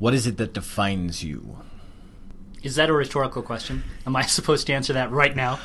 What 0.00 0.14
is 0.14 0.26
it 0.26 0.38
that 0.38 0.54
defines 0.54 1.22
you? 1.22 1.58
Is 2.62 2.76
that 2.76 2.88
a 2.88 2.92
rhetorical 2.94 3.42
question? 3.42 3.84
Am 4.06 4.16
I 4.16 4.22
supposed 4.22 4.66
to 4.68 4.72
answer 4.72 4.94
that 4.94 5.10
right 5.10 5.36
now? 5.36 5.60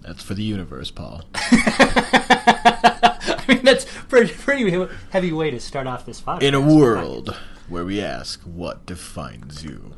That's 0.00 0.22
for 0.22 0.32
the 0.32 0.42
universe, 0.42 0.90
Paul. 0.90 1.24
I 1.34 3.44
mean, 3.46 3.62
that's 3.62 3.84
pretty, 4.08 4.32
pretty 4.32 4.88
heavy 5.10 5.32
way 5.32 5.50
to 5.50 5.60
start 5.60 5.86
off 5.86 6.06
this 6.06 6.20
podcast. 6.20 6.42
In 6.42 6.54
a 6.54 6.60
world 6.62 7.36
where 7.68 7.84
we 7.84 8.00
ask, 8.00 8.40
what 8.40 8.86
defines 8.86 9.62
you? 9.62 9.96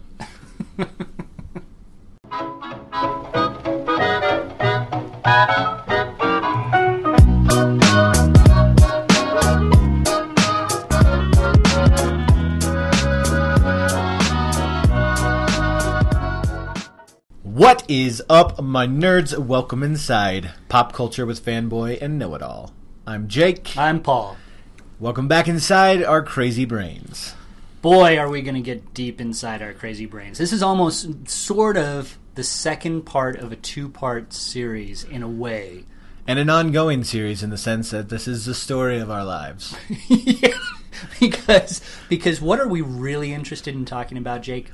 What 17.65 17.83
is 17.89 18.23
up, 18.29 18.63
my 18.63 18.87
nerds? 18.87 19.39
Welcome 19.39 19.83
inside 19.83 20.51
Pop 20.69 20.93
Culture 20.93 21.25
with 21.25 21.43
Fanboy 21.43 21.97
and 22.03 22.19
Know 22.19 22.35
It 22.35 22.43
All. 22.43 22.75
I'm 23.07 23.27
Jake. 23.27 23.75
I'm 23.75 24.03
Paul. 24.03 24.37
Welcome 25.01 25.29
back 25.29 25.49
inside 25.49 26.05
our 26.05 26.23
crazy 26.23 26.67
brains. 26.67 27.35
Boy, 27.81 28.19
are 28.19 28.29
we 28.29 28.43
going 28.43 28.57
to 28.57 28.61
get 28.61 28.93
deep 28.93 29.19
inside 29.19 29.63
our 29.63 29.73
crazy 29.73 30.05
brains. 30.05 30.37
This 30.37 30.53
is 30.53 30.63
almost 30.63 31.27
sort 31.27 31.79
of 31.79 32.19
the 32.35 32.45
second 32.45 33.07
part 33.07 33.37
of 33.37 33.51
a 33.51 33.57
two 33.57 33.89
part 33.89 34.35
series 34.35 35.03
in 35.03 35.23
a 35.23 35.29
way. 35.29 35.85
And 36.27 36.39
an 36.39 36.51
ongoing 36.51 37.03
series 37.03 37.43
in 37.43 37.49
the 37.49 37.57
sense 37.57 37.91
that 37.93 38.11
this 38.11 38.29
is 38.29 38.45
the 38.45 38.55
story 38.55 38.99
of 38.99 39.11
our 39.11 39.25
lives. 39.25 39.75
yeah, 40.09 40.59
because 41.19 41.81
because 42.11 42.43
what 42.43 42.61
are 42.61 42.69
we 42.69 42.83
really 42.83 43.33
interested 43.33 43.75
in 43.75 43.87
talking 43.87 44.19
about, 44.19 44.43
Jake? 44.43 44.71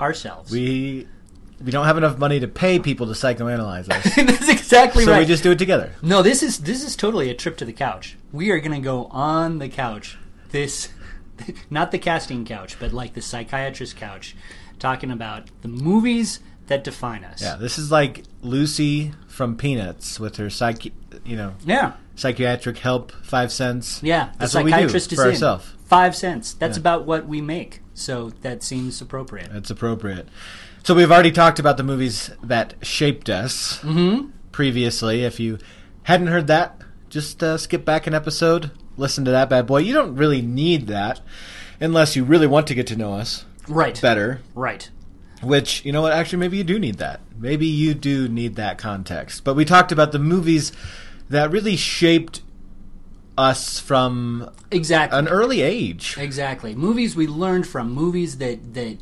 Ourselves. 0.00 0.50
We 0.50 1.06
we 1.62 1.70
don't 1.70 1.86
have 1.86 1.98
enough 1.98 2.18
money 2.18 2.40
to 2.40 2.48
pay 2.48 2.78
people 2.78 3.06
to 3.06 3.12
psychoanalyze 3.12 3.90
us. 3.90 4.14
That's 4.16 4.48
exactly 4.48 5.04
so 5.04 5.12
right. 5.12 5.20
we 5.20 5.26
just 5.26 5.42
do 5.42 5.50
it 5.52 5.58
together. 5.58 5.92
No, 6.02 6.22
this 6.22 6.42
is 6.42 6.58
this 6.60 6.84
is 6.84 6.96
totally 6.96 7.30
a 7.30 7.34
trip 7.34 7.56
to 7.58 7.64
the 7.64 7.72
couch. 7.72 8.16
We 8.32 8.50
are 8.50 8.60
going 8.60 8.72
to 8.72 8.84
go 8.84 9.06
on 9.06 9.58
the 9.58 9.68
couch. 9.68 10.18
This 10.50 10.88
not 11.70 11.90
the 11.90 11.98
casting 11.98 12.44
couch, 12.44 12.76
but 12.78 12.92
like 12.92 13.14
the 13.14 13.22
psychiatrist 13.22 13.96
couch 13.96 14.34
talking 14.78 15.10
about 15.10 15.48
the 15.62 15.68
movies 15.68 16.40
that 16.68 16.84
define 16.84 17.24
us. 17.24 17.42
Yeah, 17.42 17.56
this 17.56 17.78
is 17.78 17.90
like 17.90 18.24
Lucy 18.42 19.12
from 19.26 19.56
Peanuts 19.56 20.20
with 20.20 20.36
her 20.36 20.48
psych, 20.48 20.86
you 21.24 21.36
know, 21.36 21.54
Yeah. 21.64 21.94
psychiatric 22.14 22.78
help, 22.78 23.12
five 23.24 23.52
cents. 23.52 24.00
Yeah, 24.02 24.30
the 24.32 24.38
That's 24.38 24.54
what 24.54 24.64
we 24.64 24.72
do 24.72 24.88
for 24.88 25.22
ourselves. 25.24 25.72
Five 25.86 26.14
cents. 26.14 26.54
That's 26.54 26.76
Yeah. 26.76 26.82
about 26.82 27.06
what 27.06 27.26
we 27.26 27.40
make. 27.40 27.82
So 27.92 28.30
that 28.42 28.62
seems 28.62 29.00
appropriate. 29.00 29.50
That's 29.52 29.70
appropriate. 29.70 30.28
So 30.82 30.94
we've 30.94 31.10
already 31.12 31.30
talked 31.32 31.58
about 31.58 31.76
the 31.76 31.82
movies 31.82 32.30
that 32.42 32.74
shaped 32.82 33.28
us 33.28 33.78
Mm-hmm. 33.80 34.30
previously. 34.52 35.24
If 35.24 35.38
you 35.38 35.58
hadn't 36.04 36.28
heard 36.28 36.46
that, 36.48 36.80
just 37.08 37.42
uh, 37.42 37.58
skip 37.58 37.84
back 37.84 38.06
an 38.06 38.14
episode, 38.14 38.70
listen 38.96 39.24
to 39.24 39.30
that 39.30 39.50
bad 39.50 39.66
boy. 39.66 39.78
You 39.78 39.92
don't 39.92 40.16
really 40.16 40.42
need 40.42 40.86
that 40.86 41.20
unless 41.80 42.16
you 42.16 42.24
really 42.24 42.46
want 42.46 42.66
to 42.68 42.74
get 42.74 42.86
to 42.88 42.96
know 42.96 43.14
us 43.14 43.44
Right. 43.68 44.00
better. 44.00 44.40
Right. 44.54 44.90
Which, 45.42 45.84
you 45.84 45.92
know 45.92 46.02
what, 46.02 46.12
actually, 46.12 46.38
maybe 46.40 46.58
you 46.58 46.64
do 46.64 46.78
need 46.78 46.96
that. 46.98 47.20
Maybe 47.38 47.66
you 47.66 47.94
do 47.94 48.28
need 48.28 48.56
that 48.56 48.76
context. 48.78 49.44
But 49.44 49.54
we 49.54 49.64
talked 49.64 49.92
about 49.92 50.12
the 50.12 50.18
movies 50.18 50.72
that 51.30 51.50
really 51.50 51.76
shaped 51.76 52.42
us 53.38 53.78
from 53.78 54.50
Exactly. 54.70 55.18
an 55.18 55.28
early 55.28 55.62
age. 55.62 56.16
Exactly. 56.18 56.74
Movies 56.74 57.16
we 57.16 57.26
learned 57.26 57.66
from, 57.66 57.90
movies 57.92 58.36
that 58.38 58.74
that 58.74 58.98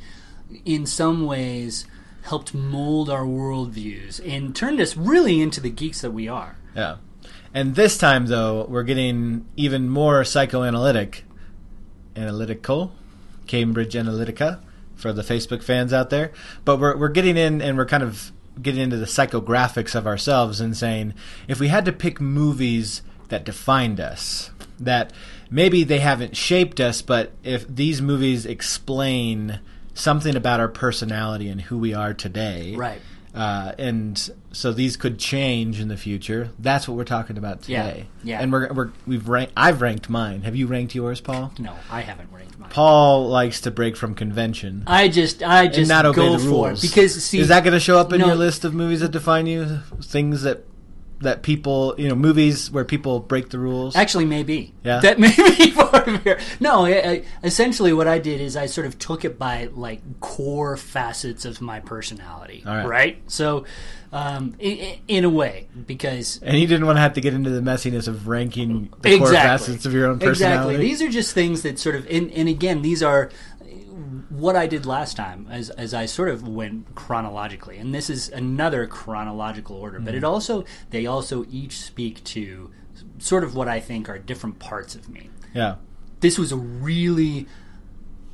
in 0.64 0.86
some 0.86 1.26
ways 1.26 1.86
helped 2.22 2.54
mold 2.54 3.08
our 3.08 3.24
worldviews 3.24 4.20
and 4.26 4.54
turned 4.54 4.80
us 4.80 4.96
really 4.96 5.40
into 5.40 5.60
the 5.60 5.70
geeks 5.70 6.00
that 6.02 6.10
we 6.10 6.28
are. 6.28 6.56
Yeah. 6.74 6.96
And 7.54 7.74
this 7.74 7.96
time, 7.96 8.26
though, 8.26 8.66
we're 8.68 8.82
getting 8.82 9.46
even 9.56 9.88
more 9.88 10.24
psychoanalytic. 10.24 11.24
Analytical. 12.14 12.92
Cambridge 13.46 13.94
Analytica 13.94 14.60
for 14.94 15.12
the 15.12 15.22
Facebook 15.22 15.62
fans 15.62 15.92
out 15.92 16.10
there. 16.10 16.32
But 16.64 16.78
we're, 16.78 16.96
we're 16.96 17.08
getting 17.08 17.36
in 17.36 17.62
and 17.62 17.76
we're 17.76 17.86
kind 17.86 18.02
of 18.02 18.30
getting 18.60 18.82
into 18.82 18.96
the 18.96 19.06
psychographics 19.06 19.94
of 19.94 20.06
ourselves 20.06 20.60
and 20.60 20.76
saying 20.76 21.14
if 21.46 21.58
we 21.58 21.68
had 21.68 21.84
to 21.86 21.92
pick 21.92 22.20
movies 22.20 23.02
that 23.28 23.44
defined 23.44 24.00
us, 24.00 24.50
that 24.78 25.12
maybe 25.50 25.84
they 25.84 26.00
haven't 26.00 26.36
shaped 26.36 26.80
us, 26.80 27.02
but 27.02 27.32
if 27.42 27.66
these 27.66 28.02
movies 28.02 28.44
explain 28.46 29.60
something 29.98 30.36
about 30.36 30.60
our 30.60 30.68
personality 30.68 31.48
and 31.48 31.60
who 31.60 31.78
we 31.78 31.94
are 31.94 32.14
today. 32.14 32.74
Right. 32.76 33.00
Uh, 33.34 33.72
and 33.78 34.30
so 34.52 34.72
these 34.72 34.96
could 34.96 35.18
change 35.18 35.80
in 35.80 35.88
the 35.88 35.96
future. 35.96 36.50
That's 36.58 36.88
what 36.88 36.96
we're 36.96 37.04
talking 37.04 37.36
about 37.36 37.62
today. 37.62 38.06
yeah. 38.24 38.40
And 38.40 38.50
we're, 38.50 38.72
we're 38.72 38.90
we've 39.06 39.28
ranked. 39.28 39.52
I've 39.56 39.80
ranked 39.82 40.08
mine. 40.08 40.42
Have 40.42 40.56
you 40.56 40.66
ranked 40.66 40.94
yours, 40.94 41.20
Paul? 41.20 41.52
No, 41.58 41.74
I 41.90 42.00
haven't 42.00 42.32
ranked 42.32 42.58
mine. 42.58 42.70
Paul 42.70 43.28
likes 43.28 43.60
to 43.62 43.70
break 43.70 43.96
from 43.96 44.14
convention 44.14 44.84
I 44.86 45.08
just 45.08 45.42
I 45.42 45.66
just 45.66 45.78
and 45.78 45.88
not 45.88 46.06
obey 46.06 46.32
the 46.32 46.38
for 46.38 46.46
rules. 46.46 46.80
because 46.80 47.22
see 47.22 47.38
is 47.38 47.48
that 47.48 47.64
going 47.64 47.74
to 47.74 47.80
show 47.80 47.98
up 47.98 48.12
in 48.12 48.20
no. 48.20 48.28
your 48.28 48.34
list 48.34 48.64
of 48.64 48.74
movies 48.74 49.00
that 49.00 49.10
define 49.10 49.46
you? 49.46 49.80
Things 50.02 50.42
that 50.42 50.64
that 51.20 51.42
people, 51.42 51.94
you 51.98 52.08
know, 52.08 52.14
movies 52.14 52.70
where 52.70 52.84
people 52.84 53.20
break 53.20 53.50
the 53.50 53.58
rules. 53.58 53.96
Actually, 53.96 54.24
maybe. 54.24 54.72
Yeah? 54.84 55.00
That 55.00 55.18
may 55.18 55.34
be 55.58 55.72
part 55.72 56.06
of 56.06 56.22
here. 56.22 56.38
No, 56.60 56.86
I, 56.86 56.90
I, 56.90 57.24
essentially 57.42 57.92
what 57.92 58.06
I 58.06 58.18
did 58.18 58.40
is 58.40 58.56
I 58.56 58.66
sort 58.66 58.86
of 58.86 58.98
took 58.98 59.24
it 59.24 59.38
by 59.38 59.68
like 59.72 60.20
core 60.20 60.76
facets 60.76 61.44
of 61.44 61.60
my 61.60 61.80
personality. 61.80 62.62
All 62.66 62.86
right. 62.86 63.20
So, 63.26 63.64
um, 64.12 64.54
in, 64.58 64.98
in 65.06 65.24
a 65.24 65.30
way, 65.30 65.68
because 65.86 66.40
and 66.42 66.58
you 66.58 66.66
didn't 66.66 66.86
want 66.86 66.96
to 66.96 67.00
have 67.00 67.14
to 67.14 67.20
get 67.20 67.34
into 67.34 67.50
the 67.50 67.60
messiness 67.60 68.08
of 68.08 68.26
ranking 68.26 68.92
the 69.00 69.18
core 69.18 69.32
facets 69.32 69.84
of 69.84 69.92
your 69.92 70.06
own 70.06 70.18
personality. 70.18 70.76
Exactly. 70.76 70.76
These 70.76 71.02
are 71.02 71.10
just 71.10 71.34
things 71.34 71.62
that 71.62 71.78
sort 71.78 71.96
of, 71.96 72.06
and, 72.08 72.30
and 72.32 72.48
again, 72.48 72.82
these 72.82 73.02
are 73.02 73.30
what 74.30 74.56
I 74.56 74.66
did 74.66 74.86
last 74.86 75.16
time, 75.16 75.46
as 75.50 75.70
as 75.70 75.92
I 75.94 76.06
sort 76.06 76.28
of 76.28 76.46
went 76.46 76.94
chronologically, 76.94 77.78
and 77.78 77.94
this 77.94 78.08
is 78.10 78.28
another 78.30 78.86
chronological 78.86 79.76
order. 79.76 79.98
But 80.00 80.14
it 80.14 80.18
Mm-hmm. 80.18 80.26
also, 80.26 80.64
they 80.90 81.06
also 81.06 81.44
each 81.50 81.78
speak 81.80 82.22
to 82.24 82.70
sort 83.18 83.44
of 83.44 83.54
what 83.54 83.68
I 83.68 83.80
think 83.80 84.08
are 84.08 84.18
different 84.18 84.58
parts 84.58 84.94
of 84.94 85.08
me. 85.08 85.30
yeah. 85.54 85.76
This 86.20 86.36
was 86.38 86.50
a 86.50 86.56
really 86.56 87.46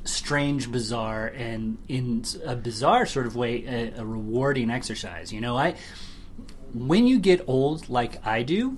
strange, 0.05 0.71
bizarre, 0.71 1.27
and 1.27 1.77
in 1.87 2.23
a 2.43 2.55
bizarre 2.55 3.05
sort 3.05 3.27
of 3.27 3.35
way, 3.35 3.63
a, 3.65 4.01
a 4.01 4.05
rewarding 4.05 4.71
exercise. 4.71 5.31
You 5.31 5.41
know, 5.41 5.57
I 5.57 5.75
when 6.73 7.05
you 7.07 7.19
get 7.19 7.43
old, 7.47 7.89
like 7.89 8.25
I 8.25 8.43
do, 8.43 8.77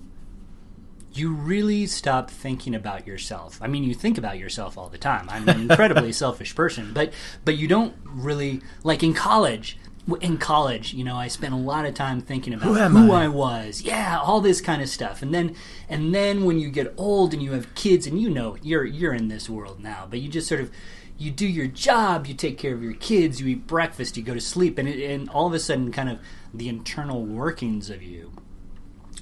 you 1.17 1.33
really 1.33 1.85
stop 1.85 2.29
thinking 2.29 2.75
about 2.75 3.07
yourself. 3.07 3.59
I 3.61 3.67
mean, 3.67 3.83
you 3.83 3.93
think 3.93 4.17
about 4.17 4.37
yourself 4.37 4.77
all 4.77 4.89
the 4.89 4.97
time. 4.97 5.27
I'm 5.29 5.47
an 5.49 5.61
incredibly 5.61 6.11
selfish 6.23 6.55
person, 6.55 6.91
but 6.93 7.13
but 7.45 7.57
you 7.57 7.67
don't 7.67 7.95
really 8.03 8.61
like 8.83 9.03
in 9.03 9.13
college. 9.13 9.77
In 10.21 10.37
college, 10.37 10.93
you 10.93 11.03
know, 11.03 11.17
I 11.17 11.27
spent 11.27 11.53
a 11.53 11.57
lot 11.57 11.85
of 11.85 11.93
time 11.93 12.21
thinking 12.21 12.53
about 12.53 12.67
Who 12.67 12.75
who 12.75 13.11
I? 13.11 13.25
I 13.25 13.27
was. 13.27 13.81
Yeah, 13.81 14.17
all 14.21 14.39
this 14.39 14.61
kind 14.61 14.81
of 14.81 14.87
stuff. 14.87 15.21
And 15.21 15.33
then 15.33 15.55
and 15.89 16.15
then 16.15 16.45
when 16.45 16.59
you 16.59 16.69
get 16.69 16.93
old 16.95 17.33
and 17.33 17.43
you 17.43 17.51
have 17.51 17.75
kids 17.75 18.07
and 18.07 18.21
you 18.21 18.29
know 18.29 18.55
you're 18.61 18.85
you're 18.85 19.13
in 19.13 19.27
this 19.27 19.49
world 19.49 19.81
now, 19.81 20.07
but 20.09 20.19
you 20.19 20.29
just 20.29 20.47
sort 20.47 20.61
of 20.61 20.71
you 21.17 21.31
do 21.31 21.47
your 21.47 21.67
job, 21.67 22.27
you 22.27 22.33
take 22.33 22.57
care 22.57 22.73
of 22.73 22.83
your 22.83 22.93
kids, 22.93 23.41
you 23.41 23.47
eat 23.47 23.67
breakfast, 23.67 24.15
you 24.15 24.23
go 24.23 24.33
to 24.33 24.39
sleep, 24.39 24.77
and 24.77 24.87
it, 24.87 25.03
and 25.11 25.29
all 25.29 25.47
of 25.47 25.53
a 25.53 25.59
sudden, 25.59 25.91
kind 25.91 26.09
of 26.09 26.19
the 26.53 26.69
internal 26.69 27.25
workings 27.25 27.89
of 27.89 28.01
you 28.01 28.31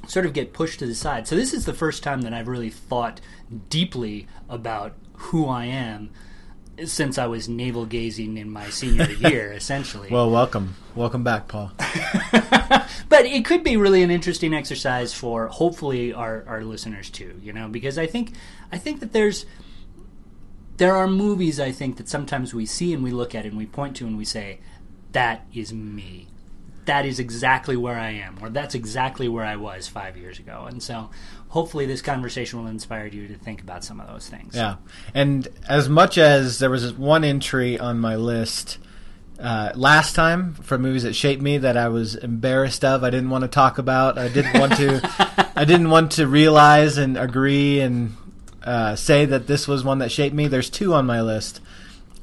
sort 0.07 0.25
of 0.25 0.33
get 0.33 0.53
pushed 0.53 0.79
to 0.79 0.85
the 0.85 0.95
side. 0.95 1.27
So 1.27 1.35
this 1.35 1.53
is 1.53 1.65
the 1.65 1.73
first 1.73 2.03
time 2.03 2.21
that 2.21 2.33
I've 2.33 2.47
really 2.47 2.69
thought 2.69 3.21
deeply 3.69 4.27
about 4.49 4.93
who 5.13 5.47
I 5.47 5.65
am 5.65 6.09
since 6.83 7.17
I 7.17 7.27
was 7.27 7.47
navel 7.47 7.85
gazing 7.85 8.37
in 8.37 8.49
my 8.49 8.69
senior 8.69 9.09
year, 9.29 9.53
essentially. 9.53 10.09
Well, 10.09 10.29
welcome, 10.29 10.75
welcome 10.93 11.23
back, 11.23 11.47
Paul. 11.47 11.71
but 13.09 13.25
it 13.25 13.45
could 13.45 13.63
be 13.63 13.77
really 13.77 14.03
an 14.03 14.11
interesting 14.11 14.53
exercise 14.53 15.13
for 15.13 15.47
hopefully 15.47 16.13
our, 16.13 16.43
our 16.47 16.63
listeners 16.63 17.09
too 17.09 17.39
you 17.41 17.53
know 17.53 17.67
because 17.67 17.97
i 17.97 18.05
think 18.05 18.33
i 18.71 18.77
think 18.77 18.99
that 18.99 19.13
there's 19.13 19.45
there 20.77 20.95
are 20.95 21.07
movies 21.07 21.59
i 21.59 21.71
think 21.71 21.97
that 21.97 22.09
sometimes 22.09 22.53
we 22.53 22.65
see 22.65 22.93
and 22.93 23.03
we 23.03 23.11
look 23.11 23.35
at 23.35 23.45
and 23.45 23.57
we 23.57 23.65
point 23.65 23.95
to 23.95 24.05
and 24.05 24.17
we 24.17 24.25
say 24.25 24.59
that 25.11 25.45
is 25.53 25.73
me 25.73 26.27
that 26.85 27.05
is 27.05 27.19
exactly 27.19 27.75
where 27.75 27.97
i 27.97 28.09
am 28.11 28.37
or 28.41 28.49
that's 28.49 28.75
exactly 28.75 29.27
where 29.27 29.45
i 29.45 29.55
was 29.55 29.87
five 29.87 30.17
years 30.17 30.39
ago 30.39 30.65
and 30.67 30.81
so 30.81 31.09
hopefully 31.49 31.85
this 31.85 32.01
conversation 32.01 32.59
will 32.59 32.67
inspire 32.67 33.07
you 33.07 33.27
to 33.27 33.35
think 33.35 33.61
about 33.61 33.83
some 33.83 33.99
of 33.99 34.07
those 34.07 34.27
things 34.29 34.55
Yeah, 34.55 34.75
and 35.13 35.47
as 35.67 35.89
much 35.89 36.17
as 36.17 36.59
there 36.59 36.69
was 36.69 36.93
one 36.93 37.23
entry 37.23 37.79
on 37.79 37.99
my 37.99 38.15
list 38.15 38.77
uh, 39.39 39.71
last 39.75 40.15
time 40.15 40.53
for 40.53 40.77
movies 40.77 41.03
that 41.03 41.13
shaped 41.13 41.41
me 41.41 41.57
that 41.57 41.75
I 41.75 41.89
was 41.89 42.15
embarrassed 42.15 42.85
of, 42.85 43.03
I 43.03 43.09
didn't 43.09 43.29
want 43.29 43.41
to 43.41 43.49
talk 43.49 43.77
about. 43.77 44.17
I 44.17 44.29
didn't 44.29 44.57
want 44.57 44.77
to. 44.77 45.51
I 45.57 45.65
didn't 45.65 45.89
want 45.89 46.13
to 46.13 46.25
realize 46.25 46.97
and 46.97 47.17
agree 47.17 47.81
and 47.81 48.15
uh, 48.63 48.95
say 48.95 49.25
that 49.25 49.45
this 49.45 49.67
was 49.67 49.83
one 49.83 49.99
that 49.99 50.09
shaped 50.09 50.33
me. 50.33 50.47
There's 50.47 50.69
two 50.69 50.93
on 50.93 51.05
my 51.05 51.21
list. 51.21 51.59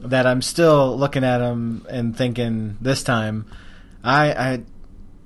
that 0.00 0.26
I'm 0.26 0.40
still 0.42 0.96
looking 0.96 1.22
at 1.22 1.38
them 1.38 1.86
and 1.88 2.16
thinking 2.16 2.78
this 2.80 3.02
time, 3.02 3.44
I, 4.04 4.32
I 4.32 4.62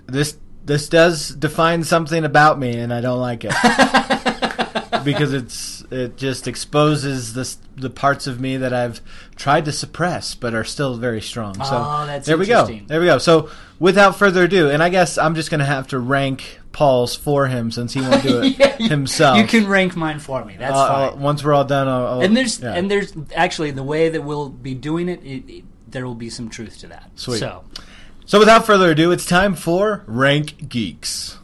this 0.06 0.36
this 0.64 0.88
does 0.88 1.28
define 1.30 1.84
something 1.84 2.24
about 2.24 2.58
me, 2.58 2.76
and 2.76 2.92
I 2.92 3.00
don't 3.00 3.20
like 3.20 3.44
it 3.44 3.52
because 5.04 5.32
it's 5.32 5.82
it 5.90 6.16
just 6.16 6.48
exposes 6.48 7.34
the 7.34 7.56
the 7.80 7.90
parts 7.90 8.26
of 8.26 8.40
me 8.40 8.56
that 8.56 8.72
I've 8.72 9.00
tried 9.36 9.64
to 9.66 9.72
suppress 9.72 10.34
but 10.34 10.54
are 10.54 10.64
still 10.64 10.96
very 10.96 11.20
strong. 11.20 11.54
So 11.54 11.62
Oh, 11.64 12.06
that's 12.06 12.26
there 12.26 12.36
we 12.38 12.46
go. 12.46 12.66
There 12.86 13.00
we 13.00 13.06
go. 13.06 13.18
So 13.18 13.50
without 13.78 14.16
further 14.16 14.44
ado, 14.44 14.68
and 14.70 14.82
I 14.82 14.88
guess 14.88 15.18
I'm 15.18 15.34
just 15.34 15.50
going 15.50 15.60
to 15.60 15.66
have 15.66 15.88
to 15.88 15.98
rank 15.98 16.58
Paul's 16.72 17.14
for 17.14 17.46
him 17.46 17.70
since 17.70 17.92
he 17.92 18.00
won't 18.00 18.22
do 18.22 18.42
it 18.42 18.58
Yeah, 18.58 18.76
you- 18.78 18.88
himself. 18.88 19.38
You 19.38 19.46
can 19.46 19.66
rank 19.68 19.94
mine 19.96 20.18
for 20.18 20.44
me. 20.44 20.56
That's 20.58 20.74
Uh, 20.74 20.78
uh, 20.84 21.10
fine. 21.12 21.20
once 21.20 21.44
we're 21.44 21.54
all 21.54 21.64
done, 21.64 21.86
I'll, 21.88 22.06
I'll- 22.06 22.20
and 22.22 22.36
there's 22.36 22.60
yeah. 22.60 22.72
and 22.74 22.90
there's 22.90 23.12
actually 23.34 23.70
the 23.70 23.82
way 23.84 24.08
that 24.08 24.22
we'll 24.22 24.48
be 24.48 24.74
doing 24.74 25.08
it, 25.08 25.22
it, 25.22 25.48
it 25.50 25.64
there 25.88 26.04
will 26.06 26.14
be 26.16 26.30
some 26.30 26.48
truth 26.48 26.80
to 26.80 26.88
that. 26.88 27.10
Sweet. 27.14 27.38
So 27.38 27.62
So 28.28 28.40
without 28.40 28.66
further 28.66 28.90
ado, 28.90 29.12
it's 29.12 29.24
time 29.24 29.54
for 29.54 30.02
Rank 30.08 30.68
Geeks. 30.68 31.38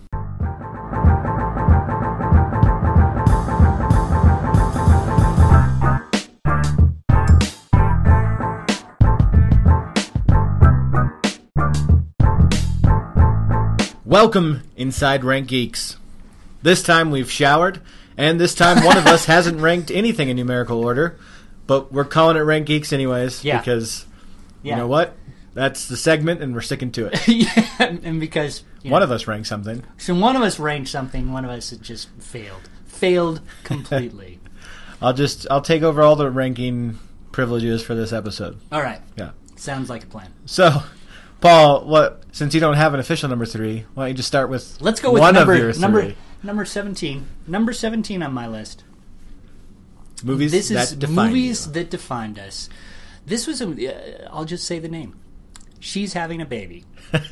Welcome 14.04 14.62
inside 14.76 15.22
Rank 15.22 15.46
Geeks. 15.46 15.96
This 16.62 16.82
time 16.82 17.12
we've 17.12 17.30
showered, 17.30 17.80
and 18.16 18.40
this 18.40 18.56
time 18.56 18.84
one 18.84 18.98
of 18.98 19.06
us 19.06 19.24
hasn't 19.26 19.60
ranked 19.60 19.92
anything 19.92 20.28
in 20.28 20.36
numerical 20.36 20.84
order, 20.84 21.16
but 21.68 21.92
we're 21.92 22.04
calling 22.04 22.36
it 22.36 22.40
Rank 22.40 22.66
Geeks 22.66 22.92
anyways 22.92 23.44
Yeah. 23.44 23.58
because 23.58 24.04
yeah. 24.62 24.74
you 24.74 24.76
know 24.80 24.88
what? 24.88 25.16
That's 25.54 25.86
the 25.86 25.96
segment, 25.96 26.42
and 26.42 26.54
we're 26.54 26.60
sticking 26.62 26.90
to 26.92 27.06
it. 27.12 27.28
yeah, 27.28 27.98
and 28.02 28.18
because 28.20 28.64
One 28.84 29.00
know, 29.00 29.04
of 29.04 29.10
us 29.10 29.26
ranked 29.26 29.48
something. 29.48 29.82
so 29.98 30.14
one 30.14 30.34
of 30.36 30.42
us 30.42 30.58
ranked 30.58 30.88
something, 30.88 31.32
one 31.32 31.44
of 31.44 31.50
us 31.50 31.70
had 31.70 31.82
just 31.82 32.08
failed, 32.18 32.70
failed 32.86 33.40
completely. 33.64 34.40
I'll 35.02 35.12
just 35.12 35.46
I'll 35.50 35.60
take 35.60 35.82
over 35.82 36.00
all 36.02 36.16
the 36.16 36.30
ranking 36.30 36.98
privileges 37.32 37.82
for 37.82 37.94
this 37.94 38.12
episode. 38.12 38.58
All 38.70 38.80
right, 38.80 39.00
Yeah. 39.16 39.30
sounds 39.56 39.90
like 39.90 40.04
a 40.04 40.06
plan. 40.06 40.32
So, 40.46 40.82
Paul, 41.40 41.84
what 41.86 42.22
since 42.32 42.54
you 42.54 42.60
don't 42.60 42.76
have 42.76 42.94
an 42.94 43.00
official 43.00 43.28
number 43.28 43.44
three, 43.46 43.84
why 43.94 44.04
don't 44.04 44.08
you 44.10 44.14
just 44.16 44.28
start 44.28 44.48
with 44.48 44.78
Let's 44.80 45.00
go 45.00 45.10
with 45.12 45.20
one 45.20 45.34
number 45.34 45.52
of 45.54 45.58
your 45.58 45.72
number 45.74 46.02
three 46.02 46.16
number 46.42 46.64
seventeen. 46.64 47.26
Number 47.46 47.72
seventeen 47.72 48.22
on 48.22 48.32
my 48.32 48.46
list. 48.46 48.84
movies 50.24 50.52
this 50.52 50.68
that 50.68 50.84
is 50.92 50.96
define 50.96 51.28
movies 51.28 51.66
you. 51.66 51.72
that 51.72 51.90
defined 51.90 52.38
us. 52.38 52.68
This 53.26 53.46
was 53.46 53.60
a. 53.60 53.66
Uh, 53.66 54.28
I'll 54.32 54.44
just 54.44 54.64
say 54.66 54.78
the 54.78 54.88
name. 54.88 55.14
She's 55.82 56.12
having 56.12 56.40
a 56.40 56.46
baby. 56.46 56.84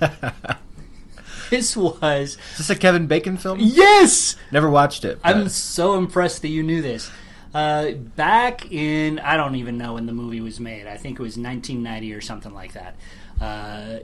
This 1.51 1.77
was 1.77 2.01
Is 2.03 2.59
this 2.59 2.71
a 2.71 2.77
Kevin 2.77 3.09
Bacon 3.09 3.37
film? 3.37 3.59
yes. 3.61 4.37
Never 4.53 4.71
watched 4.71 5.05
it. 5.05 5.21
but- 5.21 5.35
I'm 5.35 5.49
so 5.49 5.97
impressed 5.97 6.43
that 6.43 6.49
you 6.49 6.63
knew 6.63 6.81
this. 6.81 7.11
Uh, 7.53 7.91
back 7.91 8.71
in 8.71 9.19
I 9.19 9.37
don't 9.37 9.57
even 9.57 9.77
know 9.77 9.95
when 9.95 10.07
the 10.07 10.13
movie 10.13 10.41
was 10.41 10.61
made. 10.61 10.87
I 10.87 10.97
think 10.97 11.19
it 11.19 11.23
was 11.23 11.37
1990 11.37 12.13
or 12.15 12.21
something 12.21 12.55
like 12.55 12.75
that. 12.75 12.95
Uh, 13.41 13.99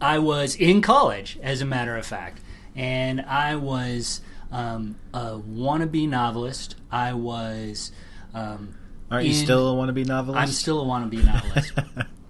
I 0.00 0.18
was 0.18 0.56
in 0.56 0.82
college, 0.82 1.38
as 1.40 1.60
a 1.60 1.64
matter 1.64 1.96
of 1.96 2.04
fact, 2.04 2.40
and 2.74 3.20
I 3.20 3.54
was 3.54 4.20
um, 4.50 4.96
a 5.14 5.38
wannabe 5.38 6.08
novelist. 6.08 6.74
I 6.90 7.12
was. 7.12 7.92
Um, 8.34 8.74
Aren't 9.10 9.26
you 9.26 9.34
still 9.34 9.70
a 9.70 9.76
wannabe 9.76 10.04
novelist? 10.04 10.40
I'm 10.42 10.48
still 10.48 10.82
a 10.82 10.84
wannabe 10.84 11.24
novelist. 11.24 11.72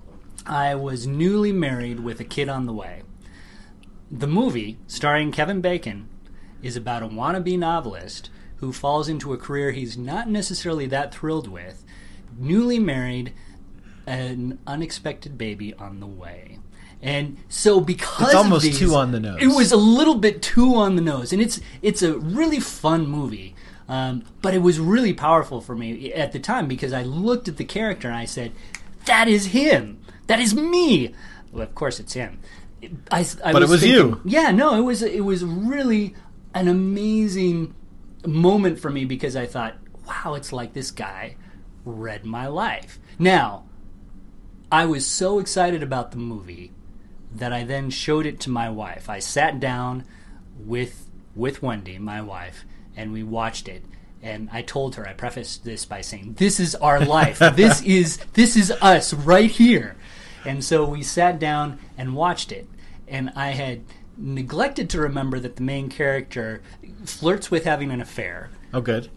I 0.46 0.74
was 0.74 1.06
newly 1.06 1.52
married 1.52 2.00
with 2.00 2.20
a 2.20 2.24
kid 2.24 2.48
on 2.48 2.66
the 2.66 2.72
way. 2.72 3.02
The 4.10 4.26
movie, 4.26 4.78
starring 4.86 5.32
Kevin 5.32 5.60
Bacon, 5.60 6.08
is 6.62 6.76
about 6.76 7.02
a 7.02 7.08
wannabe 7.08 7.58
novelist 7.58 8.28
who 8.56 8.72
falls 8.72 9.08
into 9.08 9.32
a 9.32 9.38
career 9.38 9.72
he's 9.72 9.96
not 9.96 10.28
necessarily 10.28 10.86
that 10.86 11.14
thrilled 11.14 11.48
with, 11.48 11.84
newly 12.38 12.78
married, 12.78 13.32
an 14.06 14.58
unexpected 14.66 15.38
baby 15.38 15.74
on 15.74 16.00
the 16.00 16.06
way. 16.06 16.58
And 17.00 17.38
so 17.48 17.80
because 17.80 18.28
It's 18.28 18.34
almost 18.36 18.64
these- 18.64 18.78
too 18.78 18.94
on 18.94 19.10
the 19.10 19.18
nose. 19.20 19.38
It 19.40 19.48
was 19.48 19.72
a 19.72 19.76
little 19.76 20.14
bit 20.16 20.40
too 20.42 20.74
on 20.76 20.94
the 20.94 21.02
nose, 21.02 21.32
and 21.32 21.42
it's 21.42 21.60
it's 21.82 22.02
a 22.02 22.16
really 22.18 22.60
fun 22.60 23.06
movie. 23.08 23.54
Um, 23.88 24.22
but 24.40 24.54
it 24.54 24.62
was 24.62 24.78
really 24.78 25.12
powerful 25.12 25.60
for 25.60 25.74
me 25.74 26.12
at 26.12 26.30
the 26.32 26.38
time 26.38 26.68
because 26.68 26.92
I 26.92 27.02
looked 27.02 27.48
at 27.48 27.56
the 27.56 27.64
character 27.64 28.06
and 28.08 28.16
I 28.16 28.24
said, 28.24 28.52
"That 29.06 29.26
is 29.26 29.46
him. 29.46 29.98
That 30.32 30.40
is 30.40 30.54
me." 30.54 31.14
Well, 31.52 31.62
of 31.62 31.74
course, 31.74 32.00
it's 32.00 32.14
him. 32.14 32.40
I, 33.10 33.26
I 33.44 33.52
But 33.52 33.62
it 33.62 33.68
was 33.68 33.82
thinking- 33.82 33.98
you. 33.98 34.20
Yeah, 34.24 34.50
no, 34.50 34.74
it 34.74 34.80
was 34.82 35.02
it 35.02 35.24
was 35.24 35.44
really 35.44 36.14
an 36.54 36.68
amazing 36.68 37.74
moment 38.26 38.78
for 38.80 38.90
me 38.90 39.04
because 39.04 39.36
I 39.36 39.46
thought, 39.46 39.74
"Wow, 40.06 40.34
it's 40.34 40.52
like 40.52 40.72
this 40.72 40.90
guy 40.90 41.36
read 41.84 42.24
my 42.24 42.46
life." 42.46 42.98
Now, 43.18 43.64
I 44.70 44.86
was 44.86 45.06
so 45.06 45.38
excited 45.38 45.82
about 45.82 46.10
the 46.10 46.16
movie 46.18 46.72
that 47.34 47.52
I 47.52 47.64
then 47.64 47.90
showed 47.90 48.26
it 48.26 48.40
to 48.40 48.50
my 48.50 48.68
wife. 48.68 49.08
I 49.08 49.18
sat 49.20 49.60
down 49.60 50.04
with 50.58 51.08
with 51.34 51.62
Wendy, 51.62 51.98
my 51.98 52.20
wife, 52.20 52.64
and 52.96 53.12
we 53.12 53.22
watched 53.22 53.68
it. 53.68 53.84
And 54.24 54.48
I 54.52 54.62
told 54.62 54.94
her, 54.96 55.08
I 55.08 55.14
prefaced 55.14 55.64
this 55.64 55.84
by 55.84 56.00
saying, 56.00 56.34
"This 56.38 56.60
is 56.60 56.74
our 56.76 57.00
life. 57.00 57.38
this 57.56 57.82
is 57.82 58.18
this 58.34 58.56
is 58.56 58.70
us 58.80 59.12
right 59.14 59.50
here." 59.50 59.96
And 60.44 60.64
so 60.64 60.84
we 60.84 61.02
sat 61.02 61.38
down 61.38 61.78
and 61.96 62.14
watched 62.14 62.52
it. 62.52 62.68
And 63.06 63.32
I 63.36 63.50
had 63.50 63.82
neglected 64.16 64.90
to 64.90 65.00
remember 65.00 65.38
that 65.40 65.56
the 65.56 65.62
main 65.62 65.88
character 65.88 66.62
flirts 67.04 67.50
with 67.50 67.64
having 67.64 67.90
an 67.90 68.00
affair 68.00 68.50
oh, 68.72 68.80
good. 68.80 69.10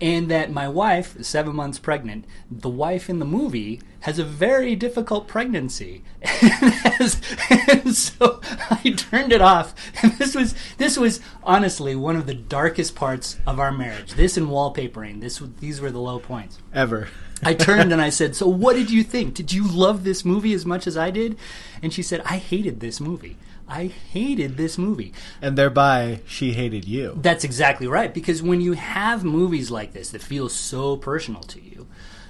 and 0.00 0.30
that 0.30 0.50
my 0.50 0.68
wife, 0.68 1.22
seven 1.22 1.54
months 1.54 1.78
pregnant, 1.78 2.24
the 2.50 2.68
wife 2.68 3.10
in 3.10 3.18
the 3.18 3.24
movie 3.24 3.80
has 4.00 4.18
a 4.18 4.24
very 4.24 4.76
difficult 4.76 5.26
pregnancy, 5.26 6.02
and, 6.22 7.20
and 7.68 7.94
so 7.94 8.40
I 8.70 8.94
turned 8.96 9.32
it 9.32 9.40
off. 9.40 9.74
And 10.02 10.12
this 10.12 10.34
was 10.34 10.54
this 10.78 10.96
was 10.96 11.20
honestly 11.42 11.96
one 11.96 12.16
of 12.16 12.26
the 12.26 12.34
darkest 12.34 12.94
parts 12.94 13.38
of 13.46 13.58
our 13.58 13.72
marriage. 13.72 14.14
This 14.14 14.36
and 14.36 14.46
wallpapering. 14.46 15.20
This 15.20 15.42
these 15.58 15.80
were 15.80 15.90
the 15.90 15.98
low 16.00 16.20
points. 16.20 16.58
Ever. 16.72 17.08
I 17.42 17.54
turned 17.54 17.92
and 17.92 18.00
I 18.00 18.10
said, 18.10 18.34
"So 18.34 18.48
what 18.48 18.76
did 18.76 18.90
you 18.90 19.02
think? 19.02 19.34
Did 19.34 19.52
you 19.52 19.66
love 19.68 20.04
this 20.04 20.24
movie 20.24 20.54
as 20.54 20.64
much 20.64 20.86
as 20.86 20.96
I 20.96 21.10
did?" 21.10 21.36
And 21.82 21.92
she 21.92 22.02
said, 22.02 22.22
"I 22.24 22.38
hated 22.38 22.80
this 22.80 23.00
movie. 23.00 23.36
I 23.68 23.86
hated 23.86 24.56
this 24.56 24.78
movie." 24.78 25.12
and 25.42 25.56
thereby 25.58 26.20
she 26.26 26.52
hated 26.52 26.86
you. 26.86 27.18
That's 27.20 27.44
exactly 27.44 27.86
right. 27.86 28.12
Because 28.14 28.42
when 28.42 28.60
you 28.60 28.72
have 28.72 29.24
movies 29.24 29.70
like 29.70 29.92
this 29.92 30.10
that 30.10 30.22
feel 30.22 30.48
so 30.48 30.96
personal 30.96 31.42
to 31.42 31.60
you, 31.60 31.86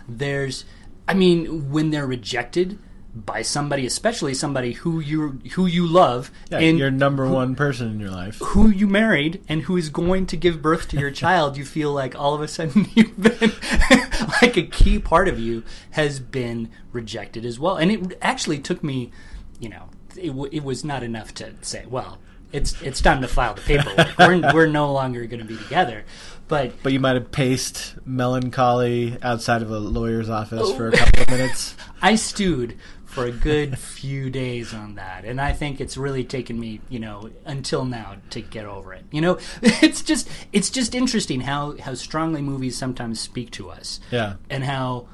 there's, 0.08 0.64
I 1.06 1.14
mean, 1.14 1.70
when 1.70 1.90
they're 1.90 2.06
rejected 2.06 2.78
by 3.24 3.40
somebody, 3.40 3.86
especially 3.86 4.34
somebody 4.34 4.72
who 4.72 5.00
you 5.00 5.40
who 5.54 5.66
you 5.66 5.86
love 5.86 6.30
Yeah, 6.50 6.58
and 6.58 6.78
your 6.78 6.90
number 6.90 7.26
one 7.26 7.54
person 7.54 7.88
in 7.88 7.98
your 7.98 8.10
life. 8.10 8.38
who 8.42 8.68
you 8.68 8.86
married 8.86 9.42
and 9.48 9.62
who 9.62 9.76
is 9.76 9.88
going 9.88 10.26
to 10.26 10.36
give 10.36 10.60
birth 10.60 10.88
to 10.88 10.98
your 10.98 11.10
child, 11.10 11.56
you 11.56 11.64
feel 11.64 11.92
like 11.92 12.14
all 12.14 12.34
of 12.34 12.42
a 12.42 12.48
sudden 12.48 12.88
you've 12.94 13.20
been 13.20 13.52
like 14.42 14.56
a 14.58 14.62
key 14.62 14.98
part 14.98 15.28
of 15.28 15.38
you 15.38 15.62
has 15.92 16.20
been 16.20 16.68
rejected 16.92 17.46
as 17.46 17.58
well. 17.58 17.76
And 17.76 17.90
it 17.90 18.18
actually 18.20 18.58
took 18.58 18.84
me, 18.84 19.12
you 19.58 19.70
know, 19.70 19.88
it, 20.16 20.28
w- 20.28 20.50
it 20.52 20.62
was 20.62 20.84
not 20.84 21.02
enough 21.02 21.32
to 21.34 21.54
say, 21.62 21.86
well, 21.86 22.18
it's 22.52 22.80
it's 22.82 23.00
time 23.00 23.22
to 23.22 23.28
file 23.28 23.54
the 23.54 23.62
paperwork. 23.62 24.18
we're 24.18 24.40
we're 24.54 24.66
no 24.66 24.92
longer 24.92 25.24
going 25.26 25.40
to 25.40 25.46
be 25.46 25.56
together. 25.56 26.04
But 26.48 26.80
But 26.82 26.92
you 26.92 27.00
might 27.00 27.14
have 27.14 27.32
paced 27.32 27.94
melancholy 28.06 29.18
outside 29.22 29.62
of 29.62 29.70
a 29.70 29.78
lawyer's 29.78 30.30
office 30.30 30.70
for 30.72 30.88
a 30.88 30.92
oh. 30.92 30.96
couple 30.96 31.22
of 31.22 31.30
minutes. 31.30 31.74
I 32.00 32.14
stewed 32.14 32.76
for 33.16 33.24
a 33.26 33.32
good 33.32 33.78
few 33.78 34.30
days 34.30 34.72
on 34.74 34.94
that, 34.96 35.24
and 35.24 35.40
I 35.40 35.52
think 35.52 35.80
it's 35.80 35.96
really 35.96 36.22
taken 36.22 36.60
me, 36.60 36.80
you 36.88 36.98
know, 37.00 37.30
until 37.44 37.84
now 37.84 38.16
to 38.30 38.40
get 38.42 38.66
over 38.66 38.92
it. 38.92 39.04
You 39.10 39.20
know, 39.22 39.38
it's 39.62 40.02
just 40.02 40.28
it's 40.52 40.70
just 40.70 40.94
interesting 40.94 41.40
how 41.40 41.76
how 41.78 41.94
strongly 41.94 42.42
movies 42.42 42.76
sometimes 42.76 43.18
speak 43.18 43.50
to 43.52 43.70
us, 43.70 43.98
Yeah. 44.10 44.34
and 44.50 44.62
how 44.62 45.08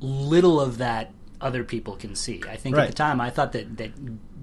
little 0.00 0.60
of 0.60 0.78
that 0.78 1.12
other 1.40 1.64
people 1.64 1.96
can 1.96 2.14
see. 2.14 2.40
I 2.48 2.56
think 2.56 2.76
at 2.76 2.86
the 2.88 2.94
time 2.94 3.20
I 3.20 3.30
thought 3.30 3.52
that 3.52 3.76
that 3.78 3.92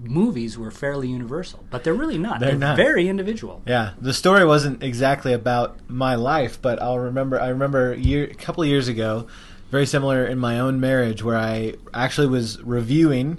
movies 0.02 0.58
were 0.58 0.70
fairly 0.70 1.08
universal, 1.08 1.64
but 1.70 1.84
they're 1.84 1.94
really 1.94 2.18
not. 2.18 2.40
They're 2.40 2.56
not. 2.56 2.76
very 2.76 3.08
individual. 3.08 3.62
Yeah, 3.66 3.92
the 4.00 4.12
story 4.12 4.44
wasn't 4.44 4.82
exactly 4.82 5.32
about 5.32 5.78
my 5.88 6.14
life, 6.16 6.60
but 6.60 6.82
I'll 6.82 6.98
remember. 6.98 7.40
I 7.40 7.48
remember 7.48 7.94
year, 7.94 8.24
a 8.24 8.34
couple 8.34 8.62
of 8.62 8.68
years 8.68 8.88
ago, 8.88 9.26
very 9.72 9.86
similar 9.86 10.24
in 10.26 10.38
my 10.38 10.60
own 10.60 10.78
marriage, 10.78 11.24
where 11.24 11.36
I 11.36 11.74
actually 11.94 12.28
was 12.28 12.62
reviewing 12.62 13.38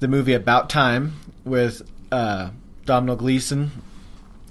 the 0.00 0.08
movie 0.08 0.32
About 0.32 0.70
Time 0.70 1.12
with 1.44 1.82
uh, 2.10 2.50
Domhnall 2.86 3.16
Gleeson. 3.16 3.70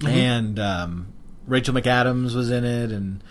And 0.06 0.60
um, 0.60 1.08
Rachel 1.48 1.74
McAdams 1.74 2.36
was 2.36 2.52
in 2.52 2.64
it, 2.64 2.92
and 2.92 3.24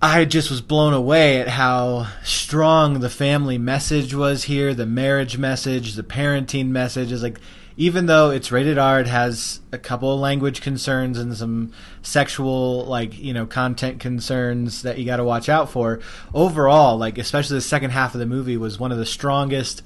I 0.00 0.24
just 0.24 0.50
was 0.50 0.60
blown 0.60 0.92
away 0.92 1.40
at 1.40 1.48
how 1.48 2.06
strong 2.22 3.00
the 3.00 3.10
family 3.10 3.58
message 3.58 4.14
was 4.14 4.44
here, 4.44 4.72
the 4.72 4.86
marriage 4.86 5.38
message, 5.38 5.94
the 5.94 6.04
parenting 6.04 6.68
message 6.68 7.10
is 7.10 7.24
like 7.24 7.40
even 7.76 8.06
though 8.06 8.30
it's 8.30 8.52
rated 8.52 8.78
R, 8.78 9.00
it 9.00 9.06
has 9.06 9.60
a 9.72 9.78
couple 9.78 10.12
of 10.12 10.20
language 10.20 10.60
concerns 10.60 11.18
and 11.18 11.36
some 11.36 11.72
sexual, 12.02 12.84
like 12.86 13.18
you 13.18 13.32
know, 13.32 13.46
content 13.46 14.00
concerns 14.00 14.82
that 14.82 14.98
you 14.98 15.04
got 15.04 15.16
to 15.16 15.24
watch 15.24 15.48
out 15.48 15.70
for. 15.70 16.00
Overall, 16.34 16.96
like 16.98 17.18
especially 17.18 17.56
the 17.56 17.62
second 17.62 17.90
half 17.90 18.14
of 18.14 18.20
the 18.20 18.26
movie 18.26 18.56
was 18.56 18.78
one 18.78 18.92
of 18.92 18.98
the 18.98 19.06
strongest 19.06 19.82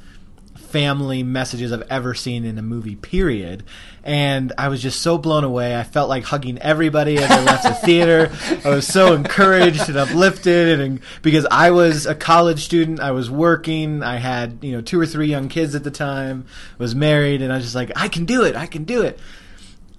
family 0.66 1.23
messages 1.23 1.73
I've 1.73 1.87
ever 1.90 2.14
seen 2.14 2.44
in 2.44 2.58
a 2.58 2.62
movie, 2.62 2.96
period. 2.96 3.64
And 4.04 4.52
I 4.58 4.68
was 4.68 4.82
just 4.82 5.00
so 5.00 5.18
blown 5.18 5.44
away. 5.44 5.78
I 5.78 5.82
felt 5.82 6.08
like 6.08 6.25
hugging 6.25 6.58
everybody 6.58 7.18
as 7.18 7.30
I 7.30 7.42
left 7.42 7.64
the 7.64 7.75
theater. 7.75 8.30
I 8.64 8.70
was 8.70 8.87
so 8.87 9.14
encouraged 9.14 9.88
and 9.88 9.96
uplifted, 9.96 10.80
and 10.80 11.00
because 11.23 11.46
I 11.50 11.70
was 11.70 12.06
a 12.06 12.14
college 12.14 12.64
student, 12.64 13.00
I 13.00 13.11
was 13.11 13.30
working. 13.30 14.02
I 14.02 14.16
had 14.16 14.58
you 14.62 14.73
know 14.73 14.80
two 14.80 15.00
or 15.00 15.06
three 15.06 15.28
young 15.28 15.49
kids 15.49 15.75
at 15.75 15.85
the 15.85 15.90
time. 15.90 16.46
Was 16.78 16.94
married, 16.94 17.42
and 17.42 17.52
I 17.52 17.56
was 17.56 17.64
just 17.64 17.75
like, 17.75 17.90
I 17.96 18.08
can 18.08 18.26
do 18.26 18.44
it. 18.44 18.54
I 18.54 18.66
can 18.66 18.85
do 18.85 19.02
it. 19.02 19.18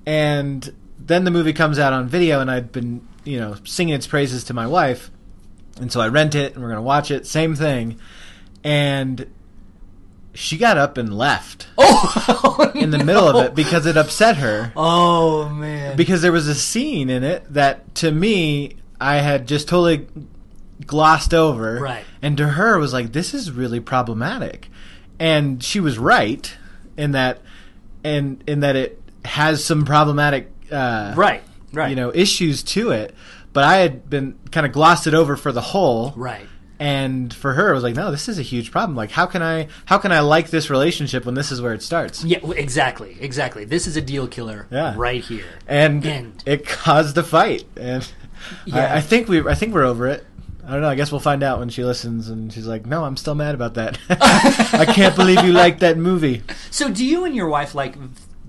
And 0.06 0.74
then 1.00 1.24
the 1.24 1.32
movie 1.32 1.54
comes 1.54 1.80
out 1.80 1.94
on 1.94 2.08
video, 2.08 2.40
and 2.40 2.50
I'd 2.50 2.72
been 2.72 3.06
you 3.24 3.40
know 3.40 3.56
singing 3.66 3.96
its 3.96 4.08
praises 4.08 4.46
to 4.46 4.54
my 4.54 4.68
wife, 4.68 5.12
and 5.82 5.92
so 5.92 6.00
I 6.00 6.08
rent 6.08 6.36
it, 6.36 6.54
and 6.54 6.64
we're 6.64 6.70
gonna 6.70 6.82
watch 6.82 7.12
it. 7.12 7.28
Same 7.28 7.56
thing, 7.56 8.00
and 8.64 9.28
she 10.38 10.56
got 10.58 10.78
up 10.78 10.98
and 10.98 11.18
left 11.18 11.68
Oh, 11.80 12.72
in 12.76 12.92
the 12.92 12.98
middle 13.04 13.28
of 13.28 13.44
it 13.46 13.56
because 13.56 13.86
it 13.88 13.98
upset 13.98 14.38
her. 14.38 14.72
Oh 14.76 15.50
man. 15.50 15.98
Because 15.98 16.22
there 16.22 16.32
was 16.32 16.48
a 16.48 16.56
scene 16.56 17.10
in 17.10 17.24
it 17.24 17.52
that 17.54 17.96
to 17.96 18.12
me 18.12 18.76
I 19.02 19.18
had 19.18 19.48
just 19.48 19.68
totally 19.68 20.08
glossed 20.86 21.34
over. 21.34 21.80
Right. 21.80 22.06
And 22.22 22.38
to 22.38 22.48
her 22.50 22.78
was 22.78 22.94
like, 22.94 23.12
this 23.14 23.34
is 23.34 23.52
really 23.52 23.80
problematic. 23.80 24.70
And 25.20 25.64
she 25.64 25.80
was 25.80 25.98
right 25.98 26.56
in 26.98 27.12
that 27.14 27.42
and 28.04 28.44
in 28.48 28.60
that 28.62 28.76
it 28.76 29.02
has 29.26 29.64
some 29.66 29.86
problematic 29.86 30.52
uh 30.72 31.14
right. 31.16 31.44
Right. 31.74 31.90
you 31.90 31.96
know, 31.96 32.12
issues 32.14 32.62
to 32.64 32.92
it. 32.92 33.14
But 33.54 33.64
I 33.64 33.78
had 33.78 34.08
been 34.10 34.38
kind 34.52 34.66
of 34.68 34.72
glossed 34.72 35.08
it 35.08 35.14
over 35.16 35.36
for 35.36 35.52
the 35.52 35.62
whole 35.62 36.14
Right. 36.16 36.48
And 36.80 37.34
for 37.34 37.54
her 37.54 37.72
it 37.72 37.74
was 37.74 37.84
like 37.84 37.96
no 37.96 38.12
this 38.12 38.30
is 38.30 38.38
a 38.38 38.44
huge 38.44 38.72
problem 38.72 38.96
like 38.96 39.10
how 39.12 39.26
can 39.26 39.42
i 39.42 39.68
how 39.86 39.98
can 39.98 40.12
i 40.12 40.20
like 40.20 40.50
this 40.52 40.70
relationship 40.70 41.26
when 41.26 41.34
this 41.36 41.52
is 41.52 41.60
where 41.62 41.74
it 41.74 41.82
starts 41.82 42.24
Yeah. 42.24 42.40
Exactly. 42.52 43.18
Exactly. 43.20 43.66
This 43.66 43.88
is 43.88 43.98
a 43.98 44.02
deal 44.02 44.28
killer. 44.28 44.68
Yeah. 44.70 44.94
Right 44.96 45.24
here. 45.24 45.46
and 45.68 46.06
And- 46.06 46.44
it 46.46 46.68
caused 46.68 47.18
a 47.18 47.24
fight 47.24 47.66
and 47.76 48.08
Yeah. 48.66 48.94
I, 48.94 48.98
I 48.98 49.02
think 49.02 49.28
we 49.28 49.40
i 49.48 49.56
think 49.56 49.74
we're 49.74 49.86
over 49.86 50.08
it 50.08 50.24
i 50.66 50.72
don't 50.72 50.82
know 50.82 50.90
i 50.90 50.96
guess 50.96 51.12
we'll 51.12 51.20
find 51.22 51.42
out 51.42 51.58
when 51.60 51.70
she 51.70 51.84
listens 51.84 52.30
and 52.30 52.54
she's 52.54 52.68
like 52.68 52.86
no 52.86 53.04
i'm 53.06 53.18
still 53.18 53.34
mad 53.36 53.56
about 53.56 53.74
that 53.76 53.98
i 54.10 54.86
can't 54.86 55.16
believe 55.16 55.44
you 55.44 55.54
liked 55.54 55.80
that 55.80 55.98
movie 55.98 56.44
So, 56.70 56.92
do 56.92 57.04
you 57.04 57.26
and 57.26 57.36
your 57.36 57.48
wife 57.50 57.74
like 57.74 57.96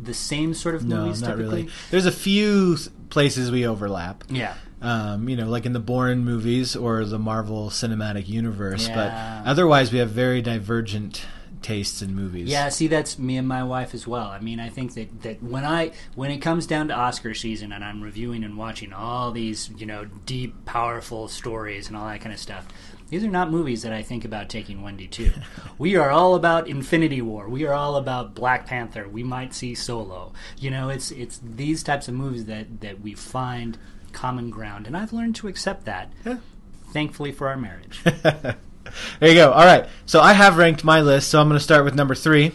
the 0.01 0.13
same 0.15 0.53
sort 0.55 0.75
of 0.75 0.85
movies 0.85 1.23
no 1.23 1.29
not 1.29 1.37
typically? 1.37 1.63
really 1.63 1.73
there's 1.91 2.07
a 2.07 2.13
few 2.13 2.77
places 3.11 3.51
we 3.51 3.67
overlap 3.67 4.25
Yeah. 4.29 4.55
Um, 4.81 5.29
you 5.29 5.37
know, 5.37 5.49
like 5.49 5.67
in 5.67 5.73
the 5.73 5.81
Bourne 5.81 6.25
movies 6.25 6.77
or 6.77 7.05
the 7.05 7.19
Marvel 7.19 7.71
Cinematic 7.71 8.29
Universe. 8.29 8.89
Yeah. 8.89 9.43
But 9.43 9.51
otherwise, 9.51 9.93
we 9.93 9.99
have 9.99 10.11
very 10.11 10.41
divergent 10.43 11.25
tastes 11.63 12.03
in 12.03 12.15
movies. 12.15 12.49
Yeah, 12.49 12.69
see, 12.69 12.87
that's 12.87 13.19
me 13.19 13.37
and 13.37 13.49
my 13.49 13.65
wife 13.65 13.95
as 13.95 14.07
well. 14.07 14.29
I 14.29 14.41
mean, 14.41 14.61
I 14.61 14.69
think 14.69 14.95
that, 14.95 15.23
that 15.23 15.43
when 15.43 15.65
I 15.65 15.93
when 16.15 16.31
it 16.31 16.39
comes 16.39 16.67
down 16.67 16.89
to 16.89 16.95
Oscar 16.95 17.35
season 17.35 17.73
and 17.73 17.85
I'm 17.85 18.03
reviewing 18.03 18.45
and 18.45 18.57
watching 18.57 18.93
all 18.93 19.33
these, 19.33 19.71
you 19.77 19.87
know, 19.87 20.05
deep, 20.05 20.65
powerful 20.65 21.29
stories 21.29 21.89
and 21.89 21.97
all 21.97 22.07
that 22.07 22.21
kind 22.21 22.33
of 22.33 22.39
stuff, 22.39 22.67
these 23.09 23.25
are 23.25 23.29
not 23.29 23.51
movies 23.51 23.83
that 23.83 23.93
I 23.93 24.03
think 24.03 24.25
about 24.25 24.49
taking 24.49 24.83
Wendy 24.83 25.09
to. 25.09 25.33
we 25.79 25.97
are 25.97 26.11
all 26.11 26.35
about 26.35 26.69
Infinity 26.69 27.23
War. 27.23 27.49
We 27.49 27.67
are 27.67 27.73
all 27.73 27.97
about 27.97 28.35
Black 28.35 28.67
Panther. 28.67 29.09
We 29.09 29.23
might 29.23 29.55
see 29.55 29.75
Solo. 29.75 30.33
You 30.59 30.71
know, 30.71 30.89
it's 30.89 31.11
it's 31.11 31.41
these 31.43 31.83
types 31.83 32.09
of 32.09 32.15
movies 32.15 32.45
that 32.47 32.81
that 32.81 33.01
we 33.01 33.15
find 33.15 33.79
common 34.19 34.51
ground, 34.51 34.89
and 34.89 34.97
I've 34.97 35.13
learned 35.13 35.37
to 35.37 35.47
accept 35.47 35.85
that. 35.85 36.13
Yeah. 36.27 36.39
Thankfully 36.93 37.31
for 37.31 37.47
our 37.47 37.57
marriage. 37.57 38.03
there 38.05 38.57
you 39.21 39.35
go. 39.35 39.53
All 39.53 39.65
right. 39.65 39.89
So 40.07 40.21
I 40.21 40.33
have 40.33 40.57
ranked 40.57 40.83
my 40.83 41.01
list. 41.01 41.29
So 41.29 41.41
I'm 41.41 41.49
going 41.49 41.57
to 41.57 41.63
start 41.63 41.85
with 41.85 41.95
number 41.95 42.17
three 42.17 42.53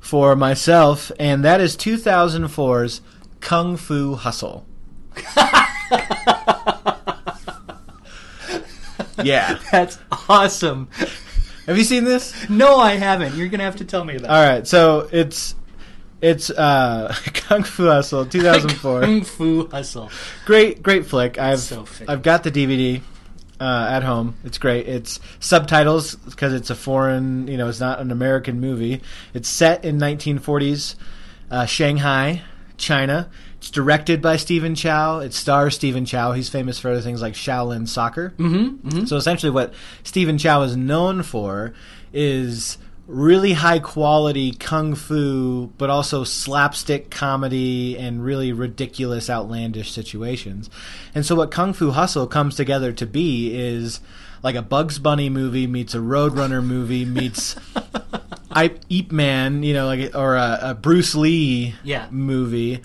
for 0.00 0.34
myself, 0.34 1.12
and 1.18 1.44
that 1.44 1.60
is 1.60 1.76
2004's 1.76 3.02
Kung 3.40 3.76
Fu 3.76 4.14
Hustle. 4.14 4.64
yeah. 9.22 9.58
That's 9.70 9.98
awesome. 10.30 10.88
Have 11.66 11.76
you 11.76 11.84
seen 11.84 12.04
this? 12.04 12.48
No, 12.48 12.76
I 12.76 12.92
haven't. 12.92 13.34
You're 13.34 13.48
gonna 13.48 13.64
have 13.64 13.76
to 13.76 13.84
tell 13.84 14.04
me 14.04 14.16
that. 14.16 14.30
All 14.30 14.48
right. 14.48 14.64
So 14.66 15.08
it's 15.10 15.55
it's 16.20 16.50
uh, 16.50 17.14
Kung 17.34 17.62
Fu 17.62 17.86
Hustle 17.86 18.24
2004. 18.30 19.00
Kung 19.02 19.22
Fu 19.22 19.68
Hustle. 19.68 20.10
great 20.44 20.82
great 20.82 21.06
flick 21.06 21.38
i've 21.38 21.60
So 21.60 21.84
i've 22.08 22.22
got 22.22 22.42
the 22.42 22.50
dvd 22.50 23.02
uh, 23.60 23.86
at 23.90 24.02
home 24.02 24.34
it's 24.44 24.58
great 24.58 24.86
it's 24.88 25.18
subtitles 25.40 26.14
because 26.16 26.52
it's 26.52 26.70
a 26.70 26.74
foreign 26.74 27.46
you 27.48 27.56
know 27.56 27.68
it's 27.68 27.80
not 27.80 28.00
an 28.00 28.10
american 28.10 28.60
movie 28.60 29.00
it's 29.32 29.48
set 29.48 29.84
in 29.84 29.98
1940s 29.98 30.94
uh, 31.50 31.64
shanghai 31.64 32.42
china 32.76 33.30
it's 33.56 33.70
directed 33.70 34.20
by 34.20 34.36
stephen 34.36 34.74
chow 34.74 35.20
it 35.20 35.32
stars 35.32 35.74
stephen 35.74 36.04
chow 36.04 36.32
he's 36.32 36.50
famous 36.50 36.78
for 36.78 36.90
other 36.90 37.00
things 37.00 37.22
like 37.22 37.32
shaolin 37.34 37.88
soccer 37.88 38.34
Mm-hmm. 38.36 38.88
mm-hmm. 38.88 39.04
so 39.06 39.16
essentially, 39.16 39.50
what 39.50 39.72
Stephen 40.04 40.36
Chow 40.38 40.60
is 40.62 40.76
known 40.76 41.22
for 41.22 41.72
is 42.12 42.76
really 43.06 43.52
high 43.52 43.78
quality 43.78 44.52
kung 44.52 44.94
fu, 44.94 45.66
but 45.78 45.90
also 45.90 46.24
slapstick 46.24 47.10
comedy 47.10 47.96
and 47.96 48.24
really 48.24 48.52
ridiculous, 48.52 49.30
outlandish 49.30 49.92
situations. 49.92 50.68
And 51.14 51.24
so, 51.24 51.34
what 51.34 51.50
Kung 51.50 51.72
Fu 51.72 51.90
Hustle 51.90 52.26
comes 52.26 52.56
together 52.56 52.92
to 52.92 53.06
be 53.06 53.54
is 53.56 54.00
like 54.42 54.56
a 54.56 54.62
Bugs 54.62 54.98
Bunny 54.98 55.28
movie 55.28 55.66
meets 55.66 55.94
a 55.94 55.98
Roadrunner 55.98 56.64
movie 56.64 57.04
meets 57.04 57.56
I 58.50 58.74
Man, 59.10 59.62
you 59.62 59.74
know, 59.74 59.86
like 59.86 60.14
or 60.14 60.36
a, 60.36 60.58
a 60.62 60.74
Bruce 60.74 61.14
Lee 61.14 61.74
Yeah. 61.84 62.08
movie 62.10 62.80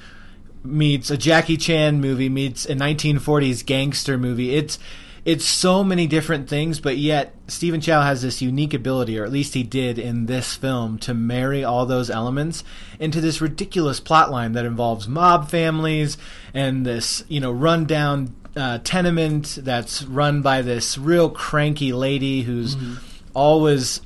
meets 0.64 1.10
a 1.10 1.18
Jackie 1.18 1.58
Chan 1.58 2.00
movie 2.02 2.30
meets 2.30 2.66
a 2.66 2.76
1940s 2.76 3.66
gangster 3.66 4.18
movie. 4.18 4.54
It's 4.56 4.78
it's 5.24 5.46
so 5.46 5.84
many 5.84 6.08
different 6.08 6.50
things, 6.50 6.80
but 6.80 6.98
yet 6.98 7.36
Stephen 7.48 7.80
Chow 7.80 8.02
has 8.02 8.24
this 8.24 8.42
unique 8.42 8.74
ability, 8.74 9.20
or 9.20 9.24
at 9.24 9.32
least 9.32 9.54
he 9.54 9.62
did 9.62 10.00
in 10.00 10.26
this 10.26 10.56
film, 10.56 10.98
to 11.00 11.14
marry 11.14 11.64
all 11.64 11.86
those 11.86 12.10
elements 12.10 12.64
into 13.00 13.22
this 13.22 13.40
ridiculous 13.40 14.02
plotline 14.02 14.54
that 14.54 14.66
involves 14.66 15.08
mob 15.08 15.50
families 15.50 16.18
and 16.54 16.86
this, 16.86 17.24
you 17.28 17.40
know, 17.40 17.52
rundown 17.52 18.36
uh, 18.56 18.80
tenement 18.84 19.60
that's 19.62 20.04
run 20.04 20.42
by 20.42 20.62
this 20.62 20.98
real 20.98 21.30
cranky 21.30 21.94
lady 21.94 22.42
who's 22.42 22.76
always 23.34 24.02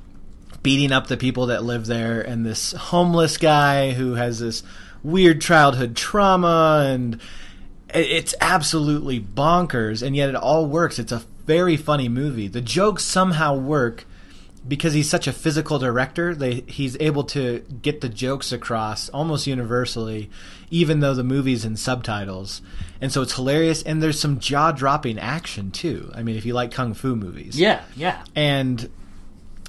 beating 0.61 0.91
up 0.91 1.07
the 1.07 1.17
people 1.17 1.45
that 1.45 1.63
live 1.63 1.85
there 1.85 2.21
and 2.21 2.45
this 2.45 2.73
homeless 2.73 3.37
guy 3.37 3.91
who 3.91 4.15
has 4.15 4.39
this 4.39 4.63
weird 5.03 5.39
childhood 5.39 5.95
trauma 5.95 6.83
and 6.87 7.19
it's 7.95 8.35
absolutely 8.41 9.19
bonkers 9.19 10.05
and 10.05 10.15
yet 10.15 10.29
it 10.29 10.35
all 10.35 10.65
works. 10.67 10.99
It's 10.99 11.11
a 11.11 11.23
very 11.45 11.77
funny 11.77 12.09
movie. 12.09 12.47
The 12.47 12.61
jokes 12.61 13.03
somehow 13.03 13.55
work 13.55 14.05
because 14.67 14.93
he's 14.93 15.09
such 15.09 15.27
a 15.27 15.31
physical 15.31 15.77
director 15.77 16.33
they 16.33 16.61
he's 16.61 16.97
able 16.99 17.23
to 17.23 17.59
get 17.83 18.01
the 18.01 18.09
jokes 18.09 18.51
across 18.51 19.09
almost 19.09 19.45
universally 19.45 20.27
even 20.71 21.01
though 21.01 21.13
the 21.13 21.23
movie's 21.23 21.63
in 21.63 21.77
subtitles. 21.77 22.61
And 22.99 23.11
so 23.11 23.21
it's 23.21 23.35
hilarious 23.35 23.83
and 23.83 24.01
there's 24.01 24.19
some 24.19 24.39
jaw-dropping 24.39 25.19
action 25.19 25.71
too. 25.71 26.11
I 26.15 26.23
mean 26.23 26.35
if 26.35 26.45
you 26.45 26.53
like 26.53 26.71
kung 26.71 26.93
fu 26.93 27.15
movies. 27.15 27.59
Yeah, 27.59 27.83
yeah. 27.95 28.23
and 28.35 28.89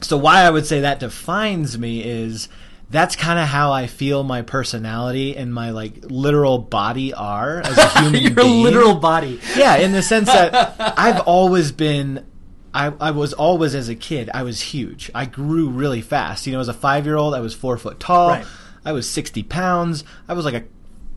so 0.02 0.16
why 0.16 0.42
I 0.42 0.50
would 0.50 0.66
say 0.66 0.80
that 0.80 1.00
defines 1.00 1.78
me 1.78 2.02
is 2.02 2.48
that's 2.88 3.16
kind 3.16 3.38
of 3.38 3.46
how 3.46 3.72
I 3.72 3.88
feel 3.88 4.22
my 4.22 4.42
personality 4.42 5.36
and 5.36 5.52
my 5.52 5.70
like 5.70 6.04
literal 6.04 6.58
body 6.58 7.12
are 7.12 7.60
as 7.60 7.76
a 7.76 7.88
human 8.00 8.22
Your 8.22 8.30
being. 8.32 8.62
literal 8.62 8.94
body. 8.94 9.40
Yeah, 9.56 9.76
in 9.76 9.92
the 9.92 10.02
sense 10.02 10.26
that 10.28 10.76
I've 10.98 11.20
always 11.20 11.72
been 11.72 12.24
I, 12.72 12.92
I 13.00 13.10
was 13.10 13.32
always 13.32 13.74
as 13.74 13.88
a 13.88 13.94
kid, 13.94 14.30
I 14.34 14.42
was 14.42 14.60
huge. 14.60 15.10
I 15.14 15.24
grew 15.24 15.68
really 15.70 16.02
fast. 16.02 16.46
You 16.46 16.52
know, 16.52 16.60
as 16.60 16.68
a 16.68 16.74
five 16.74 17.06
year 17.06 17.16
old 17.16 17.34
I 17.34 17.40
was 17.40 17.54
four 17.54 17.76
foot 17.78 17.98
tall. 17.98 18.28
Right. 18.28 18.46
I 18.84 18.92
was 18.92 19.08
sixty 19.10 19.42
pounds. 19.42 20.04
I 20.28 20.34
was 20.34 20.44
like 20.44 20.54
a 20.54 20.64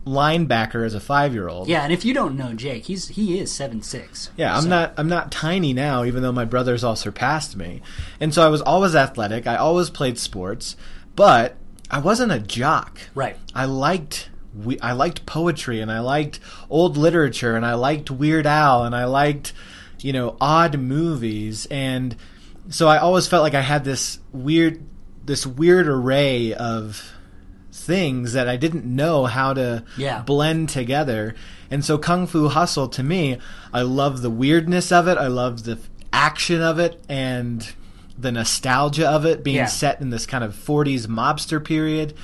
linebacker 0.06 0.84
as 0.84 0.94
a 0.94 1.00
five 1.00 1.34
year 1.34 1.48
old. 1.48 1.68
Yeah, 1.68 1.82
and 1.82 1.92
if 1.92 2.04
you 2.04 2.14
don't 2.14 2.36
know 2.36 2.52
Jake, 2.54 2.86
he's 2.86 3.08
he 3.08 3.38
is 3.38 3.52
seven 3.52 3.82
six. 3.82 4.30
Yeah, 4.36 4.56
I'm 4.56 4.68
not 4.68 4.94
I'm 4.96 5.08
not 5.08 5.30
tiny 5.30 5.72
now, 5.72 6.04
even 6.04 6.22
though 6.22 6.32
my 6.32 6.44
brothers 6.44 6.82
all 6.82 6.96
surpassed 6.96 7.56
me. 7.56 7.82
And 8.18 8.34
so 8.34 8.44
I 8.44 8.48
was 8.48 8.62
always 8.62 8.96
athletic. 8.96 9.46
I 9.46 9.56
always 9.56 9.90
played 9.90 10.18
sports, 10.18 10.76
but 11.14 11.56
I 11.90 11.98
wasn't 11.98 12.32
a 12.32 12.38
jock. 12.38 12.98
Right. 13.14 13.36
I 13.54 13.64
liked 13.64 14.30
we, 14.54 14.78
I 14.80 14.92
liked 14.92 15.26
poetry 15.26 15.80
and 15.80 15.90
I 15.92 16.00
liked 16.00 16.40
old 16.68 16.96
literature 16.96 17.54
and 17.56 17.64
I 17.64 17.74
liked 17.74 18.10
Weird 18.10 18.46
Al 18.46 18.84
and 18.84 18.94
I 18.96 19.04
liked 19.04 19.52
you 20.00 20.12
know, 20.14 20.34
odd 20.40 20.78
movies. 20.78 21.66
And 21.70 22.16
so 22.70 22.88
I 22.88 22.96
always 22.98 23.26
felt 23.26 23.42
like 23.42 23.54
I 23.54 23.60
had 23.60 23.84
this 23.84 24.18
weird, 24.32 24.82
this 25.24 25.46
weird 25.46 25.86
array 25.88 26.54
of 26.54 27.12
things 27.72 28.32
that 28.32 28.48
I 28.48 28.56
didn't 28.56 28.84
know 28.86 29.26
how 29.26 29.52
to 29.54 29.84
Yeah. 29.98 30.22
blend 30.22 30.70
together. 30.70 31.34
And 31.70 31.84
so 31.84 31.98
Kung 31.98 32.26
Fu 32.26 32.48
Hustle 32.48 32.88
to 32.88 33.02
me, 33.02 33.38
I 33.74 33.82
love 33.82 34.22
the 34.22 34.30
weirdness 34.30 34.90
of 34.90 35.06
it. 35.06 35.18
I 35.18 35.26
love 35.26 35.64
the 35.64 35.78
action 36.12 36.62
of 36.62 36.78
it 36.78 37.02
and 37.08 37.70
the 38.20 38.32
nostalgia 38.32 39.08
of 39.08 39.24
it 39.24 39.42
being 39.44 39.56
Yeah. 39.56 39.66
set 39.66 40.00
in 40.00 40.10
this 40.10 40.26
kind 40.26 40.44
of 40.44 40.54
40s 40.54 41.06
mobster 41.06 41.62
period. 41.62 42.14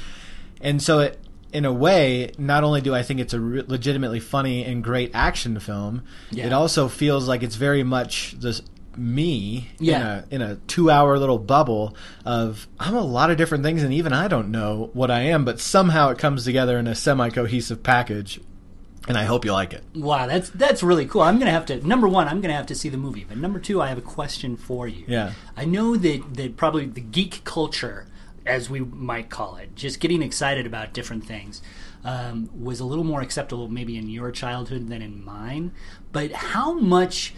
And 0.60 0.82
so 0.82 1.00
it 1.00 1.18
in 1.52 1.64
a 1.64 1.72
way, 1.72 2.32
not 2.38 2.64
only 2.64 2.80
do 2.80 2.94
I 2.94 3.02
think 3.02 3.18
it's 3.20 3.32
a 3.32 3.40
re- 3.40 3.62
legitimately 3.66 4.20
funny 4.20 4.64
and 4.64 4.82
great 4.84 5.10
action 5.14 5.58
film, 5.60 6.02
Yeah. 6.30 6.46
it 6.46 6.52
also 6.52 6.88
feels 6.88 7.28
like 7.28 7.42
it's 7.42 7.56
very 7.56 7.82
much 7.82 8.34
this 8.40 8.60
me 8.98 9.68
Yeah. 9.78 10.22
in 10.30 10.42
a 10.42 10.44
in 10.46 10.50
a 10.52 10.54
two 10.66 10.90
hour 10.90 11.18
little 11.18 11.38
bubble 11.38 11.94
of 12.24 12.66
I'm 12.80 12.94
a 12.94 13.00
lot 13.04 13.30
of 13.30 13.36
different 13.36 13.62
things 13.64 13.82
and 13.82 13.92
even 13.92 14.12
I 14.12 14.26
don't 14.28 14.50
know 14.50 14.90
what 14.92 15.10
I 15.10 15.20
am, 15.20 15.44
but 15.44 15.60
somehow 15.60 16.08
it 16.10 16.18
comes 16.18 16.44
together 16.44 16.78
in 16.78 16.86
a 16.86 16.94
semi 16.94 17.28
cohesive 17.30 17.82
package. 17.82 18.40
And 19.08 19.16
I 19.16 19.24
hope 19.24 19.44
you 19.44 19.52
like 19.52 19.72
it. 19.72 19.84
Wow, 19.94 20.26
that's 20.26 20.50
that's 20.50 20.82
really 20.82 21.06
cool. 21.06 21.22
I'm 21.22 21.38
gonna 21.38 21.52
have 21.52 21.66
to 21.66 21.86
number 21.86 22.08
one, 22.08 22.28
I'm 22.28 22.40
gonna 22.40 22.54
have 22.54 22.66
to 22.66 22.74
see 22.74 22.88
the 22.88 22.96
movie. 22.96 23.24
But 23.28 23.38
number 23.38 23.58
two, 23.58 23.80
I 23.80 23.88
have 23.88 23.98
a 23.98 24.02
question 24.02 24.56
for 24.56 24.88
you. 24.88 25.04
Yeah. 25.06 25.32
I 25.56 25.64
know 25.64 25.96
that 25.96 26.34
that 26.34 26.56
probably 26.56 26.86
the 26.86 27.00
geek 27.00 27.44
culture, 27.44 28.06
as 28.44 28.68
we 28.68 28.80
might 28.80 29.30
call 29.30 29.56
it, 29.56 29.76
just 29.76 30.00
getting 30.00 30.22
excited 30.22 30.66
about 30.66 30.92
different 30.92 31.24
things, 31.24 31.62
um, 32.04 32.50
was 32.52 32.80
a 32.80 32.84
little 32.84 33.04
more 33.04 33.20
acceptable 33.20 33.68
maybe 33.68 33.96
in 33.96 34.08
your 34.08 34.30
childhood 34.32 34.88
than 34.88 35.02
in 35.02 35.24
mine. 35.24 35.72
But 36.12 36.32
how 36.32 36.72
much 36.72 37.32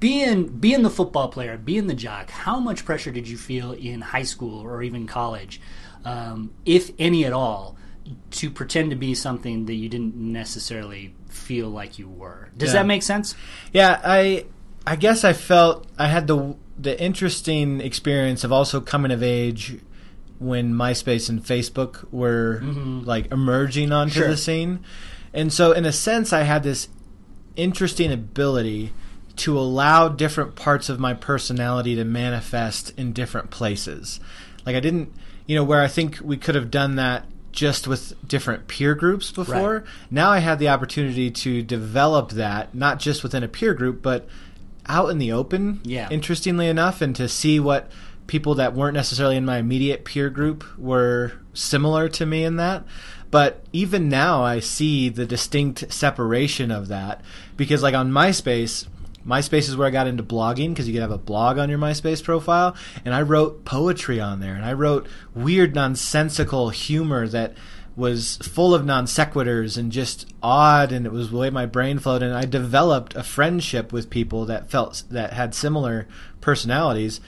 being 0.00 0.46
being 0.46 0.82
the 0.82 0.90
football 0.90 1.28
player, 1.28 1.56
being 1.56 1.86
the 1.86 1.94
jock, 1.94 2.30
how 2.30 2.60
much 2.60 2.84
pressure 2.84 3.10
did 3.10 3.28
you 3.28 3.36
feel 3.36 3.72
in 3.72 4.00
high 4.00 4.22
school 4.22 4.60
or 4.60 4.82
even 4.82 5.06
college, 5.06 5.60
um, 6.04 6.52
if 6.64 6.92
any 6.98 7.24
at 7.24 7.32
all, 7.32 7.76
to 8.32 8.50
pretend 8.50 8.90
to 8.90 8.96
be 8.96 9.14
something 9.14 9.66
that 9.66 9.74
you 9.74 9.88
didn't 9.88 10.14
necessarily 10.16 11.14
feel 11.28 11.68
like 11.68 11.98
you 11.98 12.08
were? 12.08 12.48
Does 12.56 12.70
Yeah. 12.70 12.80
that 12.80 12.86
make 12.86 13.02
sense? 13.02 13.34
Yeah, 13.72 14.00
I 14.04 14.44
I 14.86 14.96
guess 14.96 15.24
I 15.24 15.32
felt 15.32 15.86
I 15.98 16.08
had 16.08 16.26
the 16.26 16.56
the 16.78 17.00
interesting 17.00 17.80
experience 17.80 18.44
of 18.44 18.52
also 18.52 18.80
coming 18.80 19.10
of 19.10 19.22
age 19.22 19.78
when 20.38 20.72
MySpace 20.72 21.28
and 21.28 21.44
Facebook 21.44 22.06
were 22.12 22.60
mm-hmm. 22.62 23.00
like 23.00 23.30
emerging 23.32 23.92
onto 23.92 24.20
Sure. 24.20 24.28
the 24.28 24.36
scene. 24.36 24.80
And 25.34 25.52
so 25.52 25.72
in 25.72 25.84
a 25.84 25.92
sense 25.92 26.32
I 26.32 26.42
had 26.42 26.62
this 26.62 26.88
interesting 27.56 28.12
ability 28.12 28.92
to 29.36 29.58
allow 29.58 30.08
different 30.08 30.54
parts 30.54 30.88
of 30.88 30.98
my 30.98 31.14
personality 31.14 31.94
to 31.96 32.04
manifest 32.04 32.92
in 32.96 33.12
different 33.12 33.50
places. 33.50 34.20
Like 34.64 34.76
I 34.76 34.80
didn't, 34.80 35.12
you 35.46 35.54
know, 35.54 35.64
where 35.64 35.82
I 35.82 35.88
think 35.88 36.18
we 36.22 36.36
could 36.36 36.54
have 36.54 36.70
done 36.70 36.96
that 36.96 37.24
just 37.52 37.88
with 37.88 38.14
different 38.26 38.68
peer 38.68 38.94
groups 38.94 39.32
before. 39.32 39.74
Right. 39.74 39.84
Now 40.10 40.30
I 40.30 40.38
had 40.38 40.58
the 40.58 40.68
opportunity 40.68 41.30
to 41.30 41.62
develop 41.62 42.30
that 42.30 42.74
not 42.74 43.00
just 43.00 43.22
within 43.22 43.42
a 43.42 43.48
peer 43.48 43.74
group 43.74 44.02
but 44.02 44.28
out 44.86 45.10
in 45.10 45.18
the 45.18 45.32
open. 45.32 45.80
Yeah. 45.84 46.08
Interestingly 46.10 46.68
enough 46.68 47.00
and 47.00 47.14
to 47.16 47.28
see 47.28 47.60
what 47.60 47.90
people 48.26 48.54
that 48.56 48.74
weren't 48.74 48.94
necessarily 48.94 49.36
in 49.36 49.44
my 49.44 49.58
immediate 49.58 50.04
peer 50.04 50.30
group 50.30 50.64
were 50.78 51.32
similar 51.54 52.08
to 52.10 52.26
me 52.26 52.44
in 52.44 52.56
that. 52.56 52.84
But 53.30 53.64
even 53.72 54.08
now, 54.08 54.42
I 54.42 54.60
see 54.60 55.08
the 55.08 55.26
distinct 55.26 55.92
separation 55.92 56.70
of 56.70 56.88
that 56.88 57.22
because, 57.56 57.82
like 57.82 57.94
on 57.94 58.10
MySpace, 58.10 58.86
MySpace 59.26 59.68
is 59.68 59.76
where 59.76 59.86
I 59.86 59.90
got 59.90 60.06
into 60.06 60.22
blogging 60.22 60.70
because 60.70 60.88
you 60.88 60.94
could 60.94 61.02
have 61.02 61.10
a 61.10 61.18
blog 61.18 61.58
on 61.58 61.68
your 61.68 61.78
MySpace 61.78 62.22
profile, 62.22 62.76
and 63.04 63.14
I 63.14 63.22
wrote 63.22 63.64
poetry 63.64 64.20
on 64.20 64.40
there, 64.40 64.54
and 64.54 64.64
I 64.64 64.72
wrote 64.72 65.08
weird, 65.34 65.74
nonsensical 65.74 66.70
humor 66.70 67.28
that 67.28 67.54
was 67.98 68.36
full 68.38 68.74
of 68.74 68.86
non 68.86 69.06
sequiturs 69.06 69.76
and 69.76 69.90
just 69.90 70.32
odd, 70.42 70.92
and 70.92 71.04
it 71.04 71.12
was 71.12 71.30
the 71.30 71.36
way 71.36 71.50
my 71.50 71.66
brain 71.66 71.98
flowed. 71.98 72.22
And 72.22 72.32
I 72.32 72.44
developed 72.44 73.16
a 73.16 73.24
friendship 73.24 73.92
with 73.92 74.08
people 74.08 74.46
that 74.46 74.70
felt 74.70 75.02
that 75.10 75.32
had 75.32 75.54
similar 75.54 76.06
personalities 76.40 77.20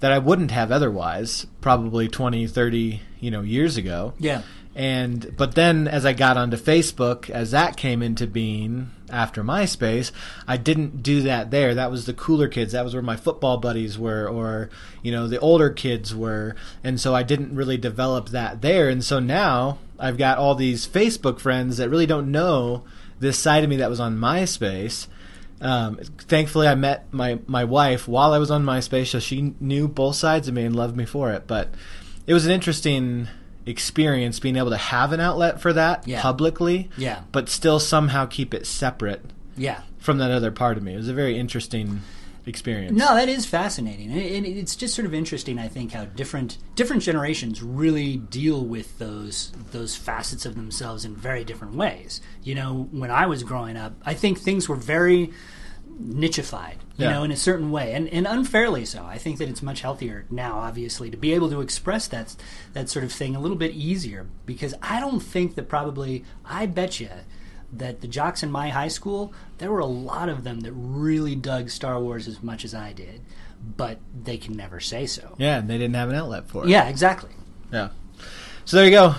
that 0.00 0.12
I 0.12 0.18
wouldn't 0.18 0.50
have 0.50 0.70
otherwise, 0.70 1.46
probably 1.60 2.08
20, 2.08 2.46
30, 2.46 3.00
you 3.20 3.30
know, 3.30 3.40
years 3.40 3.76
ago. 3.76 4.14
Yeah. 4.18 4.42
And 4.78 5.34
but 5.36 5.56
then 5.56 5.88
as 5.88 6.06
I 6.06 6.12
got 6.12 6.36
onto 6.36 6.56
Facebook, 6.56 7.28
as 7.30 7.50
that 7.50 7.76
came 7.76 8.00
into 8.00 8.28
being 8.28 8.92
after 9.10 9.42
MySpace, 9.42 10.12
I 10.46 10.56
didn't 10.56 11.02
do 11.02 11.20
that 11.22 11.50
there. 11.50 11.74
That 11.74 11.90
was 11.90 12.06
the 12.06 12.12
cooler 12.12 12.46
kids. 12.46 12.72
That 12.72 12.84
was 12.84 12.94
where 12.94 13.02
my 13.02 13.16
football 13.16 13.56
buddies 13.56 13.98
were 13.98 14.28
or, 14.28 14.70
you 15.02 15.10
know, 15.10 15.26
the 15.26 15.40
older 15.40 15.70
kids 15.70 16.14
were. 16.14 16.54
And 16.84 17.00
so 17.00 17.12
I 17.12 17.24
didn't 17.24 17.56
really 17.56 17.76
develop 17.76 18.28
that 18.28 18.62
there. 18.62 18.88
And 18.88 19.02
so 19.02 19.18
now 19.18 19.78
I've 19.98 20.16
got 20.16 20.38
all 20.38 20.54
these 20.54 20.86
Facebook 20.86 21.40
friends 21.40 21.78
that 21.78 21.90
really 21.90 22.06
don't 22.06 22.30
know 22.30 22.84
this 23.18 23.36
side 23.36 23.64
of 23.64 23.70
me 23.70 23.78
that 23.78 23.90
was 23.90 23.98
on 23.98 24.16
MySpace. 24.16 25.08
Um, 25.60 25.96
thankfully, 26.18 26.68
I 26.68 26.76
met 26.76 27.12
my, 27.12 27.40
my 27.48 27.64
wife 27.64 28.06
while 28.06 28.32
I 28.32 28.38
was 28.38 28.52
on 28.52 28.64
MySpace, 28.64 29.08
so 29.08 29.18
she 29.18 29.54
knew 29.58 29.88
both 29.88 30.14
sides 30.14 30.46
of 30.46 30.54
me 30.54 30.62
and 30.62 30.76
loved 30.76 30.96
me 30.96 31.04
for 31.04 31.32
it. 31.32 31.48
But 31.48 31.70
it 32.28 32.32
was 32.32 32.46
an 32.46 32.52
interesting 32.52 33.26
experience 33.68 34.40
being 34.40 34.56
able 34.56 34.70
to 34.70 34.76
have 34.76 35.12
an 35.12 35.20
outlet 35.20 35.60
for 35.60 35.72
that 35.72 36.06
Yeah. 36.08 36.22
publicly, 36.22 36.88
Yeah. 36.96 37.20
but 37.32 37.48
still 37.48 37.78
somehow 37.78 38.26
keep 38.26 38.54
it 38.54 38.66
separate 38.66 39.24
Yeah. 39.56 39.80
from 39.98 40.18
that 40.18 40.30
other 40.30 40.50
part 40.50 40.76
of 40.76 40.82
me. 40.82 40.94
It 40.94 40.98
was 40.98 41.08
a 41.08 41.14
very 41.14 41.38
interesting 41.38 42.00
experience. 42.46 42.96
No, 42.96 43.14
that 43.14 43.28
is 43.28 43.44
fascinating, 43.44 44.10
and 44.10 44.46
it's 44.46 44.74
just 44.74 44.94
sort 44.94 45.04
of 45.04 45.12
interesting. 45.12 45.58
I 45.58 45.68
think 45.68 45.92
how 45.92 46.06
different 46.06 46.56
different 46.76 47.02
generations 47.02 47.62
really 47.62 48.16
deal 48.16 48.64
with 48.64 48.98
those 48.98 49.52
those 49.72 49.94
facets 49.94 50.46
of 50.46 50.54
themselves 50.54 51.04
in 51.04 51.14
very 51.14 51.44
different 51.44 51.74
ways. 51.74 52.22
You 52.42 52.54
know, 52.54 52.88
when 52.90 53.10
I 53.10 53.26
was 53.26 53.42
growing 53.42 53.76
up, 53.76 53.92
I 54.06 54.14
think 54.14 54.38
things 54.38 54.66
were 54.66 54.76
very 54.76 55.30
nichified, 56.02 56.74
you 56.96 57.04
Yeah. 57.06 57.10
know, 57.12 57.24
in 57.24 57.30
a 57.30 57.36
certain 57.36 57.70
way, 57.70 57.92
and 57.94 58.08
and 58.08 58.26
unfairly 58.26 58.84
so. 58.84 59.04
I 59.04 59.18
think 59.18 59.38
that 59.38 59.48
it's 59.48 59.62
much 59.62 59.80
healthier 59.82 60.24
now, 60.30 60.58
obviously, 60.58 61.10
to 61.10 61.16
be 61.16 61.32
able 61.32 61.50
to 61.50 61.60
express 61.60 62.06
that 62.08 62.36
that 62.72 62.88
sort 62.88 63.04
of 63.04 63.12
thing 63.12 63.34
a 63.34 63.40
little 63.40 63.56
bit 63.56 63.72
easier. 63.72 64.26
Because 64.46 64.74
I 64.82 65.00
don't 65.00 65.20
think 65.20 65.54
that 65.56 65.68
probably, 65.68 66.24
I 66.44 66.66
bet 66.66 67.00
you 67.00 67.08
that 67.72 68.00
the 68.00 68.08
jocks 68.08 68.42
in 68.42 68.50
my 68.50 68.70
high 68.70 68.88
school, 68.88 69.32
there 69.58 69.70
were 69.70 69.80
a 69.80 69.86
lot 69.86 70.28
of 70.28 70.44
them 70.44 70.60
that 70.60 70.72
really 70.72 71.34
dug 71.34 71.68
Star 71.70 72.00
Wars 72.00 72.26
as 72.28 72.42
much 72.42 72.64
as 72.64 72.74
I 72.74 72.92
did, 72.92 73.20
but 73.76 73.98
they 74.24 74.38
can 74.38 74.54
never 74.56 74.80
say 74.80 75.04
so. 75.06 75.34
Yeah, 75.38 75.58
and 75.58 75.68
they 75.68 75.76
didn't 75.78 75.96
have 75.96 76.08
an 76.08 76.14
outlet 76.14 76.48
for 76.48 76.64
it. 76.64 76.70
Yeah, 76.70 76.88
exactly. 76.88 77.30
Yeah. 77.72 77.88
So 78.64 78.76
there 78.78 78.86
you 78.86 78.92
go. 78.92 79.14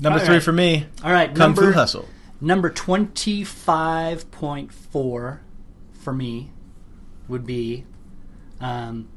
Number 0.00 0.18
All 0.18 0.24
three 0.24 0.34
right. 0.36 0.42
for 0.42 0.52
me. 0.52 0.86
All 1.02 1.10
right, 1.12 1.28
Kung 1.30 1.38
number 1.38 1.62
Fu 1.62 1.72
Hustle. 1.72 2.08
number 2.40 2.68
twenty 2.70 3.44
five 3.44 4.30
point 4.30 4.72
four 4.72 5.40
for 6.00 6.12
me 6.12 6.50
would 7.28 7.46
be. 7.46 7.84
Um, 8.60 9.08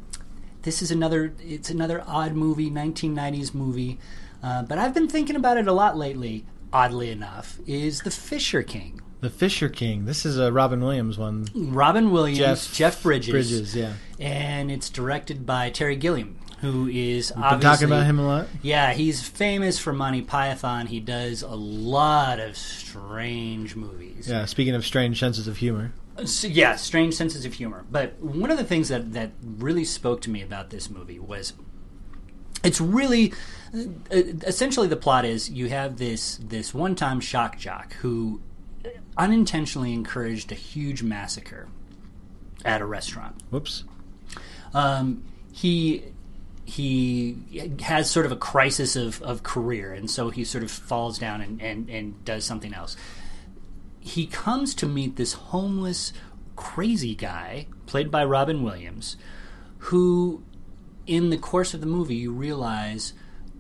this 0.62 0.82
is 0.82 0.92
another. 0.92 1.34
It's 1.40 1.70
another 1.70 2.04
odd 2.06 2.34
movie, 2.34 2.70
nineteen 2.70 3.14
nineties 3.14 3.54
movie, 3.54 3.98
uh, 4.44 4.64
but 4.64 4.78
I've 4.78 4.94
been 4.94 5.08
thinking 5.08 5.36
about 5.36 5.58
it 5.58 5.68
a 5.68 5.74
lot 5.74 5.98
lately. 5.98 6.46
Oddly 6.72 7.12
enough, 7.12 7.60
is 7.68 8.02
the 8.02 8.10
Fisher 8.10 8.64
King. 8.64 9.00
The 9.20 9.30
Fisher 9.30 9.70
King. 9.70 10.06
This 10.06 10.26
is 10.26 10.40
a 10.40 10.52
Robin 10.52 10.82
Williams 10.82 11.18
one. 11.18 11.48
Robin 11.54 12.12
Williams, 12.12 12.76
Jeff, 12.76 13.04
Bridges, 13.04 13.32
Bridges, 13.32 13.76
yeah. 13.76 13.94
and 14.20 14.72
it's 14.72 14.90
directed 14.90 15.46
by 15.46 15.70
Terry 15.70 15.96
Gilliam, 15.96 16.40
who 16.62 16.88
is 16.88 17.32
Been 17.32 17.44
obviously 17.44 17.70
talking 17.70 17.86
about 17.86 18.06
him 18.08 18.18
a 18.18 18.26
lot. 18.26 18.48
Yeah, 18.64 18.94
he's 18.94 19.22
famous 19.22 19.78
for 19.78 19.94
Monty 19.94 20.24
Python. 20.24 20.88
He 20.88 21.00
does 21.00 21.44
a 21.44 21.56
lot 21.56 22.40
of 22.40 22.58
strange 22.58 23.76
movies. 23.76 24.28
Yeah, 24.28 24.46
speaking 24.46 24.74
of 24.74 24.84
strange 24.86 25.20
senses 25.20 25.48
of 25.48 25.58
humor. 25.58 25.92
So, 26.26 26.48
yeah, 26.48 26.76
strange 26.76 27.16
senses 27.16 27.46
of 27.46 27.54
humor. 27.54 27.86
But 27.90 28.20
one 28.20 28.52
of 28.52 28.58
the 28.58 28.64
things 28.64 28.90
that, 28.90 29.14
that 29.14 29.32
really 29.42 29.84
spoke 29.84 30.22
to 30.22 30.30
me 30.30 30.42
about 30.42 30.70
this 30.70 30.90
movie 30.90 31.20
was 31.20 31.54
it's 32.64 32.80
really 32.80 33.34
uh, 33.74 34.18
essentially 34.46 34.88
the 34.88 34.96
plot 34.96 35.26
is 35.26 35.50
you 35.50 35.70
have 35.70 35.98
this 35.98 36.38
this 36.38 36.74
one 36.74 36.96
time 36.96 37.20
shock 37.20 37.58
jock 37.58 37.94
who 37.94 38.42
unintentionally 39.18 39.94
encouraged 39.94 40.52
a 40.52 40.56
huge 40.56 41.04
massacre 41.04 41.68
at 42.64 42.82
a 42.82 42.86
restaurant. 42.86 43.42
Whoops. 43.50 43.84
Um, 44.74 45.24
he 45.52 46.04
he 46.66 47.72
has 47.82 48.10
sort 48.10 48.26
of 48.26 48.32
a 48.32 48.38
crisis 48.38 48.96
of, 48.96 49.22
of 49.22 49.44
career, 49.44 49.94
and 49.94 50.10
so 50.10 50.30
he 50.30 50.46
sort 50.46 50.64
of 50.64 50.72
falls 50.72 51.20
down 51.20 51.42
and, 51.42 51.62
and, 51.62 51.90
and 51.90 52.24
does 52.24 52.46
something 52.46 52.74
else. 52.74 52.96
He 54.04 54.26
comes 54.26 54.76
to 54.76 54.86
meet 54.86 55.16
this 55.16 55.34
homeless, 55.34 56.12
crazy 56.56 57.16
guy, 57.16 57.68
played 57.86 58.12
by 58.12 58.26
Robin 58.26 58.62
Williams, 58.62 59.16
who, 59.78 60.44
in 61.08 61.30
the 61.30 61.38
course 61.38 61.74
of 61.74 61.80
the 61.80 61.88
movie, 61.88 62.16
you 62.16 62.32
realize 62.32 63.14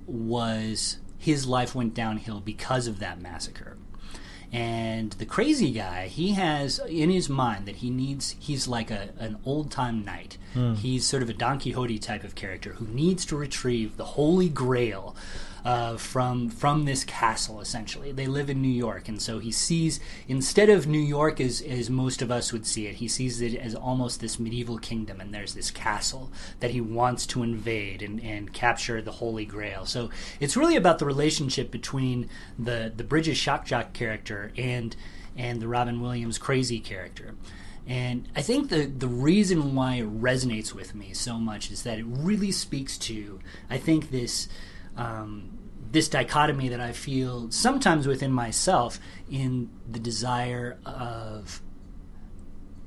was 0.05 0.99
his 1.17 1.47
life 1.47 1.73
went 1.73 1.93
downhill 1.93 2.41
because 2.41 2.87
of 2.87 2.99
that 2.99 3.21
massacre. 3.21 3.77
And 4.51 5.13
the 5.13 5.25
crazy 5.25 5.71
guy, 5.71 6.07
he 6.07 6.33
has 6.33 6.79
in 6.87 7.09
his 7.09 7.29
mind 7.29 7.65
that 7.65 7.77
he 7.77 7.89
needs, 7.89 8.35
he's 8.37 8.67
like 8.67 8.91
a, 8.91 9.09
an 9.17 9.37
old 9.45 9.71
time 9.71 10.03
knight. 10.03 10.37
Hmm. 10.53 10.73
He's 10.75 11.05
sort 11.05 11.23
of 11.23 11.29
a 11.29 11.33
Don 11.33 11.59
Quixote 11.59 11.97
type 11.99 12.23
of 12.23 12.35
character 12.35 12.73
who 12.73 12.85
needs 12.85 13.25
to 13.27 13.37
retrieve 13.37 13.97
the 13.97 14.03
Holy 14.03 14.49
Grail 14.49 15.15
uh, 15.65 15.95
from 15.95 16.49
from 16.49 16.85
this 16.85 17.03
castle. 17.03 17.61
Essentially, 17.61 18.11
they 18.11 18.27
live 18.27 18.49
in 18.49 18.61
New 18.61 18.67
York, 18.67 19.07
and 19.07 19.21
so 19.21 19.39
he 19.39 19.51
sees 19.51 19.99
instead 20.27 20.69
of 20.69 20.87
New 20.87 20.99
York 20.99 21.39
as 21.39 21.61
as 21.61 21.89
most 21.89 22.21
of 22.21 22.31
us 22.31 22.51
would 22.51 22.65
see 22.65 22.87
it, 22.87 22.95
he 22.95 23.07
sees 23.07 23.41
it 23.41 23.55
as 23.55 23.73
almost 23.73 24.19
this 24.19 24.39
medieval 24.39 24.77
kingdom, 24.77 25.21
and 25.21 25.33
there's 25.33 25.53
this 25.53 25.71
castle 25.71 26.31
that 26.59 26.71
he 26.71 26.81
wants 26.81 27.25
to 27.27 27.43
invade 27.43 28.01
and, 28.01 28.21
and 28.21 28.53
capture 28.53 29.01
the 29.01 29.11
Holy 29.11 29.45
Grail. 29.45 29.85
So 29.85 30.09
it's 30.39 30.57
really 30.57 30.75
about 30.75 30.99
the 30.99 31.05
relationship 31.05 31.71
between 31.71 32.29
the 32.59 32.91
the 32.95 33.03
Bridges 33.03 33.37
Shock 33.37 33.65
Jock 33.65 33.93
character 33.93 34.51
and 34.57 34.95
and 35.37 35.61
the 35.61 35.67
Robin 35.67 36.01
Williams 36.01 36.37
crazy 36.37 36.79
character. 36.79 37.35
And 37.87 38.27
I 38.35 38.41
think 38.41 38.69
the 38.69 38.85
the 38.85 39.07
reason 39.07 39.75
why 39.75 39.95
it 39.95 40.21
resonates 40.21 40.73
with 40.73 40.93
me 40.93 41.13
so 41.13 41.37
much 41.37 41.71
is 41.71 41.83
that 41.83 41.99
it 41.99 42.05
really 42.05 42.51
speaks 42.51 42.97
to 42.99 43.39
I 43.69 43.77
think 43.77 44.11
this 44.11 44.49
um, 44.95 45.52
this 45.93 46.09
dichotomy 46.09 46.69
that 46.69 46.81
I 46.81 46.91
feel 46.91 47.49
sometimes 47.51 48.07
within 48.07 48.31
myself 48.31 48.99
in 49.31 49.69
the 49.89 49.99
desire 49.99 50.77
of 50.85 51.61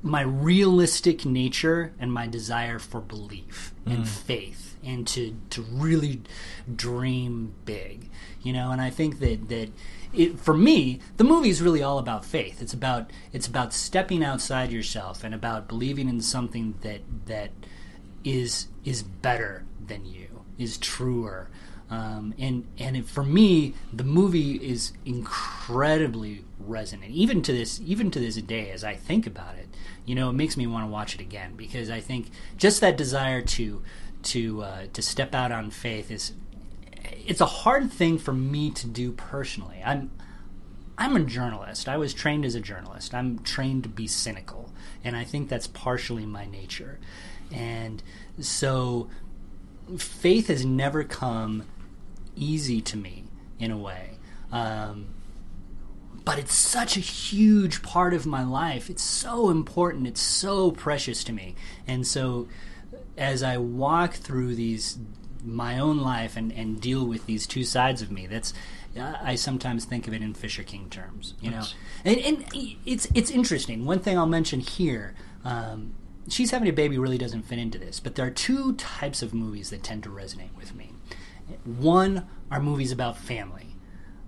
my 0.03 0.21
realistic 0.21 1.25
nature 1.25 1.93
and 1.99 2.13
my 2.13 2.27
desire 2.27 2.77
for 2.77 3.01
belief 3.01 3.73
and 3.85 4.03
mm. 4.03 4.07
faith 4.07 4.77
and 4.83 5.07
to 5.07 5.35
to 5.49 5.63
really 5.63 6.21
dream 6.75 7.55
big 7.65 8.09
you 8.43 8.53
know? 8.53 8.71
And 8.71 8.81
i 8.81 8.89
think 8.89 9.19
that 9.19 9.49
that 9.49 9.69
it, 10.13 10.39
for 10.39 10.53
me 10.53 10.99
the 11.17 11.23
movie 11.23 11.49
is 11.49 11.61
really 11.61 11.83
all 11.83 11.97
about 11.99 12.23
faith. 12.23 12.61
It's 12.61 12.73
about 12.73 13.11
it's 13.33 13.47
about 13.47 13.73
stepping 13.73 14.23
outside 14.23 14.71
yourself 14.71 15.23
and 15.23 15.35
about 15.35 15.67
believing 15.67 16.07
in 16.07 16.21
something 16.21 16.75
that 16.81 17.01
that 17.25 17.51
is 18.23 18.67
is 18.85 19.03
better 19.03 19.65
than 19.85 20.05
you 20.05 20.45
is 20.57 20.77
truer 20.77 21.49
um, 21.89 22.33
and 22.37 22.65
and 22.77 22.97
it, 22.97 23.07
for 23.07 23.23
me 23.23 23.73
the 23.93 24.03
movie 24.03 24.55
is 24.55 24.93
incredibly 25.05 26.43
resonant 26.59 27.11
even 27.11 27.41
to 27.41 27.51
this 27.53 27.79
even 27.85 28.11
to 28.11 28.19
this 28.19 28.35
day 28.37 28.71
as 28.71 28.83
i 28.83 28.93
think 28.93 29.25
about 29.25 29.55
it 29.55 29.67
you 30.05 30.13
know 30.13 30.29
it 30.29 30.33
makes 30.33 30.57
me 30.57 30.67
want 30.67 30.85
to 30.85 30.91
watch 30.91 31.15
it 31.15 31.21
again 31.21 31.53
because 31.55 31.89
i 31.89 31.99
think 31.99 32.29
just 32.57 32.81
that 32.81 32.97
desire 32.97 33.41
to 33.41 33.81
to 34.23 34.63
uh, 34.63 34.85
to 34.93 35.01
step 35.01 35.33
out 35.33 35.51
on 35.51 35.69
faith 35.69 36.11
is 36.11 36.33
it's 37.25 37.39
a 37.39 37.45
hard 37.45 37.91
thing 37.91 38.17
for 38.17 38.33
me 38.33 38.69
to 38.69 38.87
do 38.87 39.11
personally 39.11 39.81
i'm 39.85 40.11
I'm 40.97 41.15
a 41.15 41.19
journalist. 41.19 41.87
I 41.87 41.97
was 41.97 42.13
trained 42.13 42.43
as 42.43 42.55
a 42.55 42.59
journalist. 42.59 43.13
I'm 43.13 43.39
trained 43.39 43.83
to 43.83 43.89
be 43.89 44.07
cynical, 44.07 44.73
and 45.03 45.15
I 45.15 45.23
think 45.23 45.47
that's 45.47 45.67
partially 45.67 46.25
my 46.25 46.45
nature. 46.47 46.99
And 47.51 48.01
so 48.39 49.07
faith 49.97 50.47
has 50.47 50.65
never 50.65 51.03
come 51.03 51.65
easy 52.37 52.81
to 52.81 52.97
me 52.97 53.25
in 53.59 53.71
a 53.71 53.77
way. 53.77 54.11
Um, 54.51 55.07
but 56.23 56.39
it's 56.39 56.53
such 56.53 56.97
a 56.97 56.99
huge 56.99 57.81
part 57.81 58.13
of 58.13 58.25
my 58.25 58.43
life. 58.43 58.89
It's 58.89 59.03
so 59.03 59.49
important. 59.49 60.07
It's 60.07 60.21
so 60.21 60.71
precious 60.71 61.23
to 61.25 61.31
me. 61.31 61.55
And 61.87 62.05
so 62.05 62.47
as 63.17 63.43
I 63.43 63.57
walk 63.57 64.13
through 64.13 64.55
these 64.55 64.97
my 65.43 65.79
own 65.79 65.99
life 65.99 66.35
and, 66.35 66.51
and 66.51 66.81
deal 66.81 67.05
with 67.05 67.25
these 67.25 67.47
two 67.47 67.63
sides 67.63 68.01
of 68.01 68.11
me, 68.11 68.27
that's 68.27 68.53
I 68.99 69.35
sometimes 69.35 69.85
think 69.85 70.07
of 70.07 70.13
it 70.13 70.21
in 70.21 70.33
Fisher 70.33 70.63
King 70.63 70.89
terms, 70.89 71.33
you 71.39 71.51
know. 71.51 71.63
And, 72.03 72.17
and 72.17 72.45
it's 72.85 73.07
it's 73.13 73.31
interesting. 73.31 73.85
One 73.85 73.99
thing 73.99 74.17
I'll 74.17 74.25
mention 74.25 74.59
here, 74.59 75.15
um, 75.45 75.93
she's 76.27 76.51
having 76.51 76.67
a 76.67 76.73
baby 76.73 76.97
really 76.97 77.17
doesn't 77.17 77.43
fit 77.43 77.59
into 77.59 77.77
this, 77.77 77.99
but 77.99 78.15
there 78.15 78.25
are 78.25 78.31
two 78.31 78.73
types 78.73 79.21
of 79.21 79.33
movies 79.33 79.69
that 79.69 79.83
tend 79.83 80.03
to 80.03 80.09
resonate 80.09 80.55
with 80.57 80.75
me. 80.75 80.86
One 81.65 82.27
are 82.51 82.61
movies 82.61 82.91
about 82.91 83.17
family. 83.17 83.75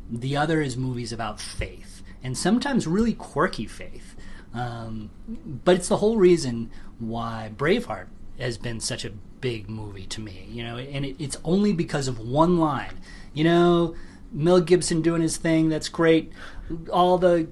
The 0.10 0.36
other 0.38 0.62
is 0.62 0.76
movies 0.76 1.12
about 1.12 1.40
faith, 1.40 2.02
and 2.24 2.38
sometimes 2.38 2.88
really 2.88 3.14
quirky 3.14 3.66
faith. 3.66 4.16
Um, 4.54 5.12
but 5.46 5.76
it's 5.76 5.88
the 5.88 5.98
whole 5.98 6.18
reason 6.18 6.72
why 6.98 7.52
Braveheart 7.56 8.08
has 8.40 8.58
been 8.58 8.80
such 8.80 9.06
a 9.06 9.12
big 9.42 9.70
movie 9.70 10.06
to 10.08 10.22
me, 10.22 10.48
you 10.50 10.64
know, 10.64 10.78
and 10.78 11.06
it, 11.06 11.16
it's 11.20 11.38
only 11.44 11.74
because 11.74 12.08
of 12.08 12.20
one 12.20 12.58
line. 12.58 13.00
You 13.34 13.44
know, 13.44 13.96
Mel 14.32 14.62
Gibson 14.62 15.02
doing 15.02 15.22
his 15.22 15.38
thing, 15.38 15.70
that's 15.70 15.90
great. 15.90 16.32
All 16.92 17.18
the 17.18 17.48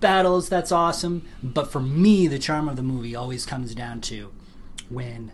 battles, 0.00 0.48
that's 0.48 0.72
awesome. 0.72 1.26
But 1.42 1.70
for 1.70 1.80
me, 1.80 2.26
the 2.26 2.38
charm 2.38 2.68
of 2.68 2.76
the 2.76 2.82
movie 2.82 3.14
always 3.14 3.46
comes 3.46 3.74
down 3.74 4.00
to 4.02 4.32
when, 4.88 5.32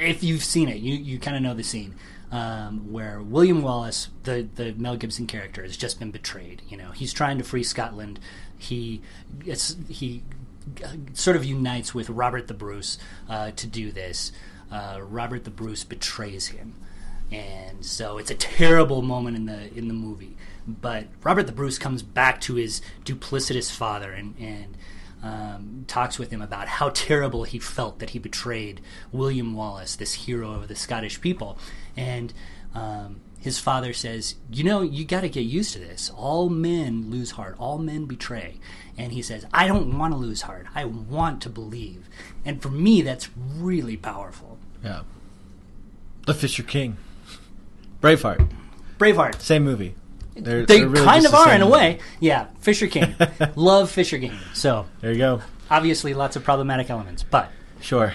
if 0.00 0.22
you've 0.22 0.44
seen 0.44 0.68
it, 0.68 0.78
you, 0.78 0.94
you 0.94 1.18
kind 1.18 1.36
of 1.36 1.42
know 1.42 1.54
the 1.54 1.64
scene. 1.64 1.94
Um, 2.30 2.92
where 2.92 3.22
William 3.22 3.62
Wallace, 3.62 4.10
the 4.24 4.46
the 4.54 4.74
Mel 4.74 4.96
Gibson 4.96 5.26
character, 5.26 5.62
has 5.62 5.78
just 5.78 5.98
been 5.98 6.10
betrayed. 6.10 6.60
You 6.68 6.76
know, 6.76 6.90
he's 6.90 7.14
trying 7.14 7.38
to 7.38 7.44
free 7.44 7.62
Scotland. 7.62 8.20
He 8.58 9.00
he 9.88 10.22
sort 11.14 11.36
of 11.36 11.44
unites 11.44 11.94
with 11.94 12.10
Robert 12.10 12.46
the 12.48 12.54
Bruce 12.54 12.98
uh, 13.30 13.52
to 13.52 13.66
do 13.66 13.90
this. 13.90 14.32
Uh, 14.70 15.00
Robert 15.02 15.44
the 15.44 15.50
Bruce 15.50 15.84
betrays 15.84 16.48
him, 16.48 16.74
and 17.32 17.82
so 17.84 18.18
it's 18.18 18.30
a 18.30 18.34
terrible 18.34 19.00
moment 19.00 19.36
in 19.36 19.46
the 19.46 19.72
in 19.74 19.88
the 19.88 19.94
movie. 19.94 20.36
But 20.66 21.06
Robert 21.22 21.44
the 21.44 21.52
Bruce 21.52 21.78
comes 21.78 22.02
back 22.02 22.42
to 22.42 22.56
his 22.56 22.82
duplicitous 23.06 23.70
father 23.70 24.12
and 24.12 24.34
and 24.38 24.76
um, 25.22 25.84
talks 25.86 26.18
with 26.18 26.30
him 26.30 26.42
about 26.42 26.68
how 26.68 26.90
terrible 26.90 27.44
he 27.44 27.58
felt 27.58 27.98
that 27.98 28.10
he 28.10 28.18
betrayed 28.18 28.80
William 29.12 29.54
Wallace, 29.54 29.96
this 29.96 30.14
hero 30.14 30.52
of 30.52 30.68
the 30.68 30.76
Scottish 30.76 31.20
people, 31.20 31.58
and. 31.96 32.32
Um, 32.74 33.20
his 33.40 33.58
father 33.58 33.92
says, 33.92 34.34
You 34.50 34.64
know, 34.64 34.82
you 34.82 35.04
got 35.04 35.20
to 35.20 35.28
get 35.28 35.42
used 35.42 35.72
to 35.74 35.78
this. 35.78 36.10
All 36.16 36.48
men 36.48 37.10
lose 37.10 37.32
heart, 37.32 37.56
all 37.58 37.78
men 37.78 38.04
betray. 38.04 38.58
And 38.96 39.12
he 39.12 39.22
says, 39.22 39.46
I 39.54 39.68
don't 39.68 39.96
want 39.96 40.12
to 40.12 40.18
lose 40.18 40.42
heart. 40.42 40.66
I 40.74 40.84
want 40.84 41.40
to 41.42 41.48
believe. 41.48 42.08
And 42.44 42.60
for 42.60 42.68
me, 42.68 43.00
that's 43.00 43.30
really 43.36 43.96
powerful. 43.96 44.58
Yeah. 44.82 45.02
The 46.26 46.34
Fisher 46.34 46.64
King. 46.64 46.96
Braveheart. 48.02 48.50
Braveheart. 48.98 49.40
Same 49.40 49.62
movie. 49.62 49.94
They're, 50.44 50.64
They 50.66 50.80
they're 50.80 50.88
really 50.88 51.04
kind 51.06 51.26
of 51.26 51.34
are 51.34 51.52
in 51.52 51.62
a 51.62 51.68
way. 51.68 51.98
Yeah, 52.20 52.46
Fisher 52.60 52.86
King. 52.86 53.14
Love 53.56 53.90
Fisher 53.90 54.18
King. 54.18 54.32
So, 54.54 54.86
There 55.00 55.12
you 55.12 55.18
go. 55.18 55.42
obviously, 55.70 56.14
lots 56.14 56.36
of 56.36 56.44
problematic 56.44 56.90
elements. 56.90 57.22
But 57.22 57.50
Sure. 57.80 58.12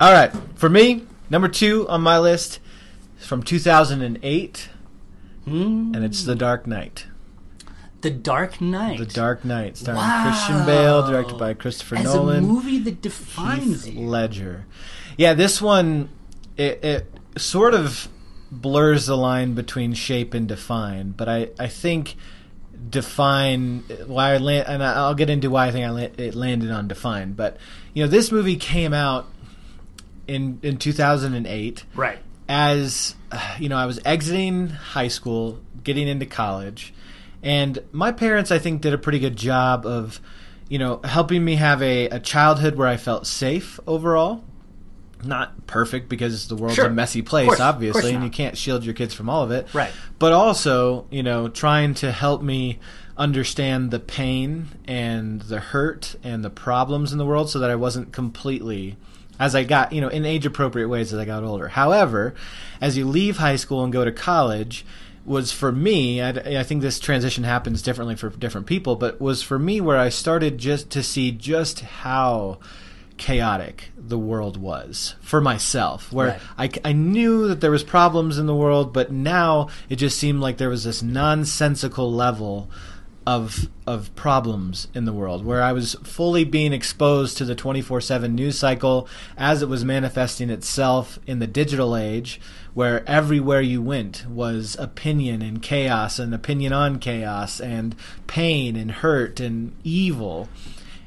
All 0.00 0.12
right. 0.12 0.30
For 0.56 0.68
me, 0.68 1.06
number 1.30 1.48
two 1.48 1.88
on 1.88 2.02
my 2.02 2.18
list 2.18 2.58
is 3.20 3.26
from 3.26 3.42
2008, 3.42 4.68
hmm, 5.44 5.92
and 5.94 6.04
it's 6.04 6.24
The 6.24 6.34
Dark 6.34 6.66
Knight. 6.66 7.06
The 8.02 8.10
Dark 8.10 8.60
Knight. 8.60 8.98
The 8.98 9.06
Dark 9.06 9.44
Knight, 9.44 9.76
starring 9.76 9.98
Wow. 10.00 10.24
Christian 10.30 10.66
Bale, 10.66 11.06
directed 11.08 11.38
by 11.38 11.54
Christopher 11.54 11.96
As 11.96 12.04
Nolan. 12.04 12.44
a 12.44 12.46
movie 12.46 12.78
that 12.80 13.00
defines 13.02 13.84
Heath 13.84 13.94
you. 13.94 14.00
Ledger. 14.06 14.66
Yeah, 15.16 15.34
this 15.34 15.60
one 15.62 16.10
it, 16.56 16.84
it 16.84 17.14
sort 17.38 17.74
of 17.74 18.08
blurs 18.50 19.06
the 19.06 19.16
line 19.16 19.54
between 19.54 19.92
shape 19.94 20.34
and 20.34 20.46
define, 20.48 21.10
but 21.12 21.28
I, 21.28 21.48
I 21.58 21.68
think 21.68 22.16
define 22.90 23.80
why 24.06 24.34
I 24.34 24.36
land, 24.38 24.66
and 24.68 24.82
I'll 24.82 25.14
get 25.14 25.30
into 25.30 25.50
why 25.50 25.66
I 25.66 25.70
think 25.72 25.84
I 25.86 25.90
la- 25.90 25.98
it 26.16 26.34
landed 26.34 26.70
on 26.70 26.88
define. 26.88 27.32
But 27.32 27.56
you 27.94 28.04
know, 28.04 28.08
this 28.08 28.30
movie 28.30 28.56
came 28.56 28.92
out 28.94 29.26
in 30.26 30.58
in 30.62 30.76
2008 30.76 31.84
Right. 31.94 32.18
as 32.48 33.14
you 33.58 33.68
know, 33.68 33.76
I 33.76 33.86
was 33.86 34.00
exiting 34.04 34.68
high 34.68 35.08
school, 35.08 35.60
getting 35.82 36.08
into 36.08 36.26
college, 36.26 36.92
and 37.42 37.78
my 37.92 38.12
parents, 38.12 38.50
I 38.50 38.58
think, 38.58 38.82
did 38.82 38.92
a 38.92 38.98
pretty 38.98 39.18
good 39.18 39.36
job 39.36 39.86
of, 39.86 40.20
you 40.68 40.78
know, 40.78 41.00
helping 41.04 41.44
me 41.44 41.56
have 41.56 41.82
a, 41.82 42.08
a 42.08 42.20
childhood 42.20 42.76
where 42.76 42.88
I 42.88 42.96
felt 42.96 43.26
safe 43.26 43.78
overall. 43.86 44.44
Not 45.24 45.66
perfect 45.66 46.08
because 46.08 46.48
the 46.48 46.56
world's 46.56 46.76
Sure. 46.76 46.86
a 46.86 46.90
messy 46.90 47.22
place, 47.22 47.46
Course. 47.46 47.60
Obviously, 47.60 48.14
and 48.14 48.22
you 48.22 48.30
can't 48.30 48.56
shield 48.56 48.84
your 48.84 48.94
kids 48.94 49.14
from 49.14 49.28
all 49.28 49.42
of 49.42 49.50
it. 49.50 49.72
Right. 49.72 49.92
But 50.18 50.32
also, 50.32 51.06
you 51.10 51.22
know, 51.22 51.48
trying 51.48 51.94
to 51.94 52.12
help 52.12 52.42
me 52.42 52.78
understand 53.16 53.90
the 53.90 53.98
pain 53.98 54.66
and 54.86 55.40
the 55.42 55.58
hurt 55.58 56.16
and 56.22 56.44
the 56.44 56.50
problems 56.50 57.12
in 57.12 57.18
the 57.18 57.24
world 57.26 57.48
so 57.48 57.58
that 57.60 57.70
I 57.70 57.74
wasn't 57.74 58.12
completely 58.12 58.96
as 59.38 59.54
I 59.54 59.64
got, 59.64 59.92
you 59.92 60.00
know, 60.00 60.08
in 60.08 60.24
age 60.24 60.46
appropriate 60.46 60.88
ways 60.88 61.12
as 61.12 61.18
I 61.18 61.24
got 61.24 61.44
older. 61.44 61.68
However, 61.68 62.34
as 62.80 62.96
you 62.96 63.06
leave 63.06 63.36
high 63.36 63.56
school 63.56 63.84
and 63.84 63.92
go 63.92 64.04
to 64.04 64.12
college, 64.12 64.84
was 65.26 65.50
for 65.50 65.72
me, 65.72 66.22
I, 66.22 66.30
I 66.60 66.62
think 66.62 66.82
this 66.82 67.00
transition 67.00 67.44
happens 67.44 67.82
differently 67.82 68.14
for 68.14 68.30
different 68.30 68.66
people, 68.66 68.96
but 68.96 69.20
was 69.20 69.42
for 69.42 69.58
me 69.58 69.80
where 69.80 69.98
I 69.98 70.08
started 70.08 70.56
just 70.56 70.88
to 70.90 71.02
see 71.02 71.32
just 71.32 71.80
how 71.80 72.58
chaotic 73.16 73.90
the 73.96 74.18
world 74.18 74.56
was 74.56 75.14
for 75.20 75.40
myself 75.40 76.12
where 76.12 76.38
Right. 76.58 76.80
I, 76.84 76.90
I 76.90 76.92
knew 76.92 77.48
that 77.48 77.60
there 77.60 77.70
was 77.70 77.82
problems 77.82 78.38
in 78.38 78.46
the 78.46 78.54
world 78.54 78.92
but 78.92 79.10
now 79.10 79.68
it 79.88 79.96
just 79.96 80.18
seemed 80.18 80.40
like 80.40 80.58
there 80.58 80.68
was 80.68 80.84
this 80.84 81.02
nonsensical 81.02 82.12
level 82.12 82.70
of 83.26 83.68
of 83.86 84.14
problems 84.14 84.86
in 84.94 85.04
the 85.04 85.12
world 85.12 85.44
where 85.44 85.60
I 85.60 85.72
was 85.72 85.94
fully 86.04 86.44
being 86.44 86.72
exposed 86.72 87.36
to 87.38 87.44
the 87.44 87.56
24/7 87.56 88.30
news 88.32 88.56
cycle 88.58 89.08
as 89.36 89.62
it 89.62 89.68
was 89.68 89.84
manifesting 89.84 90.48
itself 90.48 91.18
in 91.26 91.40
the 91.40 91.46
digital 91.48 91.96
age 91.96 92.40
where 92.72 93.08
everywhere 93.08 93.60
you 93.62 93.82
went 93.82 94.26
was 94.28 94.76
opinion 94.78 95.42
and 95.42 95.60
chaos 95.60 96.20
and 96.20 96.32
opinion 96.34 96.72
on 96.72 96.98
chaos 97.00 97.58
and 97.60 97.96
pain 98.28 98.76
and 98.76 98.92
hurt 98.92 99.40
and 99.40 99.72
evil 99.82 100.48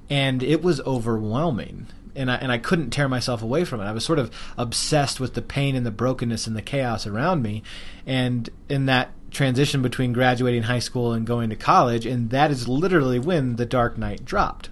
and 0.09 0.43
it 0.43 0.61
was 0.61 0.81
overwhelming 0.81 1.87
and 2.19 2.29
I, 2.29 2.35
and 2.35 2.51
I 2.51 2.57
couldn't 2.57 2.91
tear 2.91 3.07
myself 3.07 3.41
away 3.41 3.65
from 3.65 3.81
it. 3.81 3.85
I 3.85 3.91
was 3.91 4.05
sort 4.05 4.19
of 4.19 4.29
obsessed 4.57 5.19
with 5.19 5.33
the 5.33 5.41
pain 5.41 5.75
and 5.75 5.85
the 5.85 5.91
brokenness 5.91 6.45
and 6.47 6.55
the 6.55 6.61
chaos 6.61 7.07
around 7.07 7.41
me. 7.41 7.63
And 8.05 8.49
in 8.67 8.85
that 8.87 9.11
transition 9.31 9.81
between 9.81 10.13
graduating 10.13 10.63
high 10.63 10.79
school 10.79 11.13
and 11.13 11.25
going 11.25 11.49
to 11.49 11.55
college, 11.55 12.05
and 12.05 12.29
that 12.31 12.51
is 12.51 12.67
literally 12.67 13.19
when 13.19 13.55
The 13.55 13.65
Dark 13.65 13.97
Knight 13.97 14.25
dropped, 14.25 14.69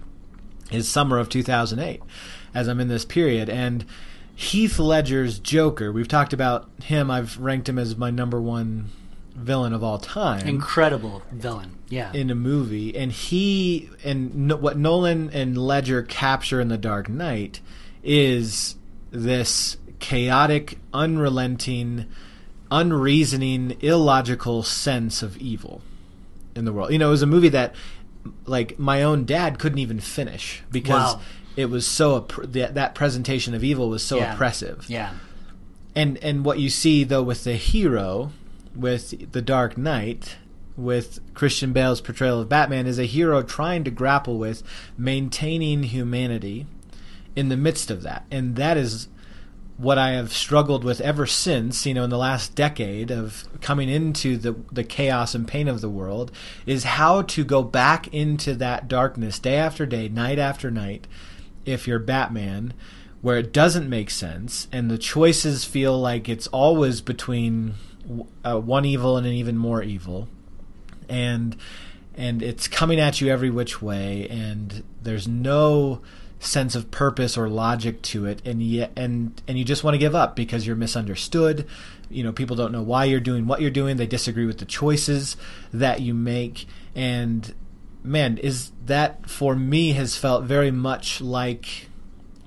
is 0.70 0.88
summer 0.88 1.18
of 1.18 1.28
2008, 1.28 2.02
as 2.54 2.68
I'm 2.68 2.80
in 2.80 2.88
this 2.88 3.04
period. 3.04 3.48
And 3.48 3.84
Heath 4.34 4.78
Ledger's 4.78 5.38
Joker, 5.38 5.90
we've 5.90 6.08
talked 6.08 6.32
about 6.32 6.68
him, 6.82 7.10
I've 7.10 7.38
ranked 7.38 7.68
him 7.68 7.78
as 7.78 7.96
my 7.96 8.10
number 8.10 8.40
one 8.40 8.90
villain 9.38 9.72
of 9.72 9.82
all 9.82 9.98
time. 9.98 10.46
Incredible 10.46 11.22
villain, 11.32 11.76
yeah. 11.88 12.12
In 12.12 12.30
a 12.30 12.34
movie, 12.34 12.96
and 12.96 13.10
he 13.12 13.88
and 14.04 14.34
no, 14.34 14.56
what 14.56 14.76
Nolan 14.76 15.30
and 15.32 15.56
Ledger 15.56 16.02
capture 16.02 16.60
in 16.60 16.68
The 16.68 16.76
Dark 16.78 17.08
Knight 17.08 17.60
is 18.02 18.76
this 19.10 19.76
chaotic, 19.98 20.78
unrelenting, 20.94 22.06
unreasoning, 22.70 23.76
illogical 23.80 24.62
sense 24.62 25.22
of 25.22 25.36
evil 25.38 25.80
in 26.54 26.64
the 26.64 26.72
world. 26.72 26.92
You 26.92 26.98
know, 26.98 27.08
it 27.08 27.12
was 27.12 27.22
a 27.22 27.26
movie 27.26 27.48
that, 27.50 27.74
like, 28.46 28.78
my 28.78 29.02
own 29.02 29.24
dad 29.24 29.58
couldn't 29.58 29.78
even 29.78 30.00
finish 30.00 30.62
because 30.70 31.14
Wow. 31.14 31.20
it 31.56 31.70
was 31.70 31.86
so 31.86 32.26
that 32.44 32.74
that 32.74 32.94
presentation 32.94 33.54
of 33.54 33.64
evil 33.64 33.88
was 33.88 34.02
so 34.02 34.16
Yeah. 34.18 34.34
oppressive 34.34 34.84
Yeah. 34.88 35.10
and 35.96 36.18
and 36.18 36.44
what 36.44 36.58
you 36.58 36.68
see 36.70 37.04
though 37.04 37.22
with 37.22 37.44
the 37.44 37.54
hero 37.54 38.30
with 38.78 39.32
the 39.32 39.42
dark 39.42 39.76
knight 39.76 40.36
with 40.76 41.18
christian 41.34 41.72
bale's 41.72 42.00
portrayal 42.00 42.40
of 42.40 42.48
batman 42.48 42.86
is 42.86 42.98
a 42.98 43.04
hero 43.04 43.42
trying 43.42 43.82
to 43.82 43.90
grapple 43.90 44.38
with 44.38 44.62
maintaining 44.96 45.82
humanity 45.82 46.66
in 47.38 47.50
the 47.50 47.56
midst 47.56 47.88
of 47.88 48.02
that. 48.02 48.24
And 48.32 48.56
that 48.56 48.76
is 48.76 49.08
what 49.76 49.96
i 49.96 50.10
have 50.10 50.32
struggled 50.32 50.82
with 50.82 51.00
ever 51.00 51.24
since 51.24 51.86
you 51.86 51.94
know 51.94 52.02
in 52.02 52.10
the 52.10 52.18
last 52.18 52.56
decade 52.56 53.12
of 53.12 53.44
coming 53.60 53.88
into 53.88 54.36
the 54.36 54.52
the 54.72 54.82
chaos 54.82 55.36
and 55.36 55.46
pain 55.46 55.68
of 55.68 55.80
the 55.80 55.88
world 55.88 56.32
is 56.66 56.82
how 56.82 57.22
to 57.22 57.44
go 57.44 57.62
back 57.62 58.12
into 58.12 58.54
that 58.54 58.88
darkness 58.88 59.38
day 59.38 59.54
after 59.54 59.86
day 59.86 60.08
night 60.08 60.36
after 60.36 60.68
night 60.68 61.06
if 61.64 61.86
you're 61.86 62.00
Batman, 62.00 62.74
where 63.20 63.36
it 63.36 63.52
doesn't 63.52 63.88
make 63.88 64.10
sense 64.10 64.66
and 64.72 64.90
the 64.90 64.98
choices 64.98 65.64
feel 65.64 65.96
like 65.96 66.28
it's 66.28 66.48
always 66.48 67.00
between 67.00 67.74
uh, 68.44 68.58
one 68.58 68.84
evil 68.84 69.16
and 69.16 69.26
an 69.26 69.32
even 69.32 69.56
more 69.56 69.82
evil, 69.82 70.28
and 71.08 71.56
and 72.14 72.42
it's 72.42 72.66
coming 72.68 72.98
at 72.98 73.20
you 73.20 73.28
every 73.28 73.50
which 73.50 73.80
way, 73.80 74.26
and 74.28 74.82
there's 75.02 75.28
no 75.28 76.00
sense 76.40 76.74
of 76.74 76.90
purpose 76.90 77.36
or 77.36 77.48
logic 77.48 78.00
to 78.02 78.26
it, 78.26 78.40
and 78.44 78.62
yet 78.62 78.92
and 78.96 79.40
and 79.46 79.58
you 79.58 79.64
just 79.64 79.84
want 79.84 79.94
to 79.94 79.98
give 79.98 80.14
up 80.14 80.36
because 80.36 80.66
you're 80.66 80.76
misunderstood. 80.76 81.66
You 82.10 82.24
know, 82.24 82.32
people 82.32 82.56
don't 82.56 82.72
know 82.72 82.82
why 82.82 83.04
you're 83.04 83.20
doing 83.20 83.46
what 83.46 83.60
you're 83.60 83.70
doing. 83.70 83.96
They 83.96 84.06
disagree 84.06 84.46
with 84.46 84.58
the 84.58 84.64
choices 84.64 85.36
that 85.72 86.00
you 86.00 86.14
make, 86.14 86.66
and 86.94 87.54
man, 88.02 88.38
is 88.38 88.72
that 88.86 89.28
for 89.28 89.54
me 89.54 89.92
has 89.92 90.16
felt 90.16 90.44
very 90.44 90.70
much 90.70 91.20
like 91.20 91.88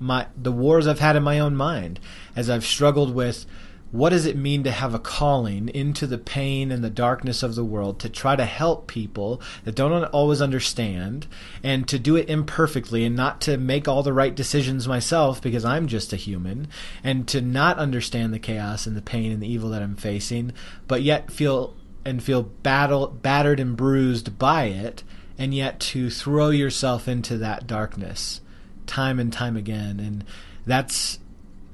my 0.00 0.26
the 0.36 0.52
wars 0.52 0.86
I've 0.86 0.98
had 0.98 1.16
in 1.16 1.22
my 1.22 1.38
own 1.38 1.54
mind 1.54 2.00
as 2.34 2.50
I've 2.50 2.64
struggled 2.64 3.14
with 3.14 3.46
what 3.92 4.10
does 4.10 4.26
it 4.26 4.36
mean 4.36 4.64
to 4.64 4.70
have 4.70 4.94
a 4.94 4.98
calling 4.98 5.68
into 5.68 6.06
the 6.06 6.18
pain 6.18 6.72
and 6.72 6.82
the 6.82 6.90
darkness 6.90 7.42
of 7.42 7.54
the 7.54 7.64
world 7.64 8.00
to 8.00 8.08
try 8.08 8.34
to 8.34 8.44
help 8.44 8.88
people 8.88 9.40
that 9.64 9.74
don't 9.74 10.04
always 10.06 10.42
understand 10.42 11.26
and 11.62 11.86
to 11.86 11.98
do 11.98 12.16
it 12.16 12.28
imperfectly 12.28 13.04
and 13.04 13.14
not 13.14 13.40
to 13.40 13.56
make 13.56 13.86
all 13.86 14.02
the 14.02 14.12
right 14.12 14.34
decisions 14.34 14.88
myself 14.88 15.40
because 15.40 15.64
I'm 15.64 15.86
just 15.86 16.12
a 16.12 16.16
human 16.16 16.68
and 17.04 17.28
to 17.28 17.40
not 17.40 17.78
understand 17.78 18.32
the 18.32 18.38
chaos 18.38 18.86
and 18.86 18.96
the 18.96 19.02
pain 19.02 19.30
and 19.30 19.42
the 19.42 19.52
evil 19.52 19.70
that 19.70 19.82
I'm 19.82 19.96
facing 19.96 20.52
but 20.88 21.02
yet 21.02 21.30
feel 21.30 21.76
and 22.04 22.22
feel 22.22 22.42
battle, 22.42 23.06
battered 23.06 23.60
and 23.60 23.76
bruised 23.76 24.38
by 24.38 24.64
it 24.64 25.04
and 25.38 25.54
yet 25.54 25.80
to 25.80 26.10
throw 26.10 26.50
yourself 26.50 27.08
into 27.08 27.36
that 27.38 27.66
darkness 27.66 28.40
time 28.86 29.18
and 29.18 29.32
time 29.32 29.56
again. 29.56 30.00
And 30.00 30.24
that's 30.66 31.18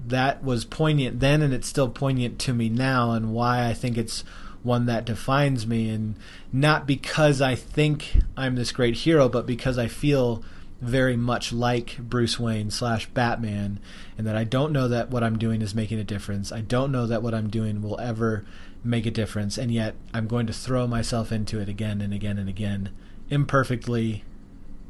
that 0.08 0.42
was 0.42 0.64
poignant 0.64 1.20
then 1.20 1.42
and 1.42 1.52
it's 1.52 1.68
still 1.68 1.88
poignant 1.88 2.38
to 2.40 2.52
me 2.52 2.68
now 2.68 3.12
and 3.12 3.32
why 3.32 3.66
I 3.66 3.74
think 3.74 3.96
it's 3.96 4.24
one 4.62 4.86
that 4.86 5.04
defines 5.04 5.66
me 5.66 5.88
and 5.90 6.16
not 6.52 6.86
because 6.86 7.40
I 7.40 7.54
think 7.54 8.16
I'm 8.36 8.56
this 8.56 8.72
great 8.72 8.96
hero 8.96 9.28
but 9.28 9.46
because 9.46 9.78
I 9.78 9.88
feel 9.88 10.42
very 10.80 11.16
much 11.16 11.52
like 11.52 11.98
Bruce 11.98 12.38
Wayne 12.38 12.70
slash 12.70 13.06
Batman 13.06 13.80
and 14.16 14.26
that 14.26 14.36
I 14.36 14.44
don't 14.44 14.72
know 14.72 14.88
that 14.88 15.10
what 15.10 15.24
I'm 15.24 15.38
doing 15.38 15.60
is 15.60 15.74
making 15.74 15.98
a 15.98 16.04
difference. 16.04 16.52
I 16.52 16.60
don't 16.60 16.92
know 16.92 17.06
that 17.06 17.22
what 17.22 17.34
I'm 17.34 17.50
doing 17.50 17.82
will 17.82 17.98
ever 17.98 18.44
make 18.84 19.06
a 19.06 19.10
difference 19.10 19.58
and 19.58 19.72
yet 19.72 19.94
I'm 20.14 20.28
going 20.28 20.46
to 20.46 20.52
throw 20.52 20.86
myself 20.86 21.32
into 21.32 21.60
it 21.60 21.68
again 21.68 22.00
and 22.00 22.14
again 22.14 22.38
and 22.38 22.48
again 22.48 22.90
imperfectly 23.28 24.24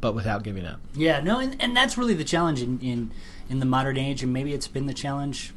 but 0.01 0.15
without 0.15 0.43
giving 0.43 0.65
up. 0.65 0.81
Yeah, 0.95 1.21
no, 1.21 1.41
and, 1.41 1.61
and 1.61 1.77
that's 1.77 1.99
really 1.99 2.15
the 2.15 2.25
challenge 2.25 2.63
in, 2.63 2.79
in 2.81 3.11
in 3.49 3.61
the 3.61 3.67
modern 3.67 3.97
age, 3.97 4.23
and 4.23 4.33
maybe 4.33 4.53
it's 4.53 4.69
been 4.69 4.87
the 4.87 4.95
challenge 4.95 5.53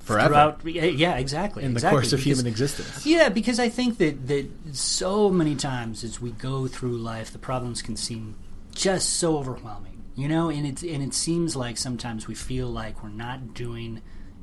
Forever. 0.00 0.56
throughout. 0.60 0.64
Yeah, 0.96 1.16
exactly. 1.16 1.62
in 1.62 1.72
the 1.74 1.78
exactly, 1.78 1.96
course 1.96 2.12
of 2.12 2.18
because- 2.20 2.38
human 2.38 2.46
existence. 2.46 3.06
Yeah, 3.06 3.28
because 3.28 3.60
I 3.60 3.68
think 3.68 3.98
that 3.98 4.26
that 4.28 4.46
so 4.72 5.30
many 5.30 5.54
times 5.54 6.02
as 6.04 6.20
we 6.20 6.30
go 6.32 6.66
through 6.66 6.96
life, 6.98 7.30
the 7.32 7.38
problems 7.38 7.82
can 7.82 7.96
seem 7.96 8.34
just 8.74 9.10
so 9.14 9.36
overwhelming, 9.38 10.02
you 10.16 10.28
know, 10.28 10.48
and 10.50 10.66
it's 10.66 10.82
and 10.82 11.02
it 11.02 11.14
seems 11.14 11.54
like 11.56 11.76
sometimes 11.76 12.26
we 12.26 12.34
feel 12.34 12.68
like 12.68 13.02
we're 13.02 13.08
not 13.10 13.54
doing 13.54 14.02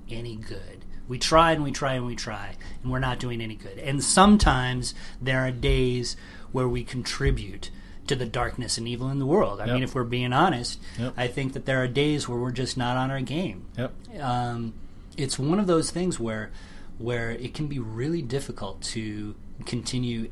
any 0.09 0.35
good. 0.35 0.85
We 1.07 1.17
try 1.17 1.53
and 1.53 1.63
we 1.63 1.71
try 1.71 1.93
and 1.93 2.05
we 2.05 2.15
try, 2.15 2.55
and 2.83 2.91
we're 2.91 2.99
not 2.99 3.19
doing 3.19 3.41
any 3.41 3.55
good. 3.55 3.77
And 3.79 4.03
sometimes 4.03 4.93
there 5.21 5.39
are 5.45 5.51
days 5.51 6.15
where 6.51 6.67
we 6.67 6.83
contribute 6.83 7.71
to 8.07 8.15
the 8.15 8.25
darkness 8.25 8.77
and 8.77 8.87
evil 8.87 9.09
in 9.09 9.19
the 9.19 9.25
world. 9.25 9.59
I 9.61 9.65
Yep. 9.65 9.73
mean, 9.73 9.83
if 9.83 9.93
we're 9.95 10.03
being 10.03 10.33
honest, 10.33 10.79
Yep. 10.99 11.13
I 11.17 11.27
think 11.27 11.53
that 11.53 11.65
there 11.65 11.81
are 11.83 11.87
days 11.87 12.27
where 12.27 12.39
we're 12.39 12.51
just 12.51 12.77
not 12.77 12.97
on 12.97 13.11
our 13.11 13.21
game 13.21 13.65
Yep. 13.77 13.93
um, 14.21 14.73
it's 15.17 15.37
one 15.39 15.59
of 15.59 15.67
those 15.67 15.91
things 15.91 16.19
where 16.19 16.51
where 16.99 17.29
it 17.31 17.53
can 17.53 17.67
be 17.67 17.77
really 17.77 18.23
difficult 18.23 18.81
to 18.81 19.35
continue. 19.67 20.29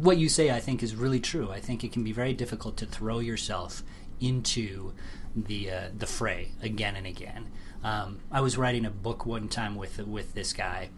What 0.00 0.16
you 0.16 0.28
say, 0.30 0.50
I 0.50 0.60
think, 0.60 0.82
is 0.82 0.94
really 0.96 1.20
true. 1.20 1.50
I 1.50 1.60
think 1.60 1.84
it 1.84 1.92
can 1.92 2.02
be 2.04 2.12
very 2.12 2.32
difficult 2.32 2.78
to 2.78 2.86
throw 2.86 3.18
yourself 3.18 3.82
into 4.20 4.92
the 5.36 5.70
uh, 5.70 5.80
the 5.96 6.06
fray 6.06 6.52
again 6.62 6.96
and 6.96 7.06
again. 7.06 7.48
Um, 7.84 8.18
I 8.32 8.40
was 8.40 8.56
writing 8.56 8.84
a 8.86 8.90
book 8.90 9.26
one 9.26 9.48
time 9.48 9.74
with 9.76 9.98
with 10.06 10.32
this 10.34 10.52
guy 10.54 10.88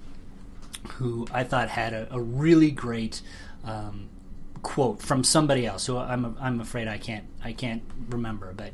who 0.95 1.27
I 1.33 1.45
thought 1.45 1.69
had 1.69 1.93
a, 1.93 2.07
a 2.15 2.21
really 2.21 2.71
great 2.71 3.21
um, 3.65 4.09
quote 4.63 5.03
from 5.03 5.25
somebody 5.25 5.67
else. 5.67 5.83
So 5.85 5.99
I'm 5.99 6.37
I'm 6.41 6.61
afraid 6.61 6.89
I 6.89 6.99
can't 6.99 7.25
I 7.43 7.53
can't 7.53 7.83
remember. 8.09 8.53
But 8.57 8.73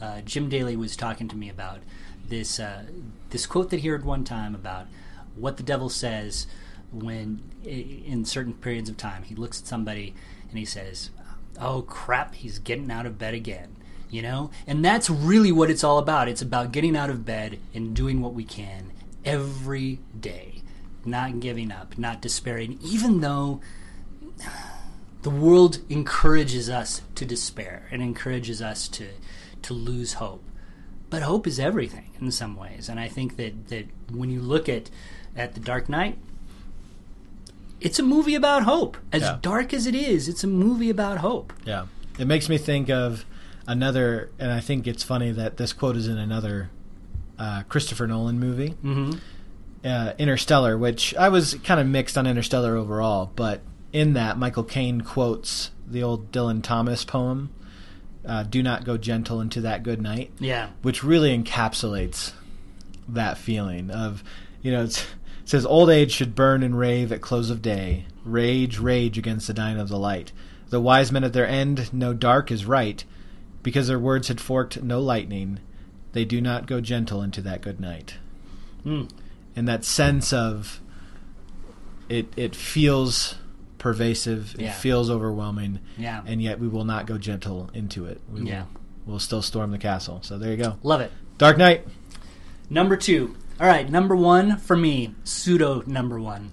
uh, 0.00 0.20
Jim 0.22 0.48
Daly 0.48 0.76
was 0.76 0.96
talking 0.96 1.28
to 1.28 1.36
me 1.36 1.48
about 1.48 1.80
this 2.28 2.60
uh, 2.60 2.84
this 3.30 3.46
quote 3.46 3.70
that 3.70 3.80
he 3.80 3.88
heard 3.88 4.04
one 4.04 4.24
time 4.24 4.54
about 4.54 4.86
what 5.34 5.56
the 5.56 5.62
devil 5.62 5.88
says 5.88 6.46
when 6.90 7.42
in 7.64 8.24
certain 8.24 8.54
periods 8.54 8.88
of 8.88 8.96
time 8.96 9.22
he 9.22 9.34
looks 9.34 9.60
at 9.60 9.66
somebody 9.66 10.14
and 10.48 10.58
he 10.58 10.64
says, 10.64 11.10
"Oh 11.60 11.82
crap, 11.82 12.34
he's 12.34 12.58
getting 12.58 12.90
out 12.90 13.06
of 13.06 13.18
bed 13.18 13.34
again." 13.34 13.76
You 14.10 14.22
know, 14.22 14.50
and 14.66 14.82
that's 14.82 15.10
really 15.10 15.52
what 15.52 15.70
it's 15.70 15.84
all 15.84 15.98
about. 15.98 16.28
It's 16.28 16.40
about 16.40 16.72
getting 16.72 16.96
out 16.96 17.10
of 17.10 17.26
bed 17.26 17.58
and 17.74 17.94
doing 17.94 18.22
what 18.22 18.32
we 18.32 18.42
can 18.42 18.90
every 19.22 20.00
day, 20.18 20.62
not 21.04 21.40
giving 21.40 21.70
up, 21.70 21.98
not 21.98 22.22
despairing, 22.22 22.78
even 22.82 23.20
though 23.20 23.60
the 25.22 25.30
world 25.30 25.78
encourages 25.88 26.68
us 26.70 27.02
to 27.16 27.24
despair 27.24 27.86
and 27.90 28.02
encourages 28.02 28.62
us 28.62 28.88
to 28.88 29.08
to 29.62 29.74
lose 29.74 30.14
hope. 30.14 30.42
But 31.10 31.22
hope 31.22 31.46
is 31.46 31.58
everything 31.58 32.10
in 32.20 32.30
some 32.30 32.54
ways, 32.56 32.88
and 32.88 33.00
I 33.00 33.08
think 33.08 33.36
that 33.36 33.68
that 33.68 33.86
when 34.10 34.30
you 34.30 34.40
look 34.40 34.68
at 34.68 34.90
at 35.36 35.54
the 35.54 35.60
Dark 35.60 35.88
Knight, 35.88 36.18
it's 37.80 37.98
a 37.98 38.02
movie 38.02 38.34
about 38.34 38.64
hope. 38.64 38.96
As 39.12 39.22
Yeah. 39.22 39.38
dark 39.40 39.72
as 39.72 39.86
it 39.86 39.94
is, 39.94 40.28
it's 40.28 40.42
a 40.44 40.48
movie 40.48 40.90
about 40.90 41.18
hope. 41.18 41.52
Yeah. 41.64 41.86
It 42.18 42.26
makes 42.26 42.48
me 42.48 42.58
think 42.58 42.90
of 42.90 43.24
another, 43.66 44.30
and 44.38 44.50
I 44.50 44.60
think 44.60 44.86
it's 44.86 45.02
funny 45.04 45.30
that 45.30 45.56
this 45.56 45.72
quote 45.72 45.96
is 45.96 46.08
in 46.08 46.18
another 46.18 46.70
uh, 47.38 47.62
Christopher 47.68 48.08
Nolan 48.08 48.40
movie, 48.40 48.70
Mm-hmm. 48.84 49.18
uh, 49.86 50.12
Interstellar, 50.18 50.76
which 50.76 51.14
I 51.14 51.28
was 51.28 51.54
kind 51.62 51.78
of 51.78 51.86
mixed 51.86 52.18
on 52.18 52.26
Interstellar 52.26 52.76
overall, 52.76 53.30
but 53.36 53.60
in 53.92 54.12
that, 54.14 54.38
Michael 54.38 54.64
Caine 54.64 55.00
quotes 55.00 55.70
the 55.86 56.02
old 56.02 56.30
Dylan 56.32 56.62
Thomas 56.62 57.04
poem, 57.04 57.50
uh, 58.26 58.42
"Do 58.42 58.62
not 58.62 58.84
go 58.84 58.96
gentle 58.98 59.40
into 59.40 59.60
that 59.62 59.82
good 59.82 60.02
night," 60.02 60.30
Yeah. 60.38 60.68
which 60.82 61.02
really 61.02 61.36
encapsulates 61.36 62.32
that 63.08 63.38
feeling 63.38 63.90
of, 63.90 64.22
you 64.62 64.70
know, 64.70 64.84
it's, 64.84 65.00
it 65.02 65.06
says 65.46 65.64
old 65.64 65.88
age 65.88 66.12
should 66.12 66.34
burn 66.34 66.62
and 66.62 66.78
rave 66.78 67.10
at 67.10 67.22
close 67.22 67.48
of 67.48 67.62
day, 67.62 68.04
rage, 68.24 68.78
rage 68.78 69.16
against 69.16 69.46
the 69.46 69.54
dying 69.54 69.78
of 69.78 69.88
the 69.88 69.98
light. 69.98 70.32
The 70.68 70.80
wise 70.80 71.10
men 71.10 71.24
at 71.24 71.32
their 71.32 71.48
end 71.48 71.90
know 71.94 72.12
dark 72.12 72.50
is 72.50 72.66
right, 72.66 73.02
because 73.62 73.88
their 73.88 73.98
words 73.98 74.28
had 74.28 74.40
forked 74.40 74.82
no 74.82 75.00
lightning. 75.00 75.58
They 76.12 76.26
do 76.26 76.40
not 76.42 76.66
go 76.66 76.80
gentle 76.82 77.22
into 77.22 77.40
that 77.42 77.62
good 77.62 77.80
night 77.80 78.16
Mm. 78.84 79.08
and 79.56 79.66
that 79.68 79.84
sense 79.84 80.32
of 80.32 80.80
it 82.08 82.32
it 82.36 82.54
feels 82.54 83.34
pervasive 83.78 84.54
it 84.58 84.72
feels 84.72 85.08
overwhelming 85.10 85.78
Yeah. 85.96 86.22
and 86.26 86.42
yet 86.42 86.58
we 86.58 86.68
will 86.68 86.84
not 86.84 87.06
go 87.06 87.16
gentle 87.18 87.70
into 87.72 88.04
it 88.04 88.20
we 88.32 88.42
Yeah. 88.42 88.62
will 88.62 88.68
we'll 89.06 89.18
still 89.20 89.40
storm 89.42 89.70
the 89.70 89.78
castle 89.78 90.20
so 90.22 90.36
there 90.38 90.50
you 90.50 90.56
go 90.56 90.76
Love 90.82 91.00
it. 91.00 91.12
dark 91.38 91.56
knight 91.58 91.86
Number 92.70 92.96
two. 92.98 93.34
All 93.58 93.66
right, 93.66 93.88
number 93.90 94.14
one 94.14 94.58
for 94.58 94.76
me, 94.76 95.14
pseudo 95.24 95.82
number 95.86 96.20
one. 96.20 96.50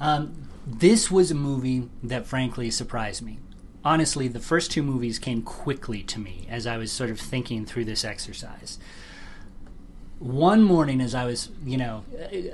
Um, 0.00 0.48
this 0.66 1.10
was 1.10 1.30
a 1.30 1.34
movie 1.34 1.88
that 2.02 2.26
frankly 2.26 2.70
surprised 2.70 3.22
me. 3.22 3.38
Honestly, 3.84 4.28
the 4.28 4.40
first 4.40 4.70
two 4.70 4.82
movies 4.82 5.18
came 5.18 5.42
quickly 5.42 6.02
to 6.04 6.18
me 6.18 6.46
as 6.48 6.66
I 6.66 6.78
was 6.78 6.90
sort 6.90 7.10
of 7.10 7.20
thinking 7.20 7.66
through 7.66 7.84
this 7.84 8.02
exercise. 8.02 8.78
One 10.24 10.62
morning, 10.62 11.02
as 11.02 11.14
I 11.14 11.26
was, 11.26 11.50
you 11.66 11.76
know, 11.76 12.02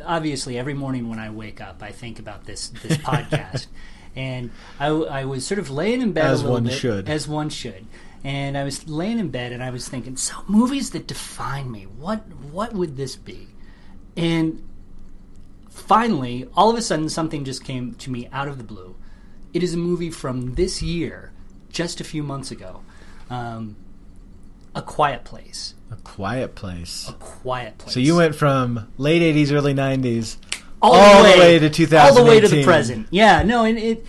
obviously 0.05 0.59
every 0.59 0.75
morning 0.75 1.09
when 1.09 1.21
I 1.21 1.31
wake 1.31 1.61
up, 1.61 1.85
I 1.85 1.93
think 1.93 2.19
about 2.19 2.45
this 2.45 2.71
this 2.83 2.97
podcast, 3.11 3.69
and 4.17 4.51
I, 4.81 4.89
I 4.89 5.25
was 5.25 5.47
sort 5.47 5.61
of 5.61 5.71
laying 5.71 6.03
in 6.03 6.13
bed 6.13 6.25
As 6.27 6.43
one 6.43 6.65
bit, 6.65 6.73
should. 6.73 7.09
as 7.09 7.29
one 7.29 7.49
should, 7.49 7.87
and 8.25 8.59
I 8.59 8.65
was 8.65 8.89
laying 8.89 9.21
in 9.21 9.29
bed 9.29 9.53
and 9.53 9.63
I 9.63 9.71
was 9.71 9.89
thinking, 9.89 10.17
so 10.17 10.35
movies 10.49 10.91
that 10.91 11.07
define 11.07 11.71
me, 11.71 11.85
what 11.85 12.27
what 12.51 12.73
would 12.73 12.97
this 12.97 13.15
be? 13.15 13.47
And 14.17 14.69
finally, 15.71 16.49
all 16.57 16.71
of 16.71 16.77
a 16.77 16.83
sudden, 16.83 17.09
something 17.09 17.45
just 17.45 17.63
came 17.63 17.95
to 17.95 18.11
me 18.11 18.29
out 18.33 18.49
of 18.49 18.59
the 18.59 18.65
blue. 18.65 18.97
It 19.55 19.63
is 19.63 19.75
a 19.75 19.79
movie 19.79 20.11
from 20.11 20.55
this 20.57 20.83
year, 20.83 21.31
just 21.69 22.01
a 22.01 22.05
few 22.05 22.25
months 22.25 22.51
ago. 22.51 22.83
Um, 23.31 23.77
a 24.75 24.83
Quiet 24.83 25.25
Place. 25.25 25.75
a 25.91 25.97
quiet 25.97 26.55
place 26.55 27.09
A 27.09 27.13
Quiet 27.15 27.79
Place. 27.79 27.95
so 27.95 28.01
you 28.01 28.17
went 28.17 28.35
from 28.35 28.89
late 28.99 29.23
80s 29.23 29.53
early 29.53 29.75
90s 29.75 30.37
all, 30.83 30.95
all 30.95 31.23
the 31.23 31.39
way 31.39 31.59
to 31.59 31.99
all 31.99 32.15
the 32.15 32.25
way 32.25 32.41
to 32.41 32.49
the 32.49 32.63
2018. 32.63 32.65
present. 32.65 33.07
Yeah, 33.11 33.43
no, 33.43 33.65
and 33.65 33.79
it. 33.79 34.07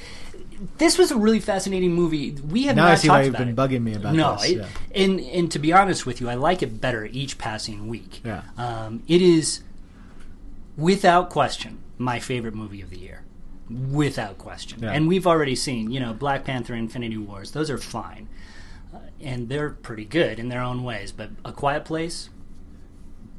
This 0.78 0.97
was 0.97 1.12
a 1.12 1.17
really 1.17 1.39
fascinating 1.39 1.91
movie. 1.93 2.32
We 2.32 2.63
have 2.63 2.76
now 2.76 2.84
not 2.86 2.91
i 2.91 2.95
see 2.95 3.10
why 3.10 3.24
you've 3.24 3.36
been 3.36 3.50
it. 3.50 3.56
bugging 3.56 3.82
me 3.82 3.95
about 3.95 4.13
no, 4.13 4.34
this 4.36 4.52
it, 4.52 4.58
yeah. 4.58 4.67
and 4.93 5.19
and 5.19 5.52
to 5.52 5.60
be 5.60 5.74
honest 5.74 6.06
with 6.06 6.21
you, 6.21 6.30
I 6.30 6.36
like 6.36 6.62
it 6.62 6.80
better 6.80 7.06
each 7.06 7.38
passing 7.38 7.88
week. 7.88 8.21
Yeah. 8.24 8.43
Um, 8.58 9.04
it 9.08 9.21
is, 9.21 9.62
without 10.78 11.30
question, 11.30 11.80
my 11.97 12.19
favorite 12.19 12.54
movie 12.54 12.82
of 12.82 12.91
the 12.91 13.00
year, 13.00 13.24
without 13.69 14.38
question. 14.38 14.84
Yeah. 14.84 14.91
And 14.91 15.08
we've 15.08 15.26
already 15.26 15.56
seen, 15.56 15.91
you 15.91 16.00
know, 16.00 16.13
Black 16.13 16.45
Panther, 16.45 16.76
Infinity 16.76 17.17
Wars; 17.17 17.52
those 17.52 17.69
are 17.71 17.80
fine, 17.80 18.30
and 19.24 19.50
they're 19.50 19.70
pretty 19.70 20.06
good 20.06 20.40
in 20.40 20.50
their 20.50 20.62
own 20.62 20.84
ways. 20.84 21.12
But 21.12 21.30
A 21.44 21.52
Quiet 21.52 21.86
Place, 21.86 22.30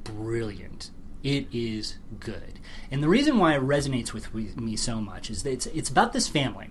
brilliant. 0.04 0.90
It 1.22 1.46
is 1.52 1.98
good, 2.18 2.58
and 2.90 3.02
the 3.02 3.08
reason 3.08 3.38
why 3.38 3.54
it 3.54 3.62
resonates 3.62 4.12
with 4.12 4.34
me 4.34 4.74
so 4.74 5.00
much 5.00 5.30
is 5.30 5.44
that 5.44 5.52
it's 5.52 5.66
it's 5.66 5.88
about 5.88 6.12
this 6.12 6.26
family. 6.26 6.70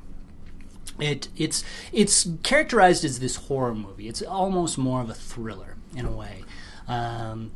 It 1.00 1.30
it's 1.38 1.64
it's 1.94 2.28
characterized 2.44 3.06
as 3.06 3.20
this 3.20 3.38
horror 3.38 3.74
movie. 3.74 4.10
It's 4.10 4.22
almost 4.22 4.78
more 4.78 5.02
of 5.02 5.10
a 5.10 5.14
thriller 5.14 5.78
in 5.96 6.06
a 6.06 6.12
way. 6.12 6.44
Um, 6.88 7.52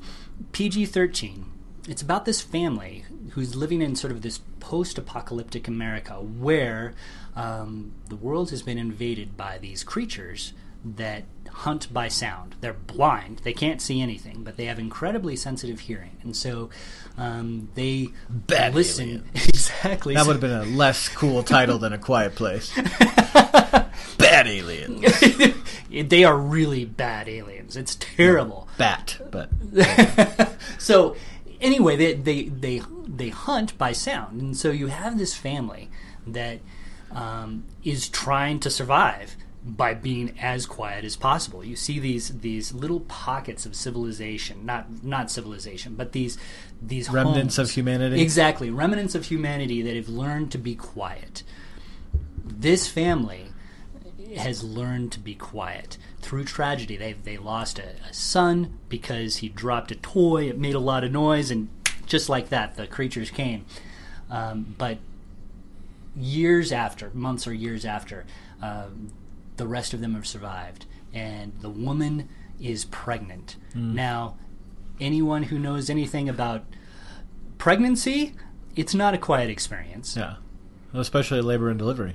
PG 0.53 0.85
thirteen. 0.85 1.51
It's 1.87 2.01
about 2.01 2.25
this 2.25 2.41
family 2.41 3.03
who's 3.31 3.55
living 3.55 3.81
in 3.81 3.95
sort 3.95 4.11
of 4.11 4.21
this 4.23 4.39
post-apocalyptic 4.59 5.67
America 5.67 6.13
where 6.13 6.95
um, 7.35 7.91
the 8.09 8.15
world 8.15 8.49
has 8.49 8.63
been 8.63 8.79
invaded 8.79 9.37
by 9.37 9.59
these 9.59 9.83
creatures 9.83 10.53
that 10.95 11.23
hunt 11.49 11.91
by 11.93 12.07
sound. 12.07 12.55
They're 12.61 12.73
blind; 12.73 13.41
they 13.43 13.53
can't 13.53 13.81
see 13.81 14.01
anything, 14.01 14.43
but 14.43 14.57
they 14.57 14.65
have 14.65 14.79
incredibly 14.79 15.35
sensitive 15.35 15.81
hearing, 15.81 16.17
and 16.21 16.35
so 16.35 16.69
um, 17.17 17.69
they 17.75 18.09
Bad 18.29 18.75
listen 18.75 19.09
aliens. 19.09 19.25
exactly. 19.47 20.13
that 20.15 20.25
would 20.25 20.33
have 20.33 20.41
been 20.41 20.51
a 20.51 20.65
less 20.65 21.09
cool 21.09 21.43
title 21.43 21.77
than 21.77 21.93
a 21.93 21.97
quiet 21.97 22.35
place 22.35 22.73
bad 24.17 24.47
aliens 24.47 25.03
they 26.09 26.23
are 26.23 26.37
really 26.37 26.85
bad 26.85 27.27
aliens. 27.29 27.77
It's 27.77 27.95
terrible. 27.95 28.67
bat 28.77 29.17
but 29.31 29.49
so 30.77 31.15
anyway, 31.61 31.95
they, 31.95 32.13
they 32.13 32.43
they 32.43 32.81
they 33.07 33.29
hunt 33.29 33.77
by 33.77 33.91
sound, 33.91 34.41
and 34.41 34.57
so 34.57 34.71
you 34.71 34.87
have 34.87 35.17
this 35.17 35.33
family 35.33 35.89
that 36.27 36.59
um, 37.11 37.63
is 37.83 38.09
trying 38.09 38.59
to 38.61 38.69
survive 38.69 39.35
by 39.65 39.95
being 39.95 40.37
as 40.39 40.67
quiet 40.67 41.03
as 41.03 41.15
possible. 41.15 41.63
You 41.63 41.75
see 41.75 41.97
these 41.97 42.39
these 42.39 42.71
little 42.73 42.99
pockets 42.99 43.65
of 43.65 43.75
civilization, 43.75 44.65
not 44.65 45.03
not 45.03 45.31
civilization, 45.31 45.95
but 45.95 46.11
these 46.11 46.37
these 46.81 47.09
remnants 47.09 47.55
homes. 47.55 47.69
of 47.69 47.75
humanity 47.75 48.21
Exactly, 48.21 48.69
remnants 48.69 49.15
of 49.15 49.25
humanity 49.25 49.81
that 49.81 49.95
have 49.95 50.07
learned 50.07 50.51
to 50.51 50.59
be 50.59 50.75
quiet. 50.75 51.41
This 52.43 52.87
family 52.87 53.47
has 54.37 54.63
learned 54.63 55.11
to 55.13 55.19
be 55.19 55.33
quiet 55.33 55.97
through 56.21 56.43
tragedy. 56.43 56.95
They 56.95 57.13
they 57.13 57.37
lost 57.37 57.79
a, 57.79 57.95
a 58.07 58.13
son 58.13 58.77
because 58.87 59.37
he 59.37 59.49
dropped 59.49 59.91
a 59.91 59.95
toy. 59.95 60.47
It 60.47 60.59
made 60.59 60.75
a 60.75 60.79
lot 60.79 61.03
of 61.03 61.11
noise, 61.11 61.49
and 61.49 61.69
just 62.05 62.29
like 62.29 62.49
that, 62.49 62.75
the 62.75 62.85
creatures 62.85 63.31
came. 63.31 63.65
Um, 64.29 64.75
but 64.77 64.99
years 66.15 66.71
after, 66.71 67.09
months 67.13 67.47
or 67.47 67.53
years 67.53 67.83
after, 67.83 68.25
um, 68.61 69.11
the 69.57 69.67
rest 69.67 69.93
of 69.93 70.01
them 70.01 70.13
have 70.15 70.27
survived, 70.27 70.85
and 71.13 71.53
the 71.61 71.69
woman 71.69 72.29
is 72.59 72.85
pregnant. 72.85 73.55
Now, 73.73 74.37
anyone 74.99 75.43
who 75.43 75.59
knows 75.59 75.89
anything 75.89 76.29
about 76.29 76.63
pregnancy, 77.57 78.33
it's 78.75 78.93
not 78.93 79.13
a 79.13 79.17
quiet 79.17 79.49
experience. 79.49 80.15
yeah 80.17 80.35
especially 80.93 81.41
labor 81.41 81.69
and 81.69 81.77
delivery 81.77 82.13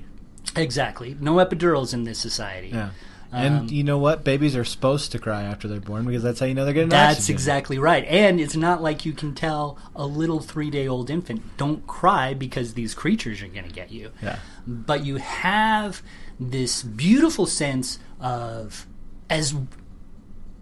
Exactly. 0.55 1.15
No 1.19 1.35
epidurals 1.35 1.93
in 1.93 2.03
this 2.03 2.17
society. 2.17 2.69
Yeah. 2.69 2.89
And 3.31 3.59
Um, 3.59 3.67
you 3.69 3.83
know 3.83 3.99
what? 3.99 4.23
Babies 4.23 4.55
are 4.55 4.65
supposed 4.65 5.11
to 5.11 5.19
cry 5.19 5.43
after 5.43 5.67
they're 5.67 5.79
born 5.79 6.03
because 6.03 6.23
that's 6.23 6.39
how 6.39 6.47
you 6.47 6.55
know 6.55 6.65
they're 6.65 6.73
getting 6.73 6.89
That's 6.89 7.19
oxygen. 7.19 7.35
exactly 7.35 7.77
right. 7.77 8.03
And 8.05 8.41
it's 8.41 8.55
not 8.55 8.81
like 8.81 9.05
you 9.05 9.13
can 9.13 9.35
tell 9.35 9.77
a 9.95 10.05
little 10.05 10.39
three 10.39 10.71
day 10.71 10.87
old 10.87 11.11
infant, 11.11 11.43
don't 11.57 11.85
cry 11.85 12.33
because 12.33 12.73
these 12.73 12.95
creatures 12.95 13.41
are 13.43 13.47
going 13.47 13.67
to 13.67 13.71
get 13.73 13.91
you. 13.91 14.09
Yeah. 14.21 14.39
But 14.65 15.05
you 15.05 15.17
have 15.17 16.01
this 16.41 16.81
beautiful 16.81 17.45
sense 17.45 17.99
of 18.19 18.87
as 19.29 19.55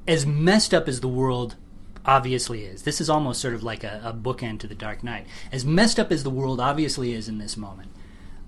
as 0.08 0.26
messed 0.26 0.74
up 0.74 0.88
as 0.88 1.00
the 1.00 1.08
world 1.08 1.56
obviously 2.06 2.66
is. 2.66 2.84
This 2.84 3.00
is 3.00 3.10
almost 3.10 3.40
sort 3.40 3.54
of 3.54 3.64
like 3.64 3.84
a, 3.84 4.02
a 4.04 4.14
bookend 4.14 4.60
to 4.60 4.68
the 4.68 4.76
Dark 4.76 5.04
Knight. 5.04 5.26
As 5.52 5.64
messed 5.64 6.00
up 6.00 6.12
as 6.12 6.24
the 6.24 6.30
world 6.30 6.60
obviously 6.60 7.14
is 7.14 7.30
in 7.30 7.38
this 7.38 7.56
moment, 7.56 7.92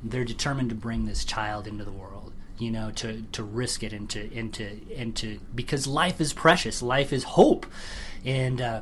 they're 0.04 0.26
determined 0.26 0.70
to 0.70 0.76
bring 0.76 1.06
this 1.06 1.24
child 1.24 1.68
into 1.68 1.86
the 1.86 1.92
world. 1.92 2.34
You 2.58 2.70
know, 2.70 2.92
to, 2.92 3.24
to 3.32 3.44
risk 3.44 3.82
it 3.82 3.92
and 3.92 4.10
to 4.12 4.38
and 4.38 4.54
to 4.54 4.80
and 4.96 5.16
to 5.16 5.40
because 5.56 5.88
life 5.88 6.22
is 6.22 6.34
precious, 6.34 6.84
life 6.84 7.12
is 7.12 7.24
hope, 7.24 7.66
and 8.24 8.62
uh, 8.62 8.82